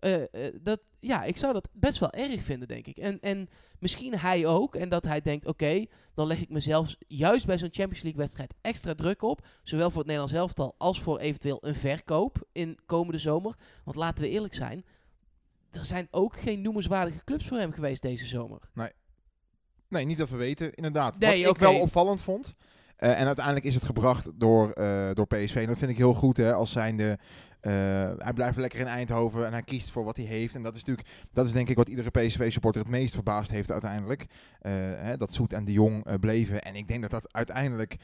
Eh, 0.00 0.22
eh, 0.22 0.54
dat, 0.62 0.80
ja, 1.00 1.24
ik 1.24 1.36
zou 1.36 1.52
dat 1.52 1.68
best 1.72 1.98
wel 1.98 2.10
erg 2.12 2.42
vinden, 2.42 2.68
denk 2.68 2.86
ik. 2.86 2.96
En, 2.96 3.20
en 3.20 3.48
misschien 3.78 4.18
hij 4.18 4.46
ook. 4.46 4.74
En 4.74 4.88
dat 4.88 5.04
hij 5.04 5.20
denkt, 5.20 5.46
oké, 5.46 5.86
dan 6.14 6.26
leg 6.26 6.40
ik 6.40 6.48
mezelf 6.48 6.94
juist 7.06 7.46
bij 7.46 7.58
zo'n 7.58 7.68
Champions 7.72 8.02
League 8.02 8.20
wedstrijd 8.20 8.54
extra 8.60 8.94
druk 8.94 9.22
op. 9.22 9.46
Zowel 9.62 9.88
voor 9.88 9.98
het 9.98 10.06
Nederlands 10.06 10.34
elftal 10.36 10.74
als 10.78 11.00
voor 11.00 11.18
eventueel 11.18 11.58
een 11.60 11.74
verkoop 11.74 12.46
in 12.52 12.78
komende 12.86 13.18
zomer. 13.18 13.54
Want 13.84 13.96
laten 13.96 14.24
we 14.24 14.30
eerlijk 14.30 14.54
zijn, 14.54 14.84
er 15.70 15.84
zijn 15.84 16.08
ook 16.10 16.36
geen 16.38 16.60
noemenswaardige 16.60 17.24
clubs 17.24 17.46
voor 17.46 17.58
hem 17.58 17.72
geweest 17.72 18.02
deze 18.02 18.26
zomer. 18.26 18.60
Nee, 19.88 20.04
niet 20.04 20.18
dat 20.18 20.30
we 20.30 20.36
weten, 20.36 20.74
inderdaad. 20.74 21.18
Nee, 21.18 21.44
Wat 21.44 21.54
ik 21.54 21.60
wel 21.60 21.80
opvallend 21.80 22.22
vond. 22.22 22.54
eh, 22.96 23.20
en 23.20 23.26
uiteindelijk 23.26 23.66
is 23.66 23.74
het 23.74 23.84
gebracht 23.84 24.30
door, 24.34 24.74
door 25.14 25.26
PSV. 25.26 25.54
En 25.56 25.66
dat 25.66 25.78
vind 25.78 25.90
ik 25.90 25.96
heel 25.96 26.14
goed, 26.14 26.36
hè, 26.36 26.52
als 26.52 26.70
zijnde... 26.70 27.18
eh, 27.60 27.72
hij 28.18 28.32
blijft 28.34 28.58
lekker 28.58 28.80
in 28.80 28.86
Eindhoven 28.86 29.46
en 29.46 29.52
hij 29.52 29.62
kiest 29.62 29.90
voor 29.90 30.04
wat 30.04 30.16
hij 30.16 30.26
heeft. 30.26 30.54
En 30.54 30.62
dat 30.62 30.76
is 30.76 30.84
natuurlijk, 30.84 31.08
dat 31.32 31.46
is 31.46 31.52
denk 31.52 31.68
ik 31.68 31.76
wat 31.76 31.88
iedere 31.88 32.10
PSV-supporter 32.10 32.82
het 32.82 32.90
meest 32.90 33.14
verbaasd 33.14 33.50
heeft 33.50 33.70
uiteindelijk. 33.70 34.26
Eh, 34.60 34.72
hè, 34.96 35.16
dat 35.16 35.32
Soet 35.32 35.52
en 35.52 35.64
de 35.64 35.72
Jong 35.72 36.04
eh, 36.04 36.14
bleven. 36.14 36.62
En 36.62 36.74
ik 36.74 36.88
denk 36.88 37.02
dat 37.02 37.10
dat 37.10 37.32
uiteindelijk 37.32 37.96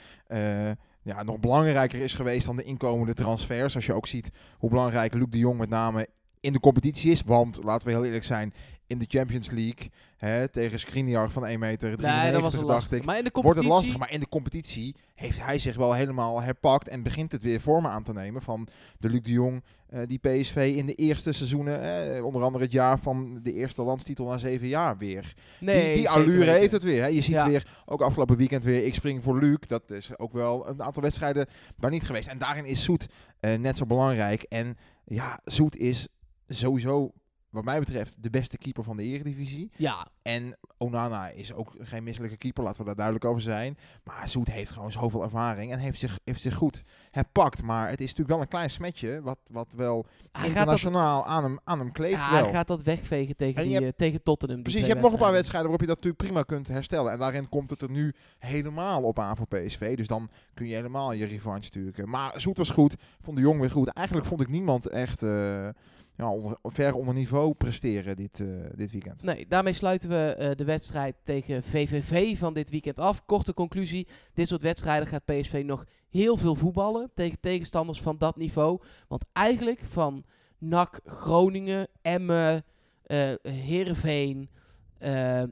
ja, 1.03 1.23
nog 1.23 1.41
belangrijker 1.41 2.01
is 2.01 2.15
geweest 2.15 2.47
dan 2.47 2.57
de 2.57 2.63
inkomende 2.63 3.15
transfers. 3.15 3.75
Als 3.75 3.87
je 3.87 3.93
ook 3.93 4.07
ziet 4.07 4.31
hoe 4.59 4.71
belangrijk 4.71 5.15
Luc 5.15 5.27
de 5.29 5.39
Jong 5.39 5.59
met 5.59 5.69
name 5.69 6.09
in 6.47 6.53
de 6.53 6.61
competitie 6.61 7.11
is. 7.11 7.23
Want, 7.23 7.65
laten 7.65 7.87
we 7.87 7.93
heel 7.93 8.05
eerlijk 8.05 8.25
zijn, 8.25 8.55
in 8.87 8.99
de 8.99 9.05
Champions 9.09 9.51
League 9.51 9.91
hè, 10.17 10.49
tegen 10.49 10.81
Skriniar 10.81 11.31
van 11.31 11.47
1 11.47 11.59
meter 11.59 11.97
93, 11.97 12.23
Nee, 12.23 12.33
dat 12.33 12.41
was 12.43 12.53
een 12.55 12.61
dacht 12.61 12.73
lastig. 12.73 12.99
ik, 12.99 13.05
Maar 13.05 13.19
in 13.19 13.25
de 13.25 13.31
wordt 13.33 13.49
het 13.49 13.57
competitie... 13.59 13.83
lastig. 13.83 13.99
Maar 13.99 14.13
in 14.13 14.21
de 14.21 14.29
competitie 14.29 14.95
heeft 15.15 15.43
hij 15.43 15.59
zich 15.59 15.77
wel 15.77 15.93
helemaal 15.95 16.43
herpakt 16.43 16.89
en 16.89 17.03
begint 17.03 17.33
het 17.33 17.43
weer 17.43 17.61
vormen 17.61 17.91
aan 17.91 18.03
te 18.03 18.13
nemen 18.13 18.43
van 18.43 18.69
de 18.99 19.09
Luc 19.09 19.23
de 19.23 19.31
Jong 19.31 19.63
eh, 19.89 20.01
die 20.07 20.19
PSV 20.19 20.73
in 20.77 20.87
de 20.87 20.95
eerste 20.95 21.33
seizoenen, 21.33 21.81
eh, 22.17 22.25
onder 22.25 22.43
andere 22.43 22.65
het 22.65 22.73
jaar 22.73 22.99
van 22.99 23.41
de 23.43 23.53
eerste 23.53 23.83
landstitel 23.83 24.27
na 24.27 24.39
zeven 24.39 24.69
jaar 24.69 24.99
weer. 24.99 25.35
Nee, 25.61 25.87
die 25.87 25.95
die 25.97 26.09
allure 26.11 26.39
weten. 26.39 26.55
heeft 26.55 26.73
het 26.73 26.83
weer. 26.83 27.01
Hè. 27.01 27.07
Je 27.07 27.21
ziet 27.23 27.35
Ja. 27.35 27.49
weer, 27.49 27.67
ook 27.87 28.01
afgelopen 28.03 28.37
weekend 28.37 28.65
weer, 28.65 28.85
ik 28.85 28.95
spring 28.95 29.23
voor 29.23 29.39
Luc. 29.39 29.59
Dat 29.67 29.91
is 29.91 30.19
ook 30.19 30.33
wel 30.33 30.69
een 30.69 30.83
aantal 30.83 31.03
wedstrijden 31.03 31.47
daar 31.77 31.91
niet 31.91 32.07
geweest. 32.07 32.29
En 32.29 32.39
daarin 32.39 32.65
is 32.65 32.83
Zoet 32.83 33.07
eh, 33.41 33.59
net 33.59 33.77
zo 33.77 33.87
belangrijk. 33.87 34.43
En 34.43 34.77
ja, 35.05 35.41
Zoet 35.45 35.77
is 35.77 36.09
sowieso, 36.47 37.13
wat 37.51 37.65
mij 37.65 37.79
betreft, 37.79 38.23
de 38.23 38.31
beste 38.31 38.59
keeper 38.59 38.85
van 38.85 38.97
de 38.97 39.03
Eredivisie. 39.03 39.71
Ja, 39.77 40.09
En 40.23 40.57
Onana 40.79 41.29
is 41.29 41.53
ook 41.53 41.75
geen 41.79 42.05
misselijke 42.05 42.37
keeper, 42.37 42.65
laten 42.65 42.79
we 42.79 42.87
daar 42.87 42.95
duidelijk 42.95 43.25
over 43.25 43.41
zijn. 43.41 43.79
Maar 44.05 44.29
Zoet 44.29 44.51
heeft 44.51 44.71
gewoon 44.71 44.93
zoveel 44.93 45.23
ervaring 45.23 45.73
en 45.73 45.79
heeft 45.79 45.99
zich, 45.99 46.19
heeft 46.25 46.41
zich 46.41 46.55
goed 46.55 46.83
herpakt. 47.11 47.63
Maar 47.63 47.89
het 47.89 48.01
is 48.01 48.07
natuurlijk 48.07 48.29
wel 48.29 48.41
een 48.41 48.49
klein 48.49 48.71
smetje, 48.71 49.21
wat, 49.23 49.39
wat 49.47 49.73
wel 49.77 50.07
hij 50.07 50.23
gaat, 50.33 50.43
dat, 50.43 50.49
internationaal 50.49 51.27
aan, 51.27 51.43
hem, 51.43 51.59
aan 51.65 51.79
hem 51.79 51.93
kleeft 51.93 52.21
ja, 52.21 52.33
wel. 52.33 52.43
hij 52.43 52.53
gaat 52.53 52.69
dat 52.69 52.83
wegvegen 52.83 53.37
tegen, 53.37 53.63
die, 53.63 53.85
eh, 53.85 53.89
tegen 53.97 54.23
Tottenham. 54.23 54.63
Precies, 54.63 54.81
je 54.81 54.87
hebt 54.87 55.01
nog 55.01 55.13
een 55.13 55.19
paar 55.19 55.33
wedstrijden. 55.33 55.71
wedstrijden 55.71 55.71
waarop 55.71 55.81
je 55.81 55.87
dat 55.87 55.97
natuurlijk 55.97 56.47
prima 56.47 56.57
kunt 56.57 56.77
herstellen. 56.77 57.13
En 57.13 57.19
daarin 57.19 57.49
komt 57.49 57.71
het 57.71 57.83
er 57.83 57.91
nu 57.91 58.15
helemaal 58.39 59.03
op 59.03 59.19
aan 59.19 59.37
voor 59.37 59.47
PSV. 59.47 59.97
Dus 59.97 60.07
dan 60.07 60.31
kun 60.55 60.67
je 60.67 60.75
helemaal 60.75 61.13
je 61.13 61.27
revanche 61.27 61.65
sturen. 61.65 62.09
Maar 62.09 62.41
Zoet 62.41 62.57
was 62.57 62.71
goed, 62.71 62.97
vond 63.21 63.37
de 63.37 63.43
Jong 63.43 63.61
weer 63.61 63.71
goed. 63.71 63.89
Eigenlijk 63.89 64.27
vond 64.27 64.41
ik 64.41 64.49
niemand 64.49 64.87
echt 64.87 65.23
eh, 65.23 65.69
ja, 66.17 66.31
onder, 66.31 66.59
ver 66.63 66.95
onder 66.95 67.15
niveau 67.15 67.55
presteren 67.55 68.17
dit, 68.17 68.41
eh, 68.41 68.47
dit 68.75 68.91
weekend. 68.91 69.23
Nee, 69.23 69.47
daarmee 69.49 69.73
sluiten 69.73 70.09
we 70.09 70.35
eh, 70.39 70.51
de 70.57 70.65
wedstrijd 70.65 71.17
tegen 71.23 71.63
VVV 71.63 72.39
van 72.39 72.55
dit 72.55 72.71
weekend 72.71 72.99
af. 72.99 73.25
Korte 73.25 73.55
conclusie, 73.55 74.07
dit 74.35 74.49
soort 74.49 74.63
wedstrijden 74.63 75.09
gaat 75.09 75.25
PSV 75.25 75.63
nog 75.67 75.85
heel 76.11 76.37
veel 76.37 76.55
voetballen 76.55 77.11
tegen 77.15 77.41
tegenstanders 77.41 78.01
van 78.01 78.19
dat 78.19 78.37
niveau. 78.37 78.81
Want 79.09 79.25
eigenlijk 79.33 79.81
van 79.91 80.25
NAC, 80.59 81.01
Groningen, 81.05 81.89
Emmen, 82.03 82.65
eh 83.03 83.33
Heerenveen, 83.43 84.51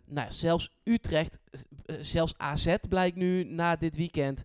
nou, 0.07 0.27
zelfs 0.29 0.77
Utrecht, 0.85 1.39
zelfs 2.01 2.35
AZ 2.37 2.75
blijkt 2.89 3.17
nu 3.17 3.45
na 3.45 3.77
dit 3.77 3.97
weekend, 3.97 4.43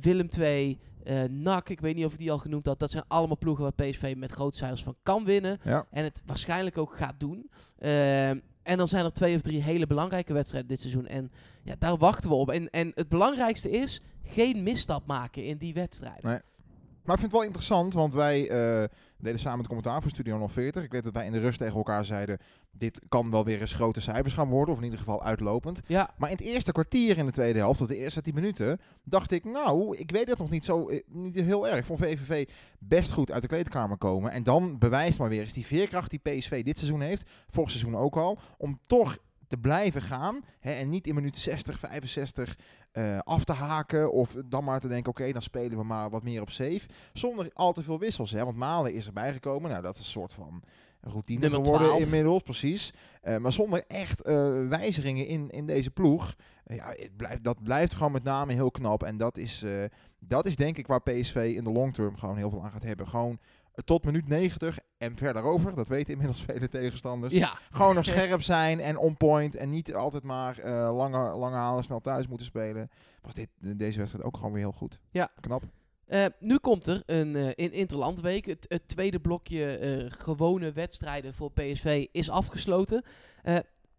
Willem 0.00 0.28
II, 0.38 0.78
eh 1.04 1.22
NAC, 1.30 1.68
ik 1.68 1.80
weet 1.80 1.94
niet 1.94 2.04
of 2.04 2.12
ik 2.12 2.18
die 2.18 2.32
al 2.32 2.38
genoemd 2.38 2.66
had. 2.66 2.78
Dat 2.78 2.90
zijn 2.90 3.04
allemaal 3.08 3.38
ploegen 3.38 3.62
waar 3.62 3.88
PSV 3.88 4.14
met 4.16 4.30
grote 4.30 4.56
cijfers 4.56 4.82
van 4.82 4.96
kan 5.02 5.24
winnen. 5.24 5.58
Ja. 5.64 5.86
En 5.90 6.04
het 6.04 6.22
waarschijnlijk 6.26 6.78
ook 6.78 6.96
gaat 6.96 7.20
doen. 7.20 7.50
Ehm, 7.78 8.38
en 8.62 8.78
dan 8.78 8.88
zijn 8.88 9.04
er 9.04 9.12
twee 9.12 9.34
of 9.34 9.42
drie 9.42 9.62
hele 9.62 9.86
belangrijke 9.86 10.32
wedstrijden 10.32 10.70
dit 10.70 10.80
seizoen. 10.80 11.06
En 11.06 11.32
ja, 11.62 11.74
daar 11.78 11.96
wachten 11.96 12.30
we 12.30 12.36
op. 12.36 12.50
En, 12.50 12.70
en 12.70 12.92
het 12.94 13.08
belangrijkste 13.08 13.70
is 13.70 14.00
geen 14.22 14.62
misstap 14.62 15.06
maken 15.06 15.44
in 15.44 15.56
die 15.56 15.74
wedstrijden. 15.74 16.30
Nee. 16.30 16.40
Maar 17.02 17.16
ik 17.16 17.22
vind 17.22 17.32
het 17.32 17.40
wel 17.40 17.42
interessant, 17.42 17.94
want 17.94 18.14
wij 18.14 18.50
eh, 19.18 19.24
deden 19.24 19.40
samen 19.40 19.58
het 19.58 19.66
commentaar 19.66 20.02
voor 20.02 20.10
Studio 20.10 20.46
040. 20.46 20.84
Ik 20.84 20.92
weet 20.92 21.04
dat 21.04 21.12
wij 21.12 21.26
in 21.26 21.32
de 21.32 21.40
rust 21.40 21.58
tegen 21.58 21.76
elkaar 21.76 22.04
zeiden, 22.04 22.38
dit 22.70 23.00
kan 23.08 23.30
wel 23.30 23.44
weer 23.44 23.60
eens 23.60 23.72
grote 23.72 24.00
cijfers 24.00 24.34
gaan 24.34 24.48
worden, 24.48 24.74
of 24.74 24.78
in 24.78 24.84
ieder 24.84 24.98
geval 24.98 25.22
uitlopend. 25.22 25.80
Ja, 25.86 26.10
Maar 26.16 26.30
in 26.30 26.36
het 26.36 26.44
eerste 26.44 26.72
kwartier 26.72 27.18
in 27.18 27.26
de 27.26 27.32
tweede 27.32 27.58
helft, 27.58 27.78
tot 27.78 27.88
de 27.88 27.96
eerste 27.96 28.22
10 28.22 28.34
minuten, 28.34 28.80
dacht 29.04 29.30
ik, 29.30 29.44
nou, 29.44 29.96
ik 29.96 30.10
weet 30.10 30.28
het 30.28 30.38
nog 30.38 30.50
niet 30.50 30.64
zo 30.64 30.88
eh, 30.88 31.02
niet 31.06 31.34
heel 31.34 31.68
erg. 31.68 31.78
Ik 31.78 31.84
vond 31.84 31.98
VVV 31.98 32.48
best 32.78 33.12
goed 33.12 33.30
uit 33.30 33.42
de 33.42 33.48
kleedkamer 33.48 33.96
komen. 33.96 34.30
En 34.30 34.42
dan 34.42 34.78
bewijst 34.78 35.18
maar 35.18 35.28
weer 35.28 35.42
eens 35.42 35.52
die 35.52 35.66
veerkracht 35.66 36.10
die 36.10 36.20
PSV 36.22 36.62
dit 36.62 36.78
seizoen 36.78 37.00
heeft, 37.00 37.30
vorig 37.50 37.70
seizoen 37.70 37.96
ook 37.96 38.16
al, 38.16 38.38
om 38.56 38.80
toch 38.86 39.18
te 39.48 39.56
blijven 39.56 40.02
gaan. 40.02 40.44
Hè, 40.60 40.72
en 40.72 40.88
niet 40.88 41.06
in 41.06 41.14
minuut 41.14 41.38
60, 41.38 41.78
65 41.78 42.58
eh, 42.92 43.18
af 43.18 43.44
te 43.44 43.52
haken. 43.52 44.12
Of 44.12 44.34
dan 44.46 44.64
maar 44.64 44.80
te 44.80 44.88
denken, 44.88 45.10
oké, 45.10 45.32
dan 45.32 45.42
spelen 45.42 45.78
we 45.78 45.84
maar 45.84 46.10
wat 46.10 46.22
meer 46.22 46.40
op 46.40 46.50
safe. 46.50 46.80
Zonder 47.12 47.50
al 47.54 47.72
te 47.72 47.82
veel 47.82 47.98
wissels. 47.98 48.30
Hè, 48.30 48.44
want 48.44 48.56
Malen 48.56 48.94
is 48.94 49.06
erbij 49.06 49.32
gekomen. 49.32 49.70
Nou, 49.70 49.82
dat 49.82 49.94
is 49.94 50.00
een 50.00 50.06
soort 50.06 50.32
van 50.32 50.62
routine 51.00 51.40
Nummer 51.40 51.60
geworden 51.60 51.86
12. 51.86 52.02
inmiddels, 52.02 52.42
precies. 52.42 52.92
Eh, 53.22 53.36
maar 53.36 53.52
zonder 53.52 53.84
echt 53.86 54.22
eh, 54.22 54.68
wijzigingen 54.68 55.26
in, 55.26 55.50
in 55.50 55.66
deze 55.66 55.90
ploeg. 55.90 56.34
Ja, 56.64 56.94
het 56.96 57.16
blijft, 57.16 57.44
dat 57.44 57.62
blijft 57.62 57.94
gewoon 57.94 58.12
met 58.12 58.22
name 58.22 58.52
heel 58.52 58.70
knap. 58.70 59.02
En 59.02 59.16
dat 59.16 59.38
is, 59.38 59.64
dat 60.18 60.46
is 60.46 60.56
denk 60.56 60.78
ik 60.78 60.86
waar 60.86 61.02
PSV 61.02 61.52
in 61.56 61.64
de 61.64 61.72
long 61.72 61.94
term 61.94 62.16
gewoon 62.16 62.36
heel 62.36 62.50
veel 62.50 62.64
aan 62.64 62.70
gaat 62.70 62.82
hebben. 62.82 63.08
Gewoon 63.08 63.38
tot 63.84 64.04
minuut 64.04 64.28
90 64.28 64.78
en 64.98 65.16
verder 65.16 65.42
over. 65.42 65.74
Dat 65.74 65.88
weten 65.88 66.12
inmiddels 66.12 66.42
vele 66.48 66.68
tegenstanders. 66.68 67.34
ja. 67.34 67.58
Gewoon 67.70 67.94
nog 67.94 68.04
scherp 68.14 68.42
zijn 68.42 68.80
en 68.80 68.98
on 68.98 69.16
point. 69.16 69.56
En 69.56 69.70
niet 69.70 69.94
altijd 69.94 70.22
maar 70.22 70.58
eh, 70.58 70.96
lange, 70.96 71.36
lange 71.36 71.56
halen, 71.56 71.84
snel 71.84 72.00
thuis 72.00 72.26
moeten 72.26 72.46
spelen. 72.46 72.90
Was 73.22 73.34
dit, 73.34 73.48
deze 73.58 73.98
wedstrijd 73.98 74.24
ook 74.24 74.36
gewoon 74.36 74.52
weer 74.52 74.62
heel 74.62 74.72
goed. 74.72 74.98
Ja. 75.10 75.30
Knap. 75.40 75.62
Eh, 76.08 76.24
nu 76.38 76.58
komt 76.58 76.86
er 76.86 77.02
een 77.06 77.36
eh, 77.36 77.48
in 77.54 77.72
Interlandweek. 77.72 78.46
Het, 78.46 78.64
het 78.68 78.88
tweede 78.88 79.20
blokje 79.20 79.78
eh, 79.78 80.06
gewone 80.08 80.72
wedstrijden 80.72 81.34
voor 81.34 81.52
PSV 81.52 82.06
is 82.12 82.30
afgesloten. 82.30 83.04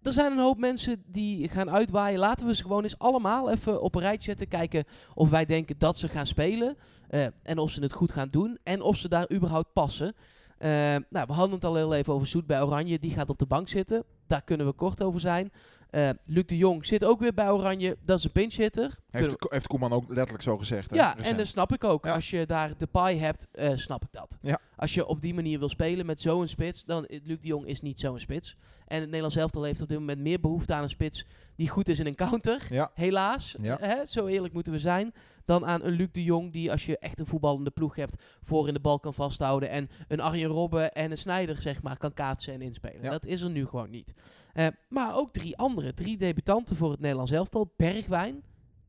Er 0.01 0.13
zijn 0.13 0.31
een 0.31 0.37
hoop 0.37 0.57
mensen 0.59 1.03
die 1.05 1.49
gaan 1.49 1.69
uitwaaien. 1.71 2.19
Laten 2.19 2.47
we 2.47 2.55
ze 2.55 2.61
gewoon 2.61 2.83
eens 2.83 2.97
allemaal 2.99 3.51
even 3.51 3.81
op 3.81 3.95
een 3.95 4.01
rijtje 4.01 4.23
zetten. 4.23 4.47
Kijken 4.47 4.83
of 5.13 5.29
wij 5.29 5.45
denken 5.45 5.75
dat 5.77 5.97
ze 5.97 6.07
gaan 6.07 6.27
spelen. 6.27 6.77
eh, 7.09 7.25
en 7.43 7.57
of 7.57 7.71
ze 7.71 7.81
het 7.81 7.93
goed 7.93 8.11
gaan 8.11 8.27
doen. 8.27 8.57
En 8.63 8.81
of 8.81 8.97
ze 8.97 9.09
daar 9.09 9.31
überhaupt 9.31 9.73
passen. 9.73 10.13
Eh, 10.57 10.69
nou, 11.09 11.25
we 11.27 11.33
hadden 11.33 11.55
het 11.55 11.65
al 11.65 11.75
heel 11.75 11.93
even 11.93 12.13
over 12.13 12.27
Zoet 12.27 12.45
bij 12.47 12.61
Oranje. 12.61 12.99
Die 12.99 13.11
gaat 13.11 13.29
op 13.29 13.39
de 13.39 13.45
bank 13.45 13.69
zitten. 13.69 14.03
Daar 14.27 14.41
kunnen 14.43 14.65
we 14.65 14.71
kort 14.73 15.03
over 15.03 15.19
zijn. 15.19 15.51
Eh, 15.89 16.09
Luc 16.25 16.45
de 16.45 16.57
Jong 16.57 16.85
zit 16.85 17.03
ook 17.05 17.19
weer 17.19 17.33
bij 17.33 17.49
Oranje. 17.49 17.97
Dat 18.05 18.17
is 18.17 18.23
een 18.23 18.31
pinch 18.31 18.55
hitter. 18.55 18.97
Heeft, 19.09 19.35
heeft 19.49 19.67
Koeman 19.67 19.91
ook 19.91 20.07
letterlijk 20.07 20.43
zo 20.43 20.57
gezegd. 20.57 20.89
hè, 20.89 20.95
ja, 20.95 21.17
en 21.17 21.37
dat 21.37 21.47
snap 21.47 21.73
ik 21.73 21.83
ook. 21.83 22.05
Ja. 22.05 22.13
Als 22.13 22.29
je 22.29 22.45
daar 22.45 22.77
de 22.77 22.87
paai 22.87 23.19
hebt, 23.19 23.47
eh, 23.51 23.71
snap 23.75 24.03
ik 24.03 24.11
dat. 24.11 24.37
Ja. 24.41 24.59
Als 24.75 24.93
je 24.93 25.05
op 25.05 25.21
die 25.21 25.33
manier 25.33 25.59
wil 25.59 25.69
spelen 25.69 26.05
met 26.05 26.21
zo'n 26.21 26.47
spits, 26.47 26.85
dan 26.85 27.05
eh, 27.05 27.19
Luc 27.23 27.39
de 27.39 27.47
Jong 27.47 27.65
is 27.65 27.81
niet 27.81 27.99
zo'n 27.99 28.19
spits. 28.19 28.55
En 28.87 28.95
het 28.97 29.05
Nederlands 29.05 29.35
elftal 29.35 29.63
heeft 29.63 29.81
op 29.81 29.89
dit 29.89 29.99
moment 29.99 30.19
meer 30.19 30.39
behoefte 30.39 30.73
aan 30.73 30.83
een 30.83 30.89
spits 30.89 31.25
die 31.55 31.69
goed 31.69 31.87
is 31.87 31.99
in 31.99 32.05
een 32.05 32.15
counter. 32.15 32.67
Ja. 32.69 32.91
Helaas, 32.93 33.55
hè, 33.61 34.05
zo 34.05 34.25
eerlijk 34.25 34.53
moeten 34.53 34.73
we 34.73 34.79
zijn. 34.79 35.13
Dan 35.49 35.65
aan 35.65 35.83
een 35.83 35.93
Luc 35.93 36.07
de 36.11 36.23
Jong 36.23 36.51
die, 36.51 36.71
als 36.71 36.85
je 36.85 36.97
echt 36.97 37.19
een 37.19 37.25
voetballende 37.25 37.69
ploeg 37.69 37.95
hebt, 37.95 38.23
voor 38.41 38.67
in 38.67 38.73
de 38.73 38.79
bal 38.79 38.99
kan 38.99 39.13
vasthouden. 39.13 39.69
En 39.69 39.89
een 40.07 40.19
Arjen 40.19 40.49
Robben 40.49 40.93
en 40.93 41.11
een 41.11 41.17
Snijder, 41.17 41.61
zeg 41.61 41.81
maar, 41.81 41.97
kan 41.97 42.13
kaatsen 42.13 42.53
en 42.53 42.61
inspelen. 42.61 43.01
Ja. 43.01 43.09
Dat 43.09 43.25
is 43.25 43.41
er 43.41 43.49
nu 43.49 43.65
gewoon 43.65 43.89
niet. 43.89 44.13
Eh, 44.53 44.67
maar 44.89 45.15
ook 45.15 45.33
drie 45.33 45.57
andere, 45.57 45.93
drie 45.93 46.17
debutanten 46.17 46.75
voor 46.75 46.91
het 46.91 46.99
Nederlands 46.99 47.31
elftal. 47.31 47.73
Bergwijn, 47.77 48.43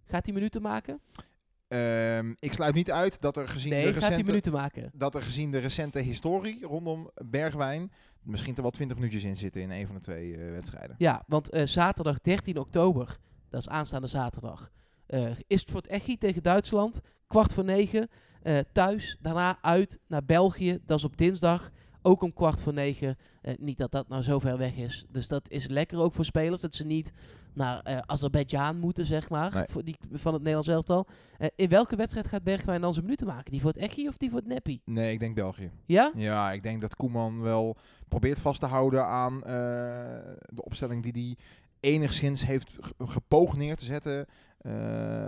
gaat 0.05 0.25
hij 0.25 0.35
minuten 0.35 0.63
maken? 0.63 1.01
Ehm, 1.69 2.33
ik 2.39 2.53
sluit 2.53 2.75
niet 2.75 2.91
uit 2.91 3.21
dat 3.21 3.37
er 3.37 3.49
gezien 3.49 3.71
de 3.71 3.77
Nee, 3.77 3.91
recente... 3.91 4.23
minuten 4.23 4.53
maken? 4.53 4.91
dat 4.95 5.15
er 5.15 5.23
gezien 5.23 5.51
de 5.51 5.59
recente 5.59 5.99
historie 5.99 6.67
rondom 6.67 7.11
Bergwijn 7.15 7.93
misschien 8.23 8.57
er 8.57 8.63
wel 8.63 8.71
20 8.71 8.97
minuutjes 8.97 9.25
in 9.25 9.37
zitten 9.37 9.63
in 9.63 9.71
een 9.71 9.87
van 9.87 9.95
de 9.95 10.01
twee 10.01 10.37
eh, 10.37 10.51
wedstrijden. 10.51 10.95
Ja, 10.99 11.23
want 11.27 11.51
eh, 11.51 11.67
zaterdag 11.67 12.21
13 12.21 12.59
oktober, 12.59 13.19
dat 13.49 13.61
is 13.61 13.69
aanstaande 13.69 14.07
zaterdag, 14.07 14.71
eh, 15.11 15.31
is 15.47 15.61
het 15.61 15.71
voor 15.71 15.81
het 15.81 15.91
Echi 15.91 16.19
tegen 16.19 16.43
Duitsland. 16.43 17.01
Kwart 17.27 17.55
voor 17.55 17.65
negen, 17.65 18.09
eh, 18.43 18.59
thuis. 18.73 19.17
Daarna 19.21 19.59
uit 19.63 19.99
naar 20.07 20.25
België, 20.25 20.79
dat 20.87 20.99
is 20.99 21.05
op 21.05 21.17
dinsdag. 21.17 21.71
Ook 22.03 22.23
om 22.23 22.33
kwart 22.33 22.61
voor 22.61 22.73
negen. 22.73 23.17
Eh, 23.43 23.55
niet 23.59 23.79
dat 23.79 23.91
dat 23.91 24.09
nou 24.09 24.23
zo 24.23 24.39
ver 24.39 24.59
weg 24.59 24.77
is. 24.77 25.05
Dus 25.11 25.29
dat 25.29 25.51
is 25.51 25.69
lekker 25.69 25.99
ook 25.99 26.15
voor 26.15 26.25
spelers. 26.25 26.61
Dat 26.61 26.75
ze 26.75 26.87
niet 26.87 27.13
naar 27.55 27.81
eh 27.81 27.99
Azerbeidzjan 28.07 28.79
moeten, 28.79 29.07
zeg 29.07 29.29
maar. 29.29 29.55
Nee. 29.55 29.65
Voor 29.69 29.85
die, 29.85 29.97
van 30.13 30.33
het 30.33 30.43
Nederlands 30.43 30.69
elftal. 30.69 31.07
In 31.57 31.69
welke 31.69 31.97
wedstrijd 31.97 32.27
gaat 32.27 32.43
Bergwijn 32.43 32.81
dan 32.81 32.93
zijn 32.93 33.05
minuten 33.05 33.27
maken? 33.27 33.51
Die 33.51 33.61
voor 33.61 33.73
het 33.73 33.83
Echi 33.83 34.09
of 34.09 34.17
die 34.17 34.31
voor 34.31 34.39
het 34.39 34.49
Neppi? 34.49 34.81
Nee, 34.85 35.13
ik 35.13 35.21
denk 35.21 35.35
België. 35.35 35.71
Ja? 35.87 36.13
Ja, 36.15 36.53
ik 36.53 36.63
denk 36.63 36.81
dat 36.81 36.97
Koeman 36.97 37.41
wel 37.41 37.77
probeert 38.09 38.41
vast 38.41 38.61
te 38.61 38.67
houden 38.67 39.05
aan 39.05 39.41
de 40.47 40.65
opstelling 40.65 41.03
die 41.03 41.13
hij 41.13 41.37
enigszins 41.81 42.45
heeft 42.47 42.71
ge- 42.81 42.95
gepoogd 42.99 43.57
neer 43.57 43.77
te 43.77 43.85
zetten. 43.85 44.27
Eh, 44.59 44.73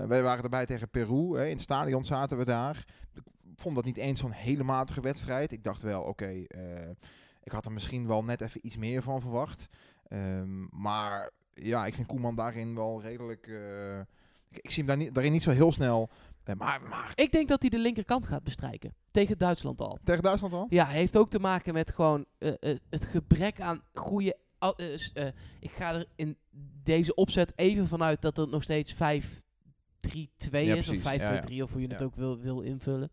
wij 0.05 0.23
waren 0.23 0.45
erbij 0.45 0.67
tegen 0.67 0.91
Peru. 0.91 1.37
Hè. 1.37 1.45
In 1.45 1.53
het 1.53 1.61
stadion 1.61 2.05
zaten 2.05 2.38
we 2.38 2.45
daar. 2.45 2.85
Ik 3.15 3.23
vond 3.61 3.75
dat 3.75 3.85
niet 3.85 3.97
eens 3.97 4.21
zo'n 4.21 4.31
hele 4.31 4.62
matige 4.62 5.01
wedstrijd. 5.01 5.53
Ik 5.53 5.65
dacht 5.65 5.83
wel, 5.83 6.03
oké, 6.03 6.27
eh, 6.47 6.91
ik 7.43 7.53
had 7.53 7.65
er 7.65 7.73
misschien 7.73 8.07
wel 8.07 8.25
net 8.25 8.41
even 8.41 8.67
iets 8.67 8.77
meer 8.77 9.03
van 9.03 9.21
verwacht. 9.21 9.67
Ehm, 10.09 10.65
maar 10.83 11.31
ja, 11.55 11.87
ik 11.87 11.95
vind 11.95 12.07
Koeman 12.07 12.35
daarin 12.37 12.75
wel 12.75 13.03
redelijk... 13.03 13.47
eh, 13.47 13.99
ik, 14.49 14.59
ik 14.61 14.71
zie 14.71 14.79
hem 14.79 14.87
daar 14.87 14.97
niet, 14.97 15.15
daarin 15.15 15.33
niet 15.33 15.43
zo 15.43 15.51
heel 15.51 15.73
snel... 15.73 16.11
maar, 16.57 16.83
maar 16.83 17.12
Ik 17.15 17.33
denk 17.33 17.49
dat 17.49 17.61
hij 17.61 17.71
de 17.71 17.79
linkerkant 17.79 18.27
gaat 18.27 18.43
bestrijken. 18.43 18.95
Tegen 19.11 19.38
Duitsland 19.38 19.81
al. 19.81 19.99
tegen 20.05 20.23
Duitsland 20.23 20.55
al? 20.55 20.67
Ja, 20.69 20.87
heeft 20.87 21.17
ook 21.17 21.29
te 21.29 21.38
maken 21.38 21.75
met 21.75 21.93
gewoon 21.93 22.25
het 22.91 23.05
gebrek 23.07 23.61
aan 23.61 23.83
goede. 23.95 24.37
Eh, 24.70 25.27
ik 25.61 25.70
ga 25.70 25.94
er 25.94 26.07
in 26.16 26.37
deze 26.83 27.14
opzet 27.14 27.53
even 27.57 27.87
vanuit 27.87 28.22
dat 28.22 28.37
het 28.37 28.51
nog 28.51 28.62
steeds 28.62 28.94
5-3-2 28.94 28.96
Ja, 30.51 30.75
is. 30.75 30.88
Of 30.88 30.98
precies. 30.98 31.22
5-2-3 31.22 31.55
Ja, 31.55 31.62
of 31.62 31.72
hoe 31.72 31.81
je 31.81 31.88
het 31.88 32.03
ook 32.03 32.14
wil, 32.16 32.38
wil 32.38 32.61
invullen. 32.61 33.11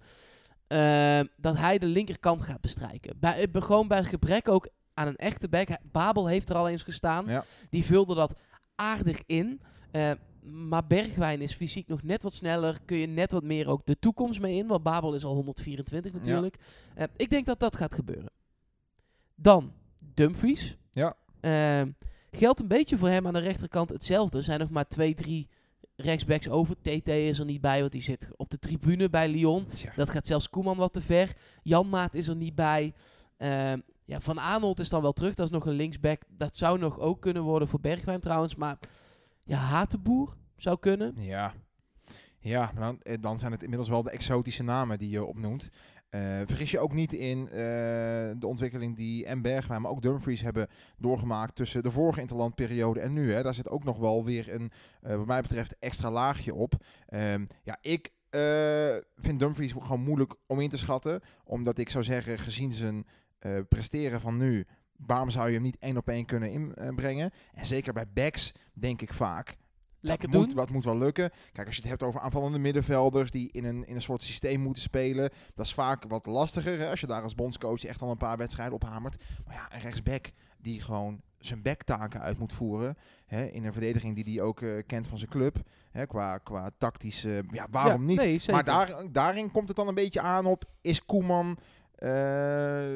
eh, 0.67 1.19
dat 1.37 1.57
hij 1.57 1.77
de 1.77 1.85
linkerkant 1.85 2.41
gaat 2.41 2.61
bestrijken. 2.61 3.19
Bij, 3.19 3.49
eh, 3.51 3.61
gewoon 3.61 3.87
bij 3.87 4.03
gebrek 4.03 4.47
ook 4.47 4.67
aan 4.93 5.07
een 5.07 5.15
echte 5.15 5.49
back. 5.49 5.67
Babel 5.91 6.27
heeft 6.27 6.49
er 6.49 6.55
al 6.55 6.69
eens 6.69 6.83
gestaan. 6.83 7.25
Ja. 7.27 7.45
Die 7.69 7.85
vulde 7.85 8.15
dat 8.15 8.35
aardig 8.75 9.21
in. 9.25 9.61
Eh, 9.91 10.11
maar 10.41 10.87
Bergwijn 10.87 11.41
is 11.41 11.53
fysiek 11.53 11.87
nog 11.87 12.03
net 12.03 12.23
wat 12.23 12.33
sneller. 12.33 12.77
Kun 12.85 12.97
je 12.97 13.07
net 13.07 13.31
wat 13.31 13.43
meer 13.43 13.67
ook 13.67 13.85
de 13.85 13.99
toekomst 13.99 14.39
mee 14.39 14.55
in. 14.55 14.67
Want 14.67 14.83
Babel 14.83 15.13
is 15.15 15.25
al 15.25 15.33
124 15.33 16.13
natuurlijk. 16.13 16.55
Eh, 16.95 17.05
ik 17.15 17.29
denk 17.29 17.45
dat 17.45 17.59
dat 17.59 17.75
gaat 17.75 17.93
gebeuren. 17.95 18.31
Dan 19.35 19.73
Dumfries. 20.13 20.77
Ja. 20.91 21.15
Eh, 21.41 21.81
geldt 22.31 22.59
een 22.59 22.67
beetje 22.67 22.97
voor 22.97 23.09
hem 23.09 23.27
aan 23.27 23.33
de 23.33 23.39
rechterkant 23.39 23.89
hetzelfde. 23.89 24.37
Er 24.37 24.43
zijn 24.43 24.59
nog 24.59 24.69
maar 24.69 24.87
twee, 24.87 25.13
drie 25.13 25.47
rechtsbacks 25.95 26.49
over. 26.49 26.75
TT 26.81 27.07
is 27.07 27.39
er 27.39 27.45
niet 27.45 27.61
bij, 27.61 27.79
want 27.79 27.91
die 27.91 28.01
zit 28.01 28.29
op 28.35 28.49
de 28.49 28.59
tribune 28.59 29.09
bij 29.09 29.29
Lyon. 29.29 29.67
Dat 29.95 30.09
gaat 30.09 30.27
zelfs 30.27 30.49
Koeman 30.49 30.77
wat 30.77 30.93
te 30.93 31.01
ver. 31.01 31.33
Janmaat 31.63 32.15
is 32.15 32.27
er 32.27 32.35
niet 32.35 32.55
bij. 32.55 32.93
Ehm, 33.37 33.79
ja, 34.05 34.19
Van 34.19 34.39
Aanholt 34.39 34.79
is 34.79 34.89
dan 34.89 35.01
wel 35.01 35.13
terug. 35.13 35.35
Dat 35.35 35.45
is 35.45 35.51
nog 35.51 35.65
een 35.65 35.73
linksback. 35.73 36.21
Dat 36.27 36.57
zou 36.57 36.79
nog 36.79 36.99
ook 36.99 37.21
kunnen 37.21 37.43
worden 37.43 37.67
voor 37.67 37.79
Bergwijn 37.79 38.19
trouwens. 38.19 38.55
Maar 38.55 38.79
ja, 39.43 39.57
Hatenboer 39.57 40.35
zou 40.57 40.79
kunnen. 40.79 41.13
Ja, 41.17 41.53
ja 42.39 42.71
maar 42.73 42.83
dan, 42.83 43.01
eh, 43.01 43.17
dan 43.21 43.39
zijn 43.39 43.51
het 43.51 43.61
inmiddels 43.61 43.89
wel 43.89 44.03
de 44.03 44.11
exotische 44.11 44.63
namen 44.63 44.99
die 44.99 45.09
je 45.09 45.23
opnoemt. 45.25 45.69
Eh, 46.09 46.41
vergis 46.45 46.71
je 46.71 46.79
ook 46.79 46.93
niet 46.93 47.13
in 47.13 47.47
eh, 47.47 47.55
de 48.37 48.47
ontwikkeling 48.47 48.95
die 48.95 49.25
en 49.25 49.41
Bergwijn, 49.41 49.81
maar 49.81 49.91
ook 49.91 50.01
Dumfries 50.01 50.41
hebben 50.41 50.67
doorgemaakt 50.97 51.55
tussen 51.55 51.83
de 51.83 51.91
vorige 51.91 52.21
interlandperiode 52.21 52.99
en 52.99 53.13
nu. 53.13 53.33
Hè. 53.33 53.43
Daar 53.43 53.53
zit 53.53 53.69
ook 53.69 53.83
nog 53.83 53.97
wel 53.97 54.25
weer 54.25 54.53
een, 54.53 54.71
eh, 55.01 55.15
wat 55.15 55.25
mij 55.25 55.41
betreft, 55.41 55.75
extra 55.79 56.11
laagje 56.11 56.53
op. 56.53 56.73
Ehm, 57.05 57.45
ja, 57.63 57.77
ik 57.81 58.11
vind 59.15 59.39
Dumfries 59.39 59.71
gewoon 59.71 60.03
moeilijk 60.03 60.33
om 60.47 60.59
in 60.59 60.69
te 60.69 60.77
schatten. 60.77 61.21
Omdat 61.43 61.77
ik 61.77 61.89
zou 61.89 62.03
zeggen, 62.03 62.39
gezien 62.39 62.71
zijn 62.71 63.05
presteren 63.69 64.21
van 64.21 64.37
nu, 64.37 64.65
waarom 64.95 65.29
zou 65.29 65.47
je 65.47 65.53
hem 65.53 65.63
niet 65.63 65.77
één 65.79 65.97
op 65.97 66.07
één 66.07 66.25
kunnen 66.25 66.75
inbrengen? 66.75 67.31
En 67.53 67.65
zeker 67.65 67.93
bij 67.93 68.05
backs 68.13 68.53
denk 68.73 69.01
ik 69.01 69.13
vaak, 69.13 69.55
Lekker 70.01 70.31
dat 70.31 70.39
moet, 70.39 70.47
doen. 70.47 70.57
wat 70.57 70.69
moet 70.69 70.83
wel 70.83 70.97
lukken. 70.97 71.31
Kijk, 71.51 71.67
als 71.67 71.75
je 71.75 71.81
het 71.81 71.89
hebt 71.89 72.03
over 72.03 72.19
aanvallende 72.19 72.59
middenvelders 72.59 73.31
die 73.31 73.49
in 73.51 73.65
een, 73.65 73.87
in 73.87 73.95
een 73.95 74.01
soort 74.01 74.21
systeem 74.21 74.59
moeten 74.59 74.81
spelen, 74.81 75.29
dat 75.55 75.65
is 75.65 75.73
vaak 75.73 76.03
wat 76.07 76.25
lastiger. 76.25 76.79
Hè? 76.79 76.89
Als 76.89 76.99
je 76.99 77.07
daar 77.07 77.21
als 77.21 77.35
bondscoach 77.35 77.85
echt 77.85 78.01
al 78.01 78.11
een 78.11 78.17
paar 78.17 78.37
wedstrijden 78.37 78.73
op 78.75 78.83
hamert. 78.83 79.23
Maar 79.45 79.55
ja, 79.55 79.75
een 79.75 79.81
rechtsback 79.81 80.31
die 80.57 80.81
gewoon 80.81 81.21
zijn 81.39 81.61
backtaken 81.61 82.21
uit 82.21 82.39
moet 82.39 82.53
voeren. 82.53 82.97
Hè? 83.25 83.45
In 83.45 83.65
een 83.65 83.71
verdediging 83.71 84.15
die 84.15 84.35
hij 84.35 84.43
ook 84.43 84.61
eh, 84.61 84.69
kent 84.87 85.07
van 85.07 85.17
zijn 85.17 85.29
club. 85.29 85.57
Hè? 85.91 86.05
Qua, 86.05 86.37
qua 86.37 86.69
tactisch, 86.77 87.23
eh, 87.23 87.39
ja, 87.51 87.67
waarom 87.71 88.01
Ja, 88.01 88.07
niet? 88.07 88.17
Nee. 88.17 88.41
Maar 88.51 88.63
daar, 88.63 89.11
daarin 89.11 89.51
komt 89.51 89.67
het 89.67 89.77
dan 89.77 89.87
een 89.87 89.95
beetje 89.95 90.21
aan 90.21 90.45
op, 90.45 90.65
is 90.81 91.05
Koeman, 91.05 91.57
eh, 91.95 92.93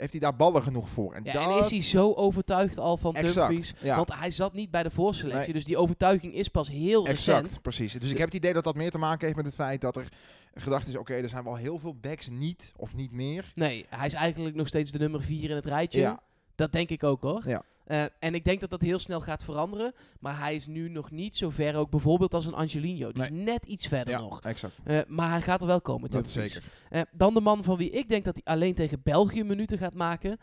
heeft 0.00 0.12
hij 0.12 0.20
daar 0.20 0.36
ballen 0.36 0.62
genoeg 0.62 0.88
voor? 0.88 1.12
En 1.14 1.24
ja, 1.24 1.32
dat, 1.32 1.52
en 1.52 1.58
is 1.58 1.70
hij 1.70 1.82
zo 1.82 2.12
overtuigd 2.12 2.78
al 2.78 2.96
van 2.96 3.14
Dumfries? 3.14 3.74
ja. 3.80 3.96
Want 3.96 4.14
hij 4.14 4.30
zat 4.30 4.52
niet 4.52 4.70
bij 4.70 4.82
de 4.82 4.90
voorselectie. 4.90 5.44
Nee. 5.44 5.52
Dus 5.52 5.64
die 5.64 5.76
overtuiging 5.76 6.34
is 6.34 6.48
pas 6.48 6.68
heel 6.68 7.06
Exact, 7.06 7.42
recent. 7.42 7.62
precies. 7.62 7.92
Dus 7.92 8.10
ik 8.10 8.16
heb 8.18 8.26
het 8.26 8.36
idee 8.36 8.52
dat 8.52 8.64
dat 8.64 8.74
meer 8.74 8.90
te 8.90 8.98
maken 8.98 9.24
heeft 9.24 9.36
met 9.36 9.46
het 9.46 9.54
feit 9.54 9.80
dat 9.80 9.96
er 9.96 10.08
gedacht 10.54 10.88
is, 10.88 10.96
oké, 10.96 11.14
er 11.14 11.28
zijn 11.28 11.44
wel 11.44 11.56
heel 11.56 11.78
veel 11.78 11.94
backs 12.00 12.28
niet 12.28 12.72
of 12.76 12.94
niet 12.94 13.12
meer. 13.12 13.52
Nee, 13.54 13.86
hij 13.88 14.06
is 14.06 14.12
eigenlijk 14.14 14.56
nog 14.56 14.66
steeds 14.68 14.90
de 14.90 14.98
nummer 14.98 15.22
4 15.22 15.50
in 15.50 15.56
het 15.56 15.66
rijtje. 15.66 16.00
Ja, 16.00 16.20
Dat 16.54 16.72
denk 16.72 16.88
ik 16.90 17.04
ook 17.04 17.22
hoor. 17.22 17.42
Ja. 17.48 17.62
Eh, 17.90 18.02
en 18.18 18.34
ik 18.34 18.44
denk 18.44 18.60
dat 18.60 18.70
dat 18.70 18.80
heel 18.80 18.98
snel 18.98 19.20
gaat 19.20 19.44
veranderen. 19.44 19.94
Maar 20.20 20.38
hij 20.38 20.54
is 20.54 20.66
nu 20.66 20.88
nog 20.88 21.10
niet 21.10 21.36
zo 21.36 21.50
ver, 21.50 21.76
ook 21.76 21.90
bijvoorbeeld 21.90 22.34
als 22.34 22.46
een 22.46 22.54
Angelino. 22.54 23.12
Die 23.12 23.22
is 23.22 23.30
net 23.30 23.66
iets 23.66 23.86
verder 23.86 24.14
ja 24.14 24.20
nog. 24.20 24.40
exact. 24.40 24.74
Eh, 24.84 24.98
maar 25.08 25.30
hij 25.30 25.40
gaat 25.40 25.60
er 25.60 25.66
wel 25.66 25.80
komen. 25.80 26.10
Dat 26.10 26.28
zeker. 26.28 26.62
Eh, 26.90 27.00
dan 27.12 27.34
de 27.34 27.40
man 27.40 27.64
van 27.64 27.76
wie 27.76 27.90
ik 27.90 28.08
denk 28.08 28.24
dat 28.24 28.40
hij 28.42 28.54
alleen 28.54 28.74
tegen 28.74 29.00
België 29.02 29.44
minuten 29.44 29.78
gaat 29.78 29.94
maken. 29.94 30.38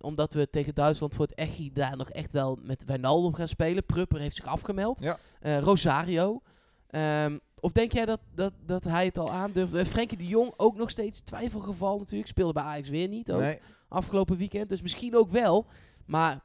Omdat 0.00 0.34
we 0.34 0.50
tegen 0.50 0.74
Duitsland 0.74 1.14
voor 1.14 1.26
het 1.26 1.34
Echi 1.34 1.72
daar 1.72 1.96
nog 1.96 2.10
echt 2.10 2.32
wel 2.32 2.58
met 2.62 2.84
Wijnaldum 2.84 3.34
gaan 3.34 3.48
spelen. 3.48 3.84
Prupper 3.86 4.20
heeft 4.20 4.36
zich 4.36 4.46
afgemeld. 4.46 5.00
Ja. 5.00 5.18
Rosario. 5.60 6.42
Ehm, 6.86 7.38
of 7.60 7.72
denk 7.72 7.92
jij 7.92 8.06
dat, 8.06 8.20
dat, 8.34 8.52
dat 8.66 8.84
hij 8.84 9.04
het 9.04 9.18
al 9.18 9.30
aandurft? 9.30 9.74
Uh, 9.74 9.84
Frenkie 9.84 10.18
de 10.18 10.26
Jong 10.26 10.52
ook 10.56 10.76
nog 10.76 10.90
steeds 10.90 11.20
twijfelgeval 11.20 11.98
natuurlijk. 11.98 12.28
Speelde 12.28 12.52
bij 12.52 12.62
Ajax 12.62 12.88
weer 12.88 13.08
niet 13.08 13.32
ook 13.32 13.40
Nee, 13.40 13.60
afgelopen 13.88 14.36
weekend. 14.36 14.68
Dus 14.68 14.82
misschien 14.82 15.16
ook 15.16 15.30
wel. 15.30 15.66
Maar 16.04 16.40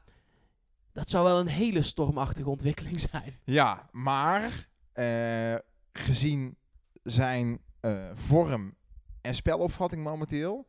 dat 0.96 1.08
zou 1.10 1.24
wel 1.24 1.40
een 1.40 1.46
hele 1.46 1.82
stormachtige 1.82 2.50
ontwikkeling 2.50 3.00
zijn. 3.00 3.38
ja, 3.44 3.88
maar 3.90 4.68
eh, 4.92 5.54
gezien 5.92 6.56
zijn 7.02 7.58
eh, 7.80 8.10
vorm 8.14 8.74
en 9.20 9.34
spelopvatting 9.34 10.04
momenteel, 10.04 10.66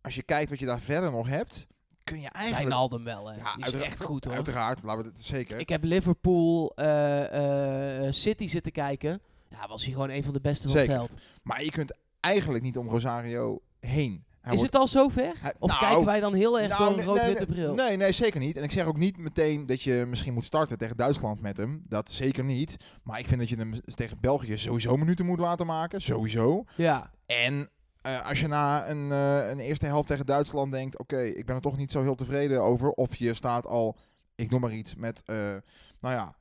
als 0.00 0.14
je 0.14 0.22
kijkt 0.22 0.50
wat 0.50 0.58
je 0.58 0.66
daar 0.66 0.80
verder 0.80 1.10
nog 1.10 1.28
hebt, 1.28 1.66
kun 2.04 2.20
je 2.20 2.28
eigenlijk... 2.28 2.68
Wijnaldum 2.68 3.04
wel, 3.04 3.30
hè. 3.30 3.36
Ja, 3.36 3.54
Die 3.54 3.64
is 3.66 3.72
echt 3.72 4.02
goed, 4.02 4.24
hoor. 4.24 4.34
Uiteraard, 4.34 4.82
laten 4.82 5.04
we 5.04 5.10
het 5.10 5.24
zeker. 5.24 5.58
Ik 5.58 5.68
heb 5.68 5.84
Liverpool 5.84 6.72
eh, 6.74 8.10
City 8.10 8.46
zitten 8.46 8.72
kijken. 8.72 9.20
Ja, 9.48 9.68
was 9.68 9.84
hij 9.84 9.92
gewoon 9.92 10.10
een 10.10 10.24
van 10.24 10.32
de 10.32 10.40
beste 10.40 10.68
van 10.68 10.76
Zeker. 10.76 11.00
het 11.00 11.08
veld. 11.08 11.20
Maar 11.42 11.64
je 11.64 11.70
kunt 11.70 11.96
eigenlijk 12.20 12.64
niet 12.64 12.76
om 12.76 12.88
Rosario 12.88 13.62
heen. 13.80 14.24
Hij 14.42 14.52
is 14.52 14.58
wordt- 14.58 14.72
het 14.72 14.82
al 14.82 14.88
zover? 14.88 15.32
Hij- 15.40 15.54
Of 15.58 15.68
nou, 15.70 15.80
kijken 15.80 16.04
wij 16.04 16.20
dan 16.20 16.34
heel 16.34 16.60
erg 16.60 16.68
Nou, 16.78 16.88
door 16.90 16.98
een 16.98 17.04
rood-witte 17.04 17.44
nee, 17.46 17.54
bril? 17.56 17.74
Nee, 17.74 17.96
nee, 17.96 18.12
zeker 18.12 18.40
niet. 18.40 18.56
En 18.56 18.62
ik 18.62 18.70
zeg 18.70 18.86
ook 18.86 18.96
niet 18.96 19.16
meteen 19.18 19.66
dat 19.66 19.82
je 19.82 20.04
misschien 20.08 20.34
moet 20.34 20.44
starten 20.44 20.78
tegen 20.78 20.96
Duitsland 20.96 21.40
met 21.40 21.56
hem. 21.56 21.82
Dat 21.88 22.10
zeker 22.10 22.44
niet. 22.44 22.76
Maar 23.02 23.18
ik 23.18 23.26
vind 23.26 23.40
dat 23.40 23.48
je 23.48 23.56
hem 23.56 23.72
tegen 23.94 24.20
België 24.20 24.58
sowieso 24.58 24.96
minuten 24.96 25.26
moet 25.26 25.38
laten 25.38 25.66
maken. 25.66 26.00
Sowieso. 26.02 26.64
Ja, 26.76 27.10
En 27.26 27.70
eh, 28.02 28.26
als 28.26 28.40
je 28.40 28.46
na 28.46 28.88
een, 28.88 29.12
eh, 29.12 29.48
een 29.50 29.58
eerste 29.60 29.86
helft 29.86 30.08
tegen 30.08 30.26
Duitsland 30.26 30.72
denkt... 30.72 30.98
Oké, 30.98 31.20
ik 31.22 31.46
ben 31.46 31.54
er 31.54 31.60
toch 31.62 31.76
niet 31.76 31.90
zo 31.90 32.02
heel 32.02 32.14
tevreden 32.14 32.62
over. 32.62 32.90
Of 32.90 33.14
je 33.14 33.34
staat 33.34 33.66
al, 33.66 33.96
ik 34.34 34.50
noem 34.50 34.60
maar 34.60 34.72
iets, 34.72 34.94
met... 34.94 35.22
eh, 35.24 35.36
nou 36.00 36.14
ja... 36.14 36.34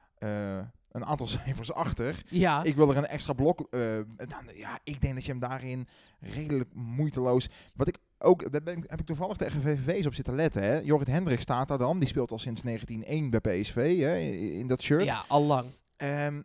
een 0.92 1.06
aantal 1.06 1.28
cijfers 1.38 1.74
achter. 1.74 2.24
ja. 2.30 2.64
Ik 2.64 2.76
wil 2.76 2.90
er 2.90 2.98
een 2.98 3.08
extra 3.08 3.34
blok. 3.34 3.68
eh, 3.70 3.80
dan, 4.18 4.56
ja, 4.56 4.80
ik 4.84 5.02
denk 5.02 5.14
dat 5.14 5.26
je 5.26 5.32
hem 5.32 5.40
daarin 5.40 5.88
redelijk 6.20 6.70
moeiteloos. 6.74 7.50
Wat 7.76 7.88
ik 7.88 7.98
ook, 8.20 8.52
daar 8.52 8.64
ben 8.64 8.78
ik, 8.78 8.84
heb 8.88 9.00
ik 9.00 9.06
toevallig 9.06 9.38
tegen 9.38 9.62
VVV's 9.62 10.06
op 10.06 10.14
zitten 10.14 10.36
letten. 10.36 10.64
Hè. 10.64 10.80
Jorrit 10.80 11.08
Hendrik 11.08 11.42
staat 11.42 11.68
daar 11.68 11.78
dan. 11.78 12.00
Die 12.00 12.08
speelt 12.08 12.32
al 12.32 12.40
sinds 12.40 12.62
1901 12.62 13.30
bij 13.30 13.62
PSV 13.62 14.00
hè, 14.00 14.18
in, 14.18 14.54
in 14.54 14.68
dat 14.68 14.82
shirt. 14.82 15.04
ja, 15.04 15.24
al 15.28 15.44
lang. 15.44 15.66
Ehm, 15.96 16.42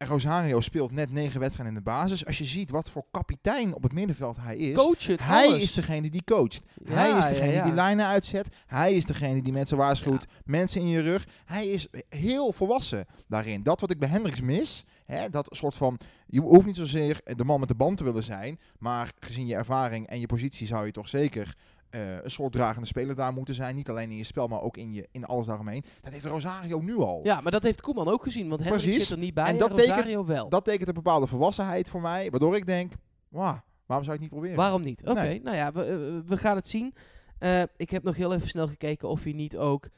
en 0.00 0.06
Rosario 0.06 0.60
speelt 0.60 0.92
net 0.92 1.12
negen 1.12 1.40
wedstrijden 1.40 1.76
in 1.76 1.82
de 1.84 1.90
basis. 1.90 2.26
Als 2.26 2.38
je 2.38 2.44
ziet 2.44 2.70
wat 2.70 2.90
voor 2.90 3.04
kapitein 3.10 3.74
op 3.74 3.82
het 3.82 3.92
middenveld 3.92 4.36
hij 4.40 4.56
is. 4.56 4.76
Coach 4.76 5.06
het, 5.06 5.22
hij 5.22 5.46
alles. 5.46 5.62
is 5.62 5.74
degene 5.74 6.10
die 6.10 6.24
coacht. 6.24 6.62
Ja, 6.84 6.94
hij 6.94 7.08
is 7.08 7.24
ja, 7.24 7.28
degene 7.28 7.52
ja. 7.52 7.64
die 7.64 7.72
lijnen 7.72 8.06
uitzet. 8.06 8.48
Hij 8.66 8.94
is 8.94 9.04
degene 9.04 9.42
die 9.42 9.52
mensen 9.52 9.76
waarschuwt. 9.76 10.26
Mensen 10.44 10.80
in 10.80 10.88
je 10.88 11.00
rug. 11.00 11.26
Hij 11.44 11.66
is 11.66 11.88
heel 12.08 12.52
volwassen 12.52 13.06
daarin. 13.28 13.62
Dat 13.62 13.80
wat 13.80 13.90
ik 13.90 13.98
bij 13.98 14.08
Hendricks 14.08 14.40
mis. 14.40 14.84
Hè, 15.04 15.28
dat 15.28 15.48
soort 15.50 15.76
van. 15.76 15.98
Je 16.26 16.40
hoeft 16.40 16.66
niet 16.66 16.76
zozeer 16.76 17.20
de 17.24 17.44
man 17.44 17.60
met 17.60 17.68
de 17.68 17.74
band 17.74 17.96
te 17.96 18.04
willen 18.04 18.24
zijn. 18.24 18.58
Maar 18.78 19.12
gezien 19.18 19.46
je 19.46 19.54
ervaring 19.54 20.06
en 20.06 20.20
je 20.20 20.26
positie 20.26 20.66
zou 20.66 20.86
je 20.86 20.92
toch 20.92 21.08
zeker. 21.08 21.56
Eh, 21.90 22.22
een 22.22 22.30
soort 22.30 22.52
dragende 22.52 22.86
speler 22.86 23.14
daar 23.14 23.32
moeten 23.32 23.54
zijn. 23.54 23.74
Niet 23.74 23.88
alleen 23.88 24.10
in 24.10 24.16
je 24.16 24.24
spel, 24.24 24.46
maar 24.46 24.60
ook 24.60 24.76
in, 24.76 24.92
je, 24.92 25.08
in 25.10 25.24
alles 25.24 25.46
daaromheen. 25.46 25.84
Dat 26.00 26.12
heeft 26.12 26.24
Rosario 26.24 26.80
nu 26.80 26.96
al. 26.96 27.20
Ja, 27.22 27.40
maar 27.40 27.52
dat 27.52 27.62
heeft 27.62 27.80
Koeman 27.80 28.08
ook 28.08 28.22
gezien. 28.22 28.48
Want 28.48 28.60
Hendrik 28.60 28.82
Precies. 28.82 29.02
zit 29.02 29.16
er 29.16 29.22
niet 29.22 29.34
bij 29.34 29.44
En 29.44 29.50
en, 29.50 29.58
dat 29.58 29.70
Rosario 29.70 30.24
wel. 30.26 30.48
Dat 30.48 30.64
tekent 30.64 30.88
een 30.88 30.94
bepaalde 30.94 31.26
volwassenheid 31.26 31.90
voor 31.90 32.00
mij. 32.00 32.30
Waardoor 32.30 32.56
ik 32.56 32.66
denk, 32.66 32.92
wauw, 33.28 33.62
waarom 33.86 34.04
zou 34.04 34.04
je 34.04 34.10
het 34.10 34.20
niet 34.20 34.28
proberen? 34.30 34.56
Waarom 34.56 34.82
niet? 34.82 35.02
Oké, 35.06 35.20
Nee. 35.20 35.40
nou 35.42 35.56
ja, 35.56 35.72
we, 35.72 35.84
eh, 35.84 36.28
we 36.28 36.36
gaan 36.36 36.56
het 36.56 36.68
zien. 36.68 36.94
Eh, 37.38 37.62
ik 37.76 37.90
heb 37.90 38.02
nog 38.02 38.16
heel 38.16 38.34
even 38.34 38.48
snel 38.48 38.68
gekeken 38.68 39.08
of 39.08 39.22
hij 39.22 39.32
niet 39.32 39.56
ook... 39.56 39.88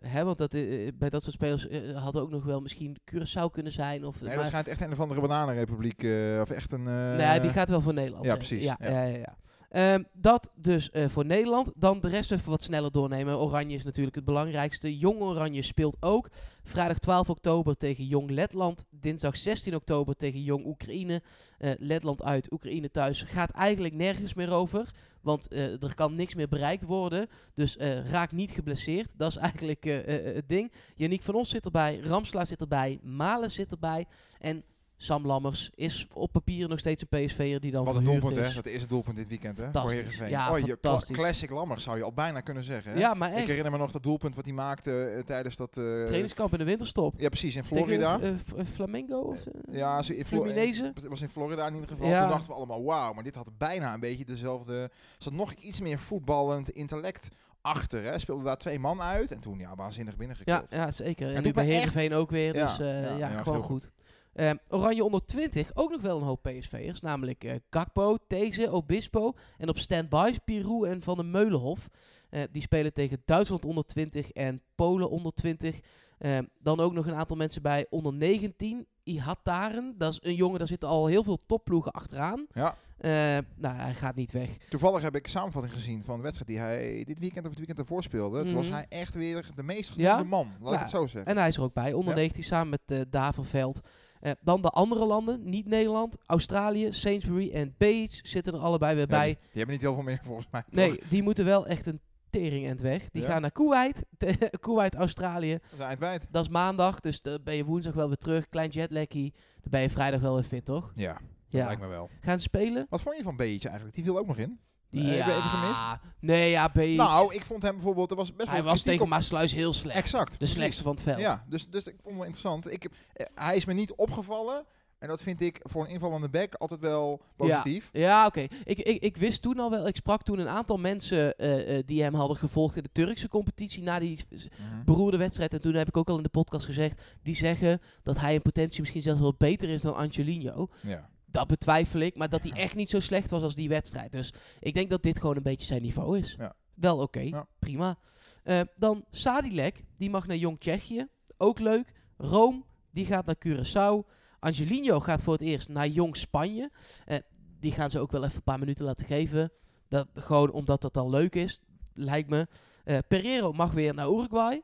hè, 0.00 0.24
want 0.24 0.38
dat, 0.38 0.50
bij 0.94 1.10
dat 1.10 1.22
soort 1.22 1.34
spelers 1.34 1.68
eh, 1.68 2.02
hadden 2.02 2.22
ook 2.22 2.30
nog 2.30 2.44
wel 2.44 2.60
misschien 2.60 2.96
Curaçao 3.10 3.50
kunnen 3.50 3.72
zijn. 3.72 4.04
Of, 4.04 4.20
Nee, 4.20 4.36
dat 4.36 4.46
schijnt 4.46 4.68
echt 4.68 4.80
een 4.80 4.92
of 4.92 5.00
andere 5.00 5.20
bananenrepubliek. 5.20 6.06
of 6.40 6.50
echt 6.50 6.72
een... 6.72 6.82
nee, 7.16 7.40
die 7.40 7.50
gaat 7.50 7.70
wel 7.70 7.80
voor 7.80 7.94
Nederland. 7.94 8.24
ja, 8.24 8.34
precies, 8.34 8.62
Ja, 8.62 8.76
ja. 8.80 9.02
ja. 9.02 9.14
Ja, 9.16 9.36
Ehm, 9.70 10.02
dat 10.12 10.50
dus 10.54 10.90
eh, 10.90 11.08
voor 11.08 11.24
Nederland. 11.24 11.72
Dan 11.76 12.00
de 12.00 12.08
rest 12.08 12.32
even 12.32 12.50
wat 12.50 12.62
sneller 12.62 12.90
doornemen. 12.90 13.38
Oranje 13.38 13.74
is 13.74 13.84
natuurlijk 13.84 14.16
het 14.16 14.24
belangrijkste. 14.24 14.96
Jong 14.96 15.20
Oranje 15.20 15.62
speelt 15.62 15.96
ook. 16.00 16.28
Vrijdag 16.62 16.98
12 16.98 17.30
oktober 17.30 17.76
tegen 17.76 18.04
Jong 18.04 18.30
Letland. 18.30 18.84
Dinsdag 18.90 19.36
16 19.36 19.74
oktober 19.74 20.16
tegen 20.16 20.42
Jong 20.42 20.66
Oekraïne. 20.66 21.22
Eh, 21.58 21.70
Letland 21.78 22.22
uit, 22.22 22.52
Oekraïne 22.52 22.90
thuis. 22.90 23.22
Gaat 23.22 23.50
eigenlijk 23.50 23.94
nergens 23.94 24.34
meer 24.34 24.52
over. 24.52 24.90
Want 25.20 25.48
eh, 25.48 25.82
er 25.82 25.94
kan 25.94 26.14
niks 26.14 26.34
meer 26.34 26.48
bereikt 26.48 26.84
worden. 26.84 27.26
Dus 27.54 27.76
raak 28.10 28.32
niet 28.32 28.50
geblesseerd. 28.50 29.18
Dat 29.18 29.30
is 29.30 29.36
eigenlijk 29.36 29.84
het 29.84 30.48
ding. 30.48 30.72
Yannick 30.94 31.22
van 31.22 31.34
Ons 31.34 31.50
zit 31.50 31.64
erbij. 31.64 32.00
Ramsla 32.02 32.44
zit 32.44 32.60
erbij. 32.60 32.98
Malen 33.02 33.50
zit 33.50 33.72
erbij. 33.72 34.06
En 34.38 34.64
Sam 34.98 35.26
Lammers 35.26 35.70
is 35.74 36.06
op 36.12 36.32
papier 36.32 36.68
nog 36.68 36.78
steeds 36.78 37.02
een 37.08 37.26
PSV'er 37.26 37.60
die 37.60 37.70
dan 37.70 37.84
Wat 37.84 37.94
een 37.96 38.04
doelpunt, 38.04 38.36
is. 38.36 38.48
hè? 38.48 38.54
Dat 38.54 38.66
is 38.66 38.80
het 38.80 38.90
doelpunt 38.90 39.16
dit 39.16 39.28
weekend, 39.28 39.56
hè? 39.58 39.70
Voor. 39.72 39.90
Heerenveen. 39.90 40.28
Ja, 40.28 40.50
oh, 40.52 40.58
je 40.58 40.78
classic 41.12 41.50
Lammers 41.50 41.82
zou 41.82 41.96
je 41.96 42.02
al 42.02 42.12
bijna 42.12 42.40
kunnen 42.40 42.64
zeggen, 42.64 42.92
hè? 42.92 42.98
Ja, 42.98 43.14
maar 43.14 43.30
Ik 43.30 43.36
echt. 43.36 43.46
herinner 43.46 43.72
me 43.72 43.78
nog 43.78 43.90
dat 43.90 44.02
doelpunt 44.02 44.34
wat 44.34 44.44
hij 44.44 44.54
maakte 44.54 45.04
eh, 45.04 45.22
tijdens 45.24 45.56
dat... 45.56 45.68
eh, 45.76 45.82
Trainingskamp 46.04 46.52
in 46.52 46.58
de 46.58 46.64
winterstop. 46.64 47.14
ja, 47.16 47.28
precies, 47.28 47.56
in 47.56 47.62
Tegen, 47.62 47.76
Florida. 47.76 48.18
F- 48.18 48.52
eh, 48.56 48.64
Flamengo? 48.74 49.18
Of, 49.20 49.36
ja, 49.72 50.02
in 50.08 50.24
Fluminense? 50.26 50.90
Het 50.94 51.06
was 51.08 51.20
in 51.22 51.28
Florida 51.28 51.66
in 51.66 51.74
ieder 51.74 51.88
geval. 51.88 52.06
Ja. 52.08 52.20
Toen 52.20 52.28
dachten 52.28 52.48
we 52.48 52.54
allemaal, 52.56 52.84
wauw, 52.84 53.12
maar 53.12 53.24
dit 53.24 53.34
had 53.34 53.50
bijna 53.58 53.94
een 53.94 54.00
beetje 54.00 54.24
dezelfde... 54.24 54.74
Er 54.82 54.90
zat 55.18 55.32
nog 55.32 55.52
iets 55.52 55.80
meer 55.80 55.98
voetballend 55.98 56.70
intellect 56.70 57.28
achter, 57.60 58.02
hè? 58.04 58.18
Speelde 58.18 58.44
daar 58.44 58.56
twee 58.58 58.78
man 58.78 59.00
uit 59.00 59.32
en 59.32 59.40
toen, 59.40 59.58
ja, 59.58 59.74
waanzinnig 59.74 60.12
Ja, 60.12 60.18
binnengekild. 60.18 60.70
ja, 60.70 60.90
zeker. 60.90 61.34
En 61.34 61.42
nu 61.42 61.52
bij 61.52 61.64
me 61.64 61.70
echt- 61.70 61.78
Heerenveen 61.78 62.14
ook 62.14 62.30
weer. 62.30 62.54
Ja, 62.54 62.66
Dus 62.66 62.76
ja, 62.76 63.00
ja, 63.00 63.16
ja, 63.16 63.28
gewoon 63.28 63.62
goed. 63.62 63.90
Eh, 64.36 64.50
Oranje 64.68 65.04
onder 65.04 65.24
20, 65.26 65.70
ook 65.74 65.90
nog 65.90 66.00
wel 66.00 66.16
een 66.16 66.22
hoop 66.22 66.42
PSV'ers. 66.42 67.00
Namelijk 67.00 67.44
eh 67.44 67.54
Gakpo, 67.70 68.16
These, 68.26 68.70
Obispo. 68.70 69.32
En 69.58 69.68
op 69.68 69.78
standby 69.78 70.32
Pirou 70.44 70.88
en 70.88 71.02
Van 71.02 71.16
der 71.16 71.24
Meulenhof. 71.26 71.88
Eh, 72.30 72.42
die 72.50 72.62
spelen 72.62 72.92
tegen 72.92 73.22
Duitsland 73.24 73.64
onder 73.64 73.84
20 73.84 74.30
en 74.30 74.60
Polen 74.74 75.10
onder 75.10 75.32
20. 75.32 75.80
Eh, 76.18 76.38
dan 76.58 76.80
ook 76.80 76.92
nog 76.92 77.06
een 77.06 77.14
aantal 77.14 77.36
mensen 77.36 77.62
bij 77.62 77.86
onder 77.90 78.12
19. 78.12 78.86
Ihataren, 79.02 79.94
dat 79.98 80.12
is 80.12 80.18
een 80.22 80.34
jongen, 80.34 80.58
daar 80.58 80.66
zitten 80.66 80.88
al 80.88 81.06
heel 81.06 81.24
veel 81.24 81.38
topploegen 81.46 81.92
achteraan. 81.92 82.46
Ja. 82.52 82.76
Eh, 82.96 83.10
nou, 83.56 83.76
hij 83.76 83.94
gaat 83.94 84.14
niet 84.16 84.32
weg. 84.32 84.56
Toevallig 84.68 85.02
heb 85.02 85.14
ik 85.16 85.24
een 85.24 85.30
samenvatting 85.30 85.74
gezien 85.74 86.04
van 86.04 86.16
de 86.16 86.22
wedstrijd 86.22 86.50
die 86.50 86.58
hij 86.58 87.04
dit 87.04 87.18
weekend 87.18 87.42
of 87.44 87.48
het 87.50 87.58
weekend 87.58 87.78
ervoor 87.78 88.02
speelde. 88.02 88.42
Toen 88.44 88.54
was 88.54 88.66
Mhm. 88.66 88.74
hij 88.74 88.86
echt 88.88 89.14
weer 89.14 89.50
de 89.54 89.62
meest 89.62 89.90
genoemde 89.90 90.10
Ja? 90.16 90.22
man, 90.22 90.52
laat 90.60 90.74
ik 90.74 90.78
het 90.80 90.90
zo 90.90 91.06
zeggen. 91.06 91.24
En 91.30 91.36
hij 91.36 91.48
is 91.48 91.56
er 91.56 91.62
ook 91.62 91.74
bij, 91.74 91.92
onder 91.92 92.10
Ja. 92.14 92.18
19 92.18 92.44
samen 92.44 92.68
met 92.68 92.80
eh 92.86 93.00
Davenveld. 93.10 93.80
Eh, 94.26 94.32
dan 94.40 94.62
de 94.62 94.68
andere 94.70 95.04
landen, 95.04 95.48
niet 95.48 95.66
Nederland, 95.66 96.16
Australië, 96.26 96.92
Sainsbury 96.92 97.50
en 97.52 97.74
Bates 97.78 98.20
zitten 98.22 98.52
er 98.54 98.60
allebei 98.60 98.94
weer 98.94 99.10
Ja, 99.10 99.16
bij. 99.18 99.26
die, 99.26 99.36
die 99.36 99.48
hebben 99.52 99.74
niet 99.74 99.80
heel 99.84 99.94
veel 99.94 100.02
meer 100.02 100.20
volgens 100.24 100.46
mij. 100.50 100.62
toch? 100.62 100.74
Nee, 100.74 101.00
die 101.08 101.22
moeten 101.22 101.44
wel 101.44 101.66
echt 101.66 101.86
een 101.86 102.00
tering 102.30 102.66
end 102.66 102.80
weg. 102.80 103.10
Die 103.10 103.22
Ja. 103.22 103.28
gaan 103.28 103.40
naar 103.40 103.52
Kuwait, 103.52 104.04
Kuwait, 104.60 104.94
Australië. 104.94 105.58
Dat 105.78 105.90
is. 106.02 106.18
Dat 106.30 106.42
is 106.44 106.48
maandag, 106.50 107.00
dus 107.00 107.20
dan 107.22 107.38
ben 107.44 107.54
je 107.54 107.64
woensdag 107.64 107.94
wel 107.94 108.06
weer 108.06 108.16
terug. 108.16 108.48
Klein 108.48 108.70
jetlaggie, 108.70 109.32
dan 109.60 109.70
ben 109.70 109.80
je 109.80 109.90
vrijdag 109.90 110.20
wel 110.20 110.34
weer 110.34 110.44
fit, 110.44 110.64
toch? 110.64 110.92
Ja, 110.94 111.20
lijkt 111.50 111.80
me 111.80 111.86
wel. 111.86 112.10
Gaan 112.20 112.40
spelen? 112.40 112.86
Wat 112.88 113.00
vond 113.02 113.16
je 113.16 113.22
van 113.22 113.36
Beetje 113.36 113.66
eigenlijk? 113.68 113.96
Die 113.96 114.04
viel 114.04 114.18
ook 114.18 114.26
nog 114.26 114.36
in. 114.38 114.58
Ja. 114.90 115.02
heb 115.02 115.26
je 115.26 115.32
even 115.32 115.42
gemist? 115.50 115.80
Nee, 116.20 116.50
ja, 116.50 116.64
Bates. 116.74 116.96
Nou, 116.96 117.34
ik 117.34 117.44
vond 117.44 117.62
hem 117.62 117.74
bijvoorbeeld, 117.74 118.10
er 118.10 118.16
was 118.16 118.34
best 118.34 118.48
hij 118.50 118.62
wel 118.62 118.70
was 118.70 118.82
tegen 118.82 119.02
op. 119.02 119.08
Maasluis 119.08 119.52
heel 119.52 119.72
slecht. 119.72 119.96
Exact. 119.98 120.38
De 120.40 120.46
slechtste 120.46 120.82
van 120.82 120.92
het 120.92 121.02
veld. 121.02 121.18
Ja, 121.18 121.44
dus, 121.48 121.68
dus 121.70 121.84
ik 121.86 121.96
vond 122.02 122.14
wel 122.14 122.24
interessant. 122.24 122.70
Ik, 122.72 122.82
heb- 122.82 122.92
eh, 123.12 123.26
hij 123.34 123.56
is 123.56 123.64
me 123.64 123.72
niet 123.72 123.92
opgevallen. 123.92 124.64
En 124.98 125.08
dat 125.08 125.22
vind 125.22 125.40
ik 125.40 125.60
voor 125.62 125.84
een 125.84 125.90
invallende 125.90 126.28
back 126.28 126.54
altijd 126.54 126.80
wel 126.80 127.20
positief. 127.36 127.88
Ja, 127.92 128.26
oké. 128.26 128.40
Ik, 128.40 128.78
ik, 128.78 129.02
ik 129.02 129.16
wist 129.16 129.42
toen 129.42 129.58
al 129.58 129.70
wel, 129.70 129.86
ik 129.86 129.96
sprak 129.96 130.22
toen 130.22 130.38
een 130.38 130.48
aantal 130.48 130.76
mensen 130.78 131.36
eh, 131.38 131.76
eh, 131.78 131.82
die 131.86 132.02
hem 132.02 132.14
hadden 132.14 132.36
gevolgd 132.36 132.76
in 132.76 132.82
de 132.82 132.88
Turkse 132.92 133.28
competitie 133.28 133.82
na 133.82 133.98
die 133.98 134.18
Mhm. 134.30 134.84
beroerde 134.84 135.16
wedstrijd. 135.16 135.52
En 135.52 135.60
toen 135.60 135.74
heb 135.74 135.88
ik 135.88 135.96
ook 135.96 136.08
al 136.08 136.16
in 136.16 136.22
de 136.22 136.28
podcast 136.28 136.64
gezegd, 136.66 137.00
die 137.22 137.34
zeggen 137.36 137.80
dat 138.02 138.18
hij 138.18 138.34
in 138.34 138.42
potentie 138.42 138.80
misschien 138.80 139.02
zelfs 139.02 139.20
wel 139.20 139.34
beter 139.38 139.68
is 139.68 139.80
dan 139.80 139.94
Angelino. 139.96 140.68
Ja. 140.80 141.08
Dat 141.36 141.46
betwijfel 141.46 142.00
ik, 142.00 142.16
maar 142.16 142.28
dat 142.28 142.42
hij 142.44 142.52
echt 142.52 142.74
niet 142.74 142.90
zo 142.90 143.00
slecht 143.00 143.30
was 143.30 143.42
als 143.42 143.54
die 143.54 143.68
wedstrijd. 143.68 144.12
Dus 144.12 144.32
ik 144.60 144.74
denk 144.74 144.90
dat 144.90 145.02
dit 145.02 145.20
gewoon 145.20 145.36
een 145.36 145.42
beetje 145.42 145.66
zijn 145.66 145.82
niveau 145.82 146.18
is. 146.18 146.34
Ja. 146.38 146.54
Wel 146.74 146.98
oké, 146.98 147.20
Ja. 147.20 147.46
prima. 147.58 147.98
Eh, 148.42 148.60
dan 148.76 149.04
Sadilek, 149.10 149.84
die 149.96 150.10
mag 150.10 150.26
naar 150.26 150.36
Jong 150.36 150.60
Tsjechië. 150.60 151.06
Ook 151.36 151.58
leuk. 151.58 151.92
Rome, 152.16 152.62
die 152.90 153.06
gaat 153.06 153.26
naar 153.26 153.36
Curaçao. 153.46 154.08
Angelino 154.38 155.00
gaat 155.00 155.22
voor 155.22 155.32
het 155.32 155.42
eerst 155.42 155.68
naar 155.68 155.88
Jong 155.88 156.16
Spanje. 156.16 156.70
Eh, 157.04 157.16
die 157.60 157.72
gaan 157.72 157.90
ze 157.90 157.98
ook 157.98 158.10
wel 158.12 158.24
even 158.24 158.36
een 158.36 158.42
paar 158.42 158.58
minuten 158.58 158.84
laten 158.84 159.06
geven. 159.06 159.52
Dat, 159.88 160.08
gewoon 160.14 160.50
omdat 160.50 160.80
dat 160.80 160.96
al 160.96 161.10
leuk 161.10 161.34
is, 161.34 161.62
lijkt 161.94 162.28
me. 162.28 162.46
Eh 162.84 162.98
Pereiro 163.08 163.52
mag 163.52 163.72
weer 163.72 163.94
naar 163.94 164.08
Uruguay. 164.08 164.62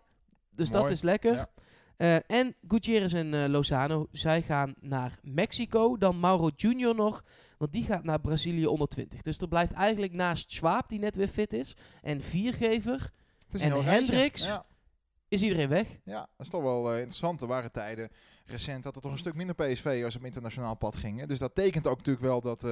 Dus 0.51 0.71
dat 0.71 0.91
is 0.91 1.03
lekker. 1.03 1.35
ja. 1.35 1.49
Eh, 1.97 2.31
en 2.31 2.55
Gutierrez 2.69 3.15
en 3.15 3.35
eh, 3.35 3.49
Lozano, 3.49 4.07
zij 4.13 4.43
gaan 4.43 4.75
naar 4.81 5.19
Mexico. 5.23 5.97
Dan 5.97 6.21
Mauro 6.21 6.51
Junior 6.57 6.95
nog, 6.95 7.25
want 7.59 7.73
die 7.73 7.85
gaat 7.85 8.05
naar 8.05 8.21
Brazilië 8.21 8.67
onder 8.67 8.89
20. 8.89 9.23
Dus 9.23 9.39
er 9.39 9.49
blijft 9.49 9.73
eigenlijk 9.73 10.13
naast 10.13 10.53
Schwab, 10.53 10.89
die 10.89 10.99
net 10.99 11.17
weer 11.17 11.29
fit 11.29 11.53
is, 11.53 11.77
en 12.03 12.21
Viergever, 12.21 13.11
Het 13.47 13.55
is 13.55 13.61
En. 13.61 13.85
Hendricks? 13.85 14.47
Ja, 14.47 14.65
is 15.29 15.43
iedereen 15.43 15.69
weg. 15.69 15.99
ja, 16.05 16.21
dat 16.21 16.47
is 16.47 16.49
toch 16.49 16.63
wel 16.63 16.91
eh, 16.91 16.97
interessant. 16.97 17.41
Er 17.41 17.47
waren 17.47 17.73
tijden 17.73 18.11
recent 18.47 18.83
dat 18.83 18.97
er 18.97 19.03
toch 19.03 19.13
een 19.13 19.19
stuk 19.19 19.35
minder 19.35 19.55
PSV'ers 19.55 20.17
op 20.17 20.25
internationaal 20.25 20.77
pad 20.77 20.97
gingen. 20.97 21.29
Dus 21.29 21.39
dat 21.39 21.55
tekent 21.55 21.87
ook 21.87 21.97
natuurlijk 21.97 22.25
wel 22.25 22.41
dat, 22.41 22.63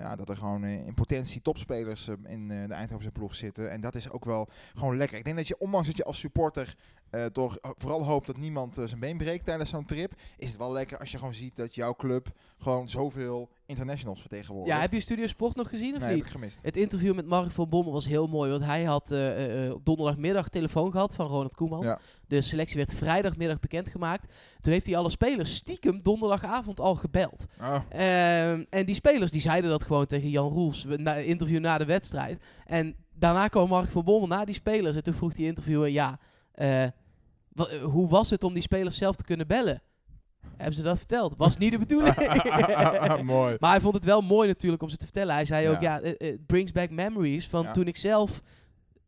ja, 0.00 0.16
dat 0.16 0.28
er 0.28 0.36
gewoon 0.36 0.64
in 0.64 0.94
potentie 0.94 1.42
topspelers 1.42 2.08
in 2.22 2.48
de 2.48 2.74
Eindhovense 2.74 3.12
ploeg 3.12 3.34
zitten. 3.34 3.70
En 3.70 3.80
dat 3.80 3.94
is 3.94 4.10
ook 4.10 4.24
wel 4.24 4.48
gewoon 4.74 4.96
lekker. 4.96 5.18
Ik 5.18 5.24
denk 5.24 5.36
dat 5.36 5.48
je, 5.48 5.58
ondanks 5.58 5.86
dat 5.86 5.96
je 5.96 6.04
als 6.04 6.18
supporter 6.18 6.76
toch 7.32 7.56
eh, 7.56 7.70
vooral 7.76 8.04
hoopt 8.04 8.26
dat 8.26 8.36
niemand 8.36 8.78
eh, 8.78 8.84
zijn 8.86 9.00
been 9.00 9.16
breekt 9.16 9.44
tijdens 9.44 9.70
zo'n 9.70 9.84
trip, 9.84 10.12
is 10.36 10.48
het 10.48 10.58
wel 10.58 10.72
lekker 10.72 10.98
als 10.98 11.10
je 11.10 11.18
gewoon 11.18 11.34
ziet 11.34 11.56
dat 11.56 11.74
jouw 11.74 11.94
club 11.94 12.32
gewoon 12.58 12.88
zoveel 12.88 13.48
internationals 13.66 14.20
vertegenwoordigt. 14.20 14.74
Ja, 14.76 14.80
heb 14.80 14.92
je 14.92 15.00
Studio 15.00 15.26
Sport 15.26 15.56
nog 15.56 15.68
gezien 15.68 15.92
of 15.94 15.98
Nee, 15.98 16.08
heb 16.08 16.16
niet? 16.16 16.24
ik 16.24 16.30
gemist. 16.30 16.58
Het 16.62 16.76
interview 16.76 17.14
met 17.14 17.26
Mark 17.26 17.50
van 17.50 17.68
Bommel 17.68 17.92
was 17.92 18.06
heel 18.06 18.26
mooi, 18.26 18.50
want 18.50 18.64
hij 18.64 18.84
had 18.84 19.10
eh, 19.10 19.72
op 19.72 19.84
donderdagmiddag 19.84 20.48
telefoon 20.48 20.90
gehad 20.90 21.14
van 21.14 21.26
Ronald 21.26 21.54
Koeman. 21.54 21.82
Ja. 21.84 21.98
De 22.26 22.40
selectie 22.40 22.76
werd 22.76 22.94
vrijdagmiddag 22.94 23.60
bekendgemaakt. 23.60 24.32
Toen 24.60 24.72
heeft 24.72 24.86
hij 24.86 24.96
alle 24.96 25.10
spelers 25.10 25.54
stiekem 25.54 26.02
donderdagavond 26.02 26.80
al 26.80 26.94
gebeld. 26.94 27.46
Oh, 27.60 27.76
Ehm, 27.88 28.64
en 28.70 28.86
die 28.86 28.94
spelers 28.94 29.30
die 29.30 29.40
zeiden 29.40 29.70
dat 29.70 29.84
gewoon 29.84 30.06
tegen 30.06 30.28
Jan 30.30 30.52
Roels, 30.52 30.86
na 30.88 31.14
interview 31.14 31.60
na 31.60 31.78
de 31.78 31.84
wedstrijd. 31.84 32.42
En 32.66 32.96
daarna 33.14 33.48
kwam 33.48 33.68
Mark 33.68 33.90
van 33.90 34.04
Bommel 34.04 34.28
naar 34.28 34.46
die 34.46 34.54
spelers 34.54 34.96
en 34.96 35.02
toen 35.02 35.14
vroeg 35.14 35.32
die 35.32 35.46
interviewer, 35.46 35.88
ja, 35.88 36.18
eh, 36.60 36.82
eh, 36.84 36.92
hoe 37.82 38.08
was 38.08 38.30
het 38.30 38.44
om 38.44 38.52
die 38.52 38.62
spelers 38.62 38.96
zelf 38.96 39.16
te 39.16 39.24
kunnen 39.24 39.46
bellen? 39.46 39.82
Hebben 40.56 40.74
ze 40.76 40.82
dat 40.82 40.98
verteld? 40.98 41.34
Was 41.36 41.56
niet 41.58 41.70
de 41.72 41.78
bedoeling. 41.78 42.16
Mooi. 43.22 43.56
Maar 43.60 43.70
hij 43.70 43.80
vond 43.80 43.94
het 43.94 44.04
wel 44.04 44.20
mooi 44.20 44.48
natuurlijk 44.48 44.82
om 44.82 44.88
ze 44.88 44.96
te 44.96 45.04
vertellen. 45.04 45.34
Hij 45.34 45.44
zei 45.44 45.68
ook, 45.68 45.80
Ja. 45.80 45.96
ja, 45.96 46.00
eh, 46.00 46.28
it 46.32 46.46
brings 46.46 46.72
back 46.72 46.90
memories 46.90 47.48
van 47.48 47.62
Ja. 47.62 47.72
toen 47.72 47.86
ik 47.86 47.96
zelf 47.96 48.42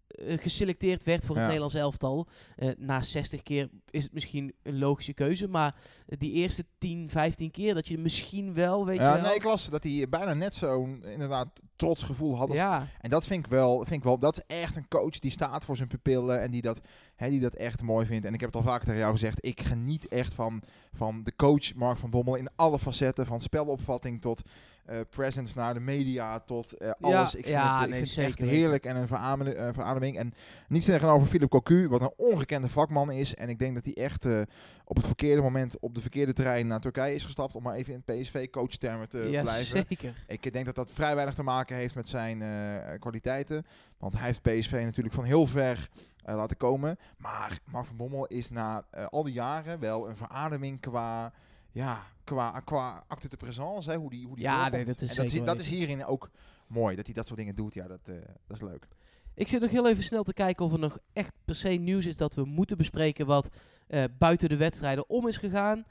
eh, 0.07 0.39
geselecteerd 0.39 1.05
werd 1.05 1.25
voor 1.25 1.35
het. 1.37 1.45
Nederlands 1.45 1.75
elftal. 1.75 2.27
Eh, 2.57 2.71
na 2.77 3.03
60 3.03 3.43
keer 3.43 3.69
is 3.91 4.03
het 4.03 4.13
misschien 4.13 4.55
een 4.63 4.79
logische 4.79 5.13
keuze, 5.13 5.49
maar 5.49 5.75
die 6.07 6.33
eerste 6.33 6.65
10, 6.79 7.11
15 7.11 7.51
keer 7.51 7.75
dat 7.75 7.89
je 7.89 7.99
misschien 7.99 8.55
wel, 8.55 8.87
weet 8.87 8.99
Ja, 8.99 9.09
je 9.09 9.15
wel. 9.21 9.27
nee, 9.29 9.35
ik 9.37 9.45
las 9.45 9.69
dat 9.71 9.83
hij 9.85 10.07
bijna 10.09 10.35
net 10.35 10.55
zo'n 10.55 11.05
inderdaad 11.05 11.49
trots 11.83 12.03
gevoel 12.03 12.37
had. 12.37 12.49
Als, 12.49 12.59
ja, 12.59 12.87
En 13.01 13.11
dat 13.11 13.27
vind 13.27 13.45
ik, 13.45 13.51
wel, 13.51 13.79
vind 13.79 13.91
ik 13.91 14.03
wel, 14.03 14.19
dat 14.19 14.37
is 14.37 14.57
echt 14.57 14.77
een 14.77 14.89
coach 14.89 15.19
die 15.19 15.31
staat 15.31 15.65
voor 15.65 15.77
zijn 15.77 15.89
pupillen 15.89 16.41
en 16.41 16.51
die 16.51 16.63
dat, 16.63 16.81
hè, 17.17 17.29
die 17.29 17.41
dat 17.41 17.55
echt 17.55 17.83
mooi 17.83 18.07
vindt. 18.07 18.27
En 18.27 18.35
ik 18.35 18.41
heb 18.41 18.53
het 18.53 18.63
al 18.65 18.71
vaak 18.71 18.85
tegen 18.85 18.99
jou 18.99 19.13
gezegd, 19.13 19.45
ik 19.45 19.61
geniet 19.61 20.09
echt 20.09 20.35
van, 20.35 20.63
van 20.93 21.21
de 21.25 21.37
coach 21.37 21.75
Mark 21.75 21.99
van 21.99 22.11
Bommel 22.11 22.35
in 22.35 22.49
alle 22.57 22.79
facetten, 22.79 23.27
van 23.27 23.41
spelopvatting 23.41 24.21
tot 24.21 24.43
eh, 24.85 25.01
presence 25.11 25.53
naar 25.57 25.75
de 25.75 25.81
media, 25.81 26.41
tot 26.41 26.73
eh, 26.73 26.91
alles. 27.01 27.35
ik 27.35 27.45
vind 27.45 27.57
ja, 27.57 27.75
het, 27.75 27.85
ik 27.85 27.91
nee, 27.91 28.05
vind 28.05 28.17
het 28.17 28.25
echt 28.25 28.51
heerlijk 28.51 28.85
en 28.85 28.97
een 28.97 29.07
verademing, 29.07 29.57
eh, 29.57 29.69
verademing. 29.73 30.19
En 30.19 30.35
niets 30.69 30.87
tegenover 30.87 31.27
Philip 31.27 31.51
Cocu, 31.51 31.89
wat 31.89 32.01
een 32.01 32.13
ongekende 32.17 32.69
vakman 32.69 33.11
is. 33.11 33.35
En 33.35 33.49
ik 33.49 33.59
denk 33.59 33.75
dat 33.75 33.85
hij 33.85 33.95
echt 33.95 34.25
eh, 34.25 34.41
op 34.85 34.97
het 34.97 35.07
verkeerde 35.07 35.43
moment 35.43 35.79
op 35.81 35.95
de 35.95 36.01
verkeerde 36.01 36.33
terrein 36.33 36.67
naar 36.67 36.81
Turkije 36.81 37.15
is 37.15 37.25
gestapt, 37.25 37.57
om 37.57 37.63
maar 37.63 37.75
even 37.75 37.93
in 37.95 38.03
PSV-coach-termen 38.03 39.09
te 39.09 39.19
ja 39.31 39.43
blijven. 39.43 39.87
zeker. 39.89 40.25
Ik 40.27 40.53
denk 40.53 40.65
dat 40.65 40.75
dat 40.75 40.91
vrij 40.93 41.15
weinig 41.15 41.35
te 41.35 41.43
maken 41.43 41.72
heeft 41.79 41.95
met 41.95 42.09
zijn 42.09 42.43
eh, 42.43 42.99
kwaliteiten. 42.99 43.67
Want 43.99 44.15
hij 44.15 44.27
heeft 44.27 44.43
PSV 44.43 44.81
natuurlijk 44.85 45.15
van 45.15 45.25
heel 45.25 45.47
ver 45.47 45.89
eh, 46.25 46.37
laten 46.37 46.57
komen. 46.57 46.99
Maar 47.17 47.61
Mark 47.65 47.87
van 47.87 47.97
Bommel 47.97 48.27
is 48.27 48.51
na 48.51 48.85
eh, 48.91 49.07
al 49.07 49.23
die 49.23 49.33
jaren 49.33 49.79
wel 49.79 50.09
een 50.09 50.17
verademing 50.17 50.81
qua, 50.81 51.33
ja, 51.71 52.07
qua, 52.25 52.61
qua 52.61 53.05
acte 53.07 53.29
de 53.29 53.37
présence. 53.37 53.91
Hè, 53.91 53.97
hoe 53.97 54.11
die, 54.11 54.27
hoe 54.27 54.37
die 54.37 54.45
Ja, 54.45 54.69
nee, 54.69 54.85
dat 54.85 55.01
is 55.01 55.11
en 55.11 55.17
dat, 55.17 55.31
zeker 55.31 55.47
is, 55.47 55.53
dat 55.53 55.61
is 55.61 55.69
hierin 55.69 56.05
ook 56.05 56.31
mooi. 56.67 56.97
Dat 56.97 57.07
hij 57.07 57.15
dat 57.15 57.27
soort 57.27 57.39
dingen 57.39 57.55
doet. 57.55 57.75
Ja, 57.75 57.87
dat, 57.87 58.05
dat 58.47 58.57
is 58.57 58.61
leuk. 58.61 58.87
Ik 59.35 59.49
zit 59.49 59.61
nog 59.61 59.71
heel 59.71 59.89
even 59.89 60.03
snel 60.03 60.23
te 60.23 60.33
kijken 60.33 60.65
of 60.65 60.73
er 60.73 60.79
nog 60.79 60.99
echt 61.13 61.33
per 61.45 61.55
se 61.55 61.69
nieuws 61.69 62.07
is 62.07 62.17
dat 62.17 62.35
we 62.35 62.45
moeten 62.45 62.77
bespreken 62.77 63.27
wat 63.27 63.49
buiten 64.19 64.49
de 64.49 64.57
wedstrijden 64.57 65.09
om 65.09 65.29
is 65.29 65.37
gegaan. 65.37 65.85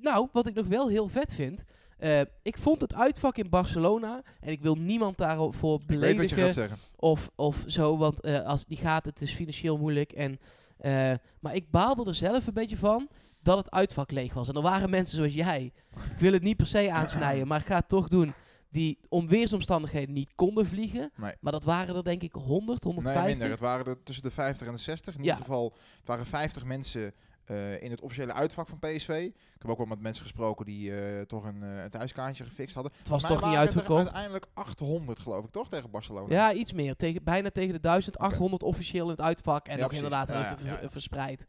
Nou, 0.00 0.28
wat 0.32 0.46
ik 0.46 0.54
nog 0.54 0.66
wel 0.66 0.88
heel 0.88 1.08
vet 1.08 1.34
vind. 1.34 1.64
Eh, 1.98 2.20
ik 2.42 2.58
vond 2.58 2.80
het 2.80 2.94
uitvak 2.94 3.36
in 3.36 3.48
Barcelona. 3.48 4.22
En 4.40 4.50
ik 4.50 4.60
wil 4.62 4.74
niemand 4.74 5.16
daarvoor 5.18 5.80
Ik 5.86 5.98
weet 5.98 6.16
wat 6.16 6.30
je 6.30 6.36
gaat 6.36 6.36
beledigen 6.36 6.52
zeggen. 6.52 6.78
of, 6.96 7.30
of 7.34 7.64
zo. 7.66 7.96
Want 7.96 8.20
eh, 8.20 8.40
als 8.40 8.60
het 8.60 8.68
niet 8.68 8.78
gaat, 8.78 9.04
het 9.04 9.20
is 9.20 9.32
financieel 9.32 9.78
moeilijk. 9.78 10.12
En, 10.12 10.38
eh, 10.78 11.12
maar 11.40 11.54
ik 11.54 11.70
baalde 11.70 12.04
er 12.04 12.14
zelf 12.14 12.46
een 12.46 12.54
beetje 12.54 12.76
van 12.76 13.08
dat 13.42 13.58
het 13.58 13.70
uitvak 13.70 14.10
leeg 14.10 14.34
was. 14.34 14.48
En 14.48 14.54
er 14.54 14.62
waren 14.62 14.90
mensen 14.90 15.16
zoals 15.16 15.34
jij. 15.34 15.72
Ik 15.94 16.18
wil 16.18 16.32
het 16.32 16.42
niet 16.42 16.56
per 16.56 16.66
se 16.66 16.90
aansnijden, 16.92 17.46
maar 17.46 17.60
ik 17.60 17.66
ga 17.66 17.76
het 17.76 17.88
toch 17.88 18.08
doen. 18.08 18.34
Die 18.70 18.98
om 19.08 19.28
weersomstandigheden 19.28 20.14
niet 20.14 20.32
konden 20.34 20.66
vliegen. 20.66 21.10
Nee. 21.16 21.32
Maar 21.40 21.52
dat 21.52 21.64
waren 21.64 21.96
er 21.96 22.04
denk 22.04 22.22
ik 22.22 22.32
100, 22.32 22.84
Nee, 22.84 22.92
150. 22.94 23.26
minder. 23.26 23.50
Het 23.50 23.60
waren 23.60 23.86
er 23.86 24.02
tussen 24.02 24.24
de 24.24 24.30
50 24.30 24.66
en 24.66 24.72
de 24.72 24.78
60. 24.78 25.14
In 25.14 25.22
Ja. 25.24 25.30
ieder 25.30 25.44
geval, 25.44 25.72
het 25.98 26.06
waren 26.06 26.26
50 26.26 26.64
mensen 26.64 27.14
eh, 27.50 27.82
in 27.82 27.90
het 27.90 28.00
officiële 28.00 28.32
uitvak 28.32 28.68
van 28.68 28.78
PSV. 28.78 29.08
Ik 29.30 29.62
heb 29.62 29.70
ook 29.70 29.76
wel 29.76 29.86
met 29.86 30.00
mensen 30.00 30.22
gesproken 30.22 30.66
die 30.66 31.00
eh, 31.00 31.22
toch 31.22 31.44
een, 31.44 31.62
een 31.62 31.90
thuiskaartje 31.90 32.44
gefixt 32.44 32.74
hadden. 32.74 32.92
Het 32.98 33.08
was 33.08 33.22
toch 33.22 33.44
niet 33.44 33.52
er 33.52 33.58
uitverkocht? 33.58 34.02
Uiteindelijk 34.02 34.46
800 34.54 35.20
geloof 35.20 35.44
ik 35.44 35.50
toch 35.50 35.68
tegen 35.68 35.90
Barcelona. 35.90 36.34
Ja, 36.34 36.52
iets 36.52 36.72
meer. 36.72 36.96
Tegen, 36.96 37.24
bijna 37.24 37.50
tegen 37.50 37.72
de 37.72 37.80
1800 37.80 38.62
officieel 38.62 39.04
in 39.04 39.10
het 39.10 39.20
uitvak. 39.20 39.66
En 39.66 39.72
Ja, 39.74 39.78
nog 39.78 39.88
precies. 39.88 40.04
inderdaad 40.04 40.28
Ja, 40.28 40.52
even 40.52 40.82
ja, 40.82 40.90
verspreid. 40.90 41.46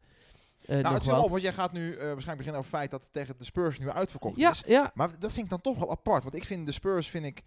Eh, 0.65 0.77
nou, 0.77 0.93
het 0.93 1.03
is 1.03 1.09
wel, 1.09 1.29
want 1.29 1.41
jij 1.41 1.53
gaat 1.53 1.71
nu 1.71 1.87
waarschijnlijk 1.87 2.37
beginnen 2.37 2.55
over 2.59 2.71
het 2.71 2.79
feit 2.79 2.91
dat 2.91 3.01
het 3.03 3.13
tegen 3.13 3.35
de 3.37 3.43
Spurs 3.45 3.79
nu 3.79 3.89
uitverkocht 3.89 4.37
Ja, 4.37 4.51
is. 4.51 4.63
ja. 4.65 4.91
Maar 4.93 5.19
dat 5.19 5.31
vind 5.33 5.43
ik 5.43 5.49
dan 5.49 5.61
toch 5.61 5.77
wel 5.77 5.91
apart. 5.91 6.23
Want 6.23 6.35
ik 6.35 6.43
vind 6.43 6.65
de 6.65 6.71
Spurs, 6.71 7.09
vind 7.09 7.25
ik, 7.25 7.41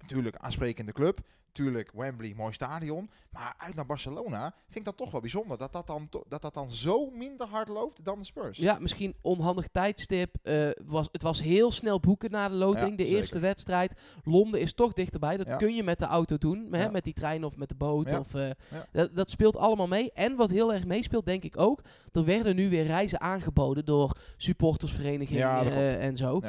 natuurlijk 0.00 0.36
aansprekende 0.36 0.92
club. 0.92 1.20
Tuurlijk, 1.52 1.90
Wembley, 1.94 2.34
mooi 2.36 2.52
stadion. 2.52 3.10
Maar 3.30 3.54
uit 3.58 3.74
naar 3.74 3.86
Barcelona 3.86 4.54
vind 4.64 4.76
ik 4.78 4.84
dan 4.84 4.94
toch 4.94 5.10
wel 5.10 5.20
bijzonder. 5.20 5.58
Dat 5.58 5.72
dat 5.72 5.86
dan, 5.86 6.08
dat 6.28 6.42
dat 6.42 6.54
dan 6.54 6.70
zo 6.70 7.10
minder 7.10 7.46
hard 7.46 7.68
loopt 7.68 8.04
dan 8.04 8.18
de 8.18 8.24
Spurs. 8.24 8.58
Ja, 8.58 8.78
misschien 8.80 9.14
onhandig 9.20 9.66
tijdstip. 9.68 10.34
Eh, 10.42 10.68
was, 10.86 11.08
het 11.12 11.22
was 11.22 11.42
heel 11.42 11.70
snel 11.70 12.00
boeken 12.00 12.30
na 12.30 12.48
de 12.48 12.54
loting. 12.54 12.90
Ja, 12.90 12.96
de 12.96 13.02
zeker. 13.02 13.18
eerste 13.18 13.38
wedstrijd. 13.38 13.94
Londen 14.24 14.60
is 14.60 14.72
toch 14.74 14.92
dichterbij. 14.92 15.36
Dat 15.36 15.46
Ja. 15.46 15.56
kun 15.56 15.74
je 15.74 15.82
met 15.82 15.98
de 15.98 16.04
auto 16.04 16.38
doen. 16.38 16.68
Hè, 16.70 16.82
Ja. 16.82 16.90
met 16.90 17.04
die 17.04 17.12
trein 17.14 17.44
of 17.44 17.56
met 17.56 17.68
de 17.68 17.74
boot. 17.74 18.18
Of, 18.18 18.34
eh, 18.34 18.50
dat, 18.92 19.14
dat 19.16 19.30
speelt 19.30 19.56
allemaal 19.56 19.88
mee. 19.88 20.12
En 20.12 20.36
wat 20.36 20.50
heel 20.50 20.72
erg 20.72 20.84
meespeelt, 20.84 21.24
denk 21.26 21.42
ik 21.44 21.58
ook. 21.58 21.80
Er 22.12 22.24
werden 22.24 22.56
nu 22.56 22.70
weer 22.70 22.86
reizen 22.86 23.20
aangeboden 23.20 23.84
door 23.84 24.16
supportersverenigingen 24.36 25.64
dat 25.64 25.72
eh, 25.72 26.04
en 26.04 26.16
zo. 26.16 26.40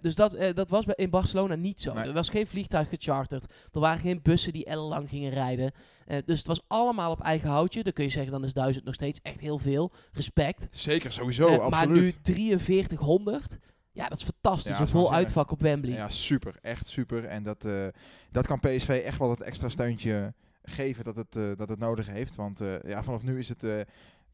Dus 0.00 0.14
dat, 0.14 0.36
dat 0.54 0.68
was 0.68 0.84
in 0.86 1.10
Barcelona 1.10 1.54
niet 1.54 1.80
zo. 1.80 1.92
Nee. 1.92 2.04
Er 2.04 2.12
was 2.12 2.28
geen 2.28 2.46
vliegtuig 2.46 2.88
gecharterd. 2.88 3.52
Er 3.72 3.80
waren 3.80 4.00
geen 4.00 4.20
bussen 4.22 4.41
die 4.50 4.64
ellenlang 4.64 5.08
gingen 5.08 5.30
rijden. 5.30 5.72
Eh, 6.06 6.18
dus 6.24 6.38
het 6.38 6.46
was 6.46 6.62
allemaal 6.66 7.10
op 7.10 7.20
eigen 7.20 7.48
houtje. 7.48 7.82
Dan 7.82 7.92
kun 7.92 8.04
je 8.04 8.10
zeggen, 8.10 8.32
dan 8.32 8.44
is 8.44 8.52
duizend 8.52 8.84
nog 8.84 8.94
steeds 8.94 9.18
echt 9.22 9.40
heel 9.40 9.58
veel. 9.58 9.92
Respect. 10.12 10.68
Zeker, 10.70 11.12
sowieso, 11.12 11.48
Eh, 11.48 11.68
maar 11.68 11.86
absoluut. 11.86 12.28
nu 12.28 12.58
4300. 12.58 13.58
Ja, 13.92 14.08
dat 14.08 14.18
is 14.18 14.24
fantastisch. 14.24 14.64
Ja, 14.64 14.72
een 14.72 14.78
dat 14.78 14.90
vol 14.90 15.14
uitvak 15.14 15.50
op 15.50 15.60
Wembley. 15.60 15.94
Ja, 15.94 16.08
super. 16.08 16.58
Echt 16.62 16.86
super. 16.86 17.24
En 17.24 17.42
dat, 17.42 17.64
eh, 17.64 17.86
dat 18.30 18.46
kan 18.46 18.60
PSV 18.60 19.02
echt 19.04 19.18
wel 19.18 19.30
het 19.30 19.40
extra 19.40 19.68
steuntje 19.68 20.34
geven 20.62 21.04
dat 21.04 21.16
het, 21.16 21.58
dat 21.58 21.68
het 21.68 21.78
nodig 21.78 22.06
heeft. 22.06 22.34
Want 22.34 22.60
ja, 22.82 23.02
vanaf 23.02 23.22
nu 23.22 23.38
is 23.38 23.48
het... 23.48 23.60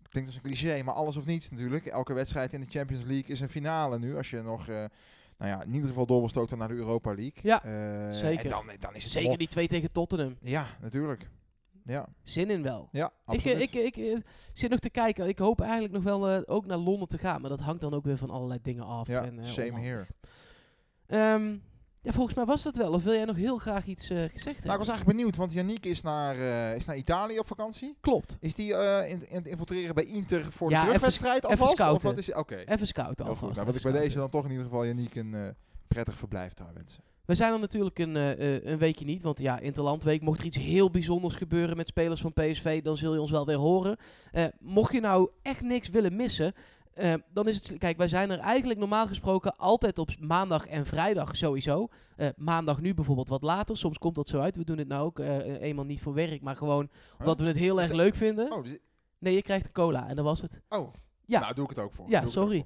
klinkt 0.08 0.28
als 0.28 0.34
een 0.34 0.42
cliché, 0.42 0.82
maar 0.82 0.94
alles 0.94 1.16
of 1.16 1.24
niets 1.24 1.50
natuurlijk. 1.50 1.86
Elke 1.86 2.14
wedstrijd 2.14 2.52
in 2.52 2.60
de 2.60 2.66
Champions 2.70 3.04
League 3.04 3.30
is 3.30 3.40
een 3.40 3.48
finale 3.48 3.98
nu. 3.98 4.16
Als 4.16 4.30
je 4.30 4.42
nog... 4.42 4.66
nou 5.38 5.50
ja, 5.50 5.62
in 5.62 5.74
ieder 5.74 5.88
geval 5.88 6.06
door 6.06 6.18
wil 6.20 6.28
stoten 6.28 6.58
naar 6.58 6.68
de 6.68 6.74
Europa 6.74 7.14
League. 7.14 7.42
Ja, 7.42 7.64
Eh, 7.64 8.12
zeker. 8.12 8.44
En 8.44 8.50
dan, 8.50 8.70
dan 8.80 8.94
is 8.94 9.02
het 9.02 9.12
Zeker 9.12 9.38
die 9.38 9.48
twee 9.48 9.68
tegen 9.68 9.92
Tottenham. 9.92 10.36
Ja, 10.40 10.66
natuurlijk. 10.80 11.28
Ja, 11.84 12.08
Zin 12.22 12.50
in 12.50 12.62
wel. 12.62 12.88
ja 12.92 13.06
Ik, 13.06 13.12
absoluut. 13.24 13.56
eh, 13.56 13.62
ik, 13.62 13.74
ik, 13.74 13.96
eh, 13.96 14.16
zit 14.52 14.70
nog 14.70 14.78
te 14.78 14.90
kijken. 14.90 15.28
Ik 15.28 15.38
hoop 15.38 15.60
eigenlijk 15.60 15.92
nog 15.92 16.02
wel 16.02 16.46
ook 16.48 16.66
naar 16.66 16.76
Londen 16.76 17.08
te 17.08 17.18
gaan. 17.18 17.40
Maar 17.40 17.50
dat 17.50 17.60
hangt 17.60 17.80
dan 17.80 17.94
ook 17.94 18.04
weer 18.04 18.16
van 18.16 18.30
allerlei 18.30 18.58
dingen 18.62 18.84
af. 18.84 19.06
ja, 19.08 19.24
en, 19.24 19.44
same 19.46 19.66
onhandig. 19.66 19.90
here. 19.90 20.06
Ehm, 21.06 21.56
ja, 22.02 22.12
volgens 22.12 22.34
mij 22.34 22.44
was 22.44 22.62
dat 22.62 22.76
wel. 22.76 22.92
Of 22.92 23.02
wil 23.02 23.12
jij 23.12 23.24
nog 23.24 23.36
heel 23.36 23.56
graag 23.56 23.86
iets 23.86 24.10
eh, 24.10 24.16
gezegd 24.16 24.34
Nou, 24.44 24.48
ik 24.50 24.56
hebben? 24.60 24.78
was 24.78 24.88
eigenlijk 24.88 25.16
benieuwd, 25.16 25.36
want 25.36 25.52
Yannick 25.52 25.86
is 25.86 26.02
naar, 26.02 26.36
eh, 26.36 26.76
is 26.76 26.84
naar 26.84 26.96
Italië 26.96 27.38
op 27.38 27.46
vakantie. 27.46 27.96
Klopt. 28.00 28.36
Is 28.40 28.54
die 28.54 28.74
eh, 28.74 29.10
in, 29.10 29.28
in 29.30 29.36
het 29.36 29.46
infiltreren 29.46 29.94
bij 29.94 30.04
Inter 30.04 30.52
voor 30.52 30.70
Ja, 30.70 30.80
de 30.80 30.86
terugwedstrijd 30.86 31.44
sc- 31.44 31.50
even 31.50 31.50
alvast? 31.58 31.72
Of 31.72 31.78
scouten. 31.78 32.08
wat 32.08 32.18
is 32.18 32.34
Oké. 32.34 32.56
Even 32.66 32.86
scouten 32.86 33.24
Heel 33.24 33.34
goed. 33.34 33.42
alvast. 33.42 33.54
Nou, 33.60 33.66
wat 33.66 33.76
ik 33.84 33.92
bij 33.92 34.00
deze 34.00 34.16
dan 34.16 34.30
toch 34.30 34.44
in 34.44 34.50
ieder 34.50 34.64
geval 34.64 34.84
Yannick 34.86 35.14
een 35.14 35.54
prettig 35.88 36.16
verblijf 36.18 36.54
daar 36.54 36.70
wensen. 36.74 37.02
We 37.24 37.34
zijn 37.34 37.52
er 37.52 37.58
natuurlijk 37.58 37.98
een, 37.98 38.14
een 38.70 38.78
weekje 38.78 39.04
niet. 39.04 39.22
Want 39.22 39.38
ja, 39.40 39.58
Interlandweek, 39.58 40.22
mocht 40.22 40.38
er 40.40 40.46
iets 40.46 40.56
heel 40.56 40.90
bijzonders 40.90 41.34
gebeuren 41.34 41.76
met 41.76 41.86
spelers 41.88 42.20
van 42.20 42.32
PSV, 42.32 42.82
dan 42.82 42.96
zul 42.96 43.14
je 43.14 43.20
ons 43.20 43.30
wel 43.30 43.46
weer 43.46 43.56
horen. 43.56 43.96
Mocht 44.58 44.92
je 44.92 45.00
nou 45.00 45.30
echt 45.42 45.62
niks 45.62 45.88
willen 45.88 46.16
missen, 46.16 46.54
eh, 46.98 47.14
dan 47.32 47.48
is 47.48 47.56
het... 47.68 47.78
Kijk, 47.78 47.96
wij 47.96 48.08
zijn 48.08 48.30
er 48.30 48.38
eigenlijk 48.38 48.78
normaal 48.78 49.06
gesproken 49.06 49.56
altijd 49.56 49.98
op 49.98 50.10
maandag 50.20 50.66
en 50.66 50.86
vrijdag 50.86 51.36
sowieso. 51.36 51.88
Eh, 52.16 52.28
maandag 52.36 52.80
nu 52.80 52.94
bijvoorbeeld 52.94 53.28
wat 53.28 53.42
later. 53.42 53.76
Soms 53.76 53.98
komt 53.98 54.14
dat 54.14 54.28
zo 54.28 54.38
uit. 54.38 54.56
We 54.56 54.64
doen 54.64 54.78
het 54.78 54.88
nou 54.88 55.04
ook 55.04 55.18
eh, 55.18 55.60
eenmaal 55.60 55.84
niet 55.84 56.00
voor 56.00 56.14
werk, 56.14 56.42
maar 56.42 56.56
gewoon 56.56 56.88
omdat 57.18 57.40
we 57.40 57.46
het 57.46 57.56
heel 57.56 57.80
erg 57.80 57.92
leuk 57.92 58.14
vinden. 58.14 58.52
Oh, 58.52 58.66
Nee, 59.18 59.34
je 59.34 59.42
krijgt 59.42 59.66
een 59.66 59.72
cola 59.72 60.08
en 60.08 60.16
dat 60.16 60.24
was 60.24 60.40
het. 60.40 60.60
oh. 60.68 60.92
Ja. 61.24 61.40
nou 61.40 61.54
doe 61.54 61.64
ik 61.64 61.70
het 61.70 61.78
ook 61.78 61.92
voor. 61.92 62.04
Ja, 62.08 62.26
sorry. 62.26 62.64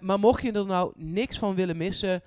maar 0.00 0.18
mocht 0.18 0.42
je 0.42 0.52
er 0.52 0.66
nou 0.66 0.92
niks 0.96 1.38
van 1.38 1.54
willen 1.54 1.76
missen, 1.76 2.22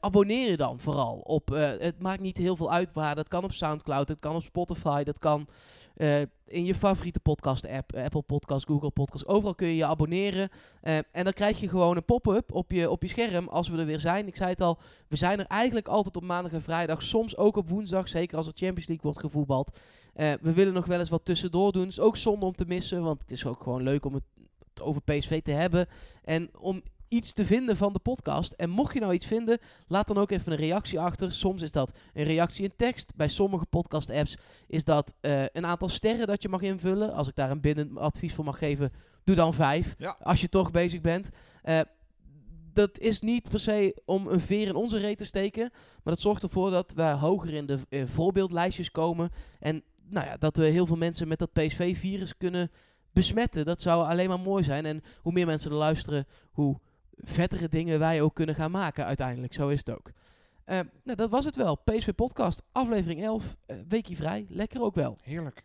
abonneer 0.00 0.50
je 0.50 0.56
dan 0.56 0.80
vooral 0.80 1.18
op. 1.18 1.48
het 1.78 2.02
maakt 2.02 2.20
niet 2.20 2.38
heel 2.38 2.56
veel 2.56 2.72
uit 2.72 2.92
waar. 2.92 3.14
Dat 3.14 3.28
kan 3.28 3.44
op 3.44 3.52
Soundcloud, 3.52 4.08
dat 4.08 4.18
kan 4.20 4.34
op 4.34 4.42
Spotify, 4.42 5.02
dat 5.02 5.18
kan 5.18 5.48
eh, 5.96 6.20
in 6.46 6.64
je 6.64 6.74
favoriete 6.74 7.20
podcast-app, 7.20 7.92
eh, 7.92 8.04
Apple 8.04 8.22
Podcast, 8.22 8.66
Google 8.66 8.90
Podcast. 8.90 9.26
Overal 9.26 9.54
kun 9.54 9.66
je 9.66 9.76
je 9.76 9.84
abonneren. 9.84 10.48
Eh, 10.80 10.96
en 10.96 11.24
dan 11.24 11.32
krijg 11.32 11.60
je 11.60 11.68
gewoon 11.68 11.96
een 11.96 12.04
pop-up 12.04 12.52
op 12.52 12.70
je, 12.70 12.90
op 12.90 13.02
je 13.02 13.08
scherm 13.08 13.48
als 13.48 13.68
we 13.68 13.78
er 13.78 13.86
weer 13.86 14.00
zijn. 14.00 14.26
Ik 14.26 14.36
zei 14.36 14.50
het 14.50 14.60
al, 14.60 14.78
we 15.08 15.16
zijn 15.16 15.38
er 15.38 15.46
eigenlijk 15.46 15.88
altijd 15.88 16.16
op 16.16 16.22
maandag 16.22 16.52
en 16.52 16.62
vrijdag. 16.62 17.02
Soms 17.02 17.36
ook 17.36 17.56
op 17.56 17.68
woensdag, 17.68 18.08
zeker 18.08 18.36
als 18.36 18.46
er 18.46 18.52
Champions 18.56 18.86
League 18.86 19.04
wordt 19.04 19.20
gevoetbald. 19.20 19.78
We 20.14 20.52
willen 20.52 20.72
nog 20.72 20.86
wel 20.86 20.98
eens 20.98 21.08
wat 21.08 21.24
tussendoor 21.24 21.72
doen. 21.72 21.86
is 21.86 22.00
ook 22.00 22.16
zonde 22.16 22.46
om 22.46 22.54
te 22.54 22.64
missen, 22.66 23.02
want 23.02 23.20
het 23.20 23.30
is 23.30 23.46
ook 23.46 23.62
gewoon 23.62 23.82
leuk 23.82 24.04
om 24.04 24.14
het 24.14 24.24
over 24.82 25.02
PSV 25.02 25.42
te 25.42 25.50
hebben. 25.50 25.88
En 26.24 26.50
om 26.58 26.82
iets 27.08 27.32
te 27.32 27.44
vinden 27.44 27.76
van 27.76 27.92
de 27.92 27.98
podcast. 27.98 28.52
En 28.52 28.70
mocht 28.70 28.94
je 28.94 29.00
nou 29.00 29.12
iets 29.14 29.26
vinden, 29.26 29.58
laat 29.86 30.06
dan 30.06 30.18
ook 30.18 30.30
even 30.30 30.52
een 30.52 30.58
reactie 30.58 31.00
achter. 31.00 31.32
Soms 31.32 31.62
is 31.62 31.72
dat 31.72 31.96
een 32.14 32.24
reactie 32.24 32.64
in 32.64 32.72
tekst. 32.76 33.12
Bij 33.16 33.28
sommige 33.28 33.66
podcast-apps 33.66 34.36
is 34.66 34.84
dat 34.84 35.14
eh, 35.20 35.42
een 35.52 35.66
aantal 35.66 35.88
sterren 35.88 36.26
dat 36.26 36.42
je 36.42 36.48
mag 36.48 36.60
invullen. 36.60 37.12
Als 37.12 37.28
ik 37.28 37.34
daar 37.34 37.50
een 37.50 37.60
binnen 37.60 37.98
advies 37.98 38.34
voor 38.34 38.44
mag 38.44 38.58
geven, 38.58 38.92
doe 39.24 39.36
dan 39.36 39.54
vijf. 39.54 39.94
Ja. 39.98 40.16
Als 40.20 40.40
je 40.40 40.48
toch 40.48 40.70
bezig 40.70 41.00
bent. 41.00 41.28
Eh, 41.62 41.80
dat 42.72 42.98
is 42.98 43.20
niet 43.20 43.48
per 43.48 43.60
se 43.60 44.02
om 44.04 44.26
een 44.26 44.40
veer 44.40 44.66
in 44.66 44.74
onze 44.74 44.98
reet 44.98 45.18
te 45.18 45.24
steken. 45.24 45.70
Maar 45.72 46.14
dat 46.14 46.20
zorgt 46.20 46.42
ervoor 46.42 46.70
dat 46.70 46.92
wij 46.92 47.12
hoger 47.12 47.54
in 47.54 47.66
de 47.66 47.78
eh, 47.88 48.06
voorbeeldlijstjes 48.06 48.90
komen. 48.90 49.30
En 49.60 49.82
nou 50.08 50.26
ja, 50.26 50.36
dat 50.36 50.56
we 50.56 50.64
heel 50.64 50.86
veel 50.86 50.96
mensen 50.96 51.28
met 51.28 51.38
dat 51.38 51.52
PSV-virus 51.52 52.36
kunnen 52.36 52.70
besmetten. 53.12 53.64
Dat 53.64 53.80
zou 53.80 54.06
alleen 54.06 54.28
maar 54.28 54.40
mooi 54.40 54.64
zijn. 54.64 54.86
En 54.86 55.02
hoe 55.20 55.32
meer 55.32 55.46
mensen 55.46 55.70
er 55.70 55.76
luisteren, 55.76 56.26
hoe 56.50 56.80
vettere 57.16 57.68
dingen 57.68 57.98
wij 57.98 58.22
ook 58.22 58.34
kunnen 58.34 58.54
gaan 58.54 58.70
maken 58.70 59.04
uiteindelijk. 59.04 59.54
Zo 59.54 59.68
is 59.68 59.78
het 59.78 59.90
ook. 59.90 60.10
Eh, 60.64 60.80
nou, 61.04 61.16
dat 61.16 61.30
was 61.30 61.44
het 61.44 61.56
wel. 61.56 61.76
PSV 61.84 62.14
Podcast, 62.14 62.62
aflevering 62.72 63.22
11. 63.24 63.56
eh, 63.66 63.76
weekje 63.88 64.16
vrij. 64.16 64.46
Lekker 64.48 64.80
ook 64.82 64.94
wel. 64.94 65.18
Heerlijk. 65.22 65.64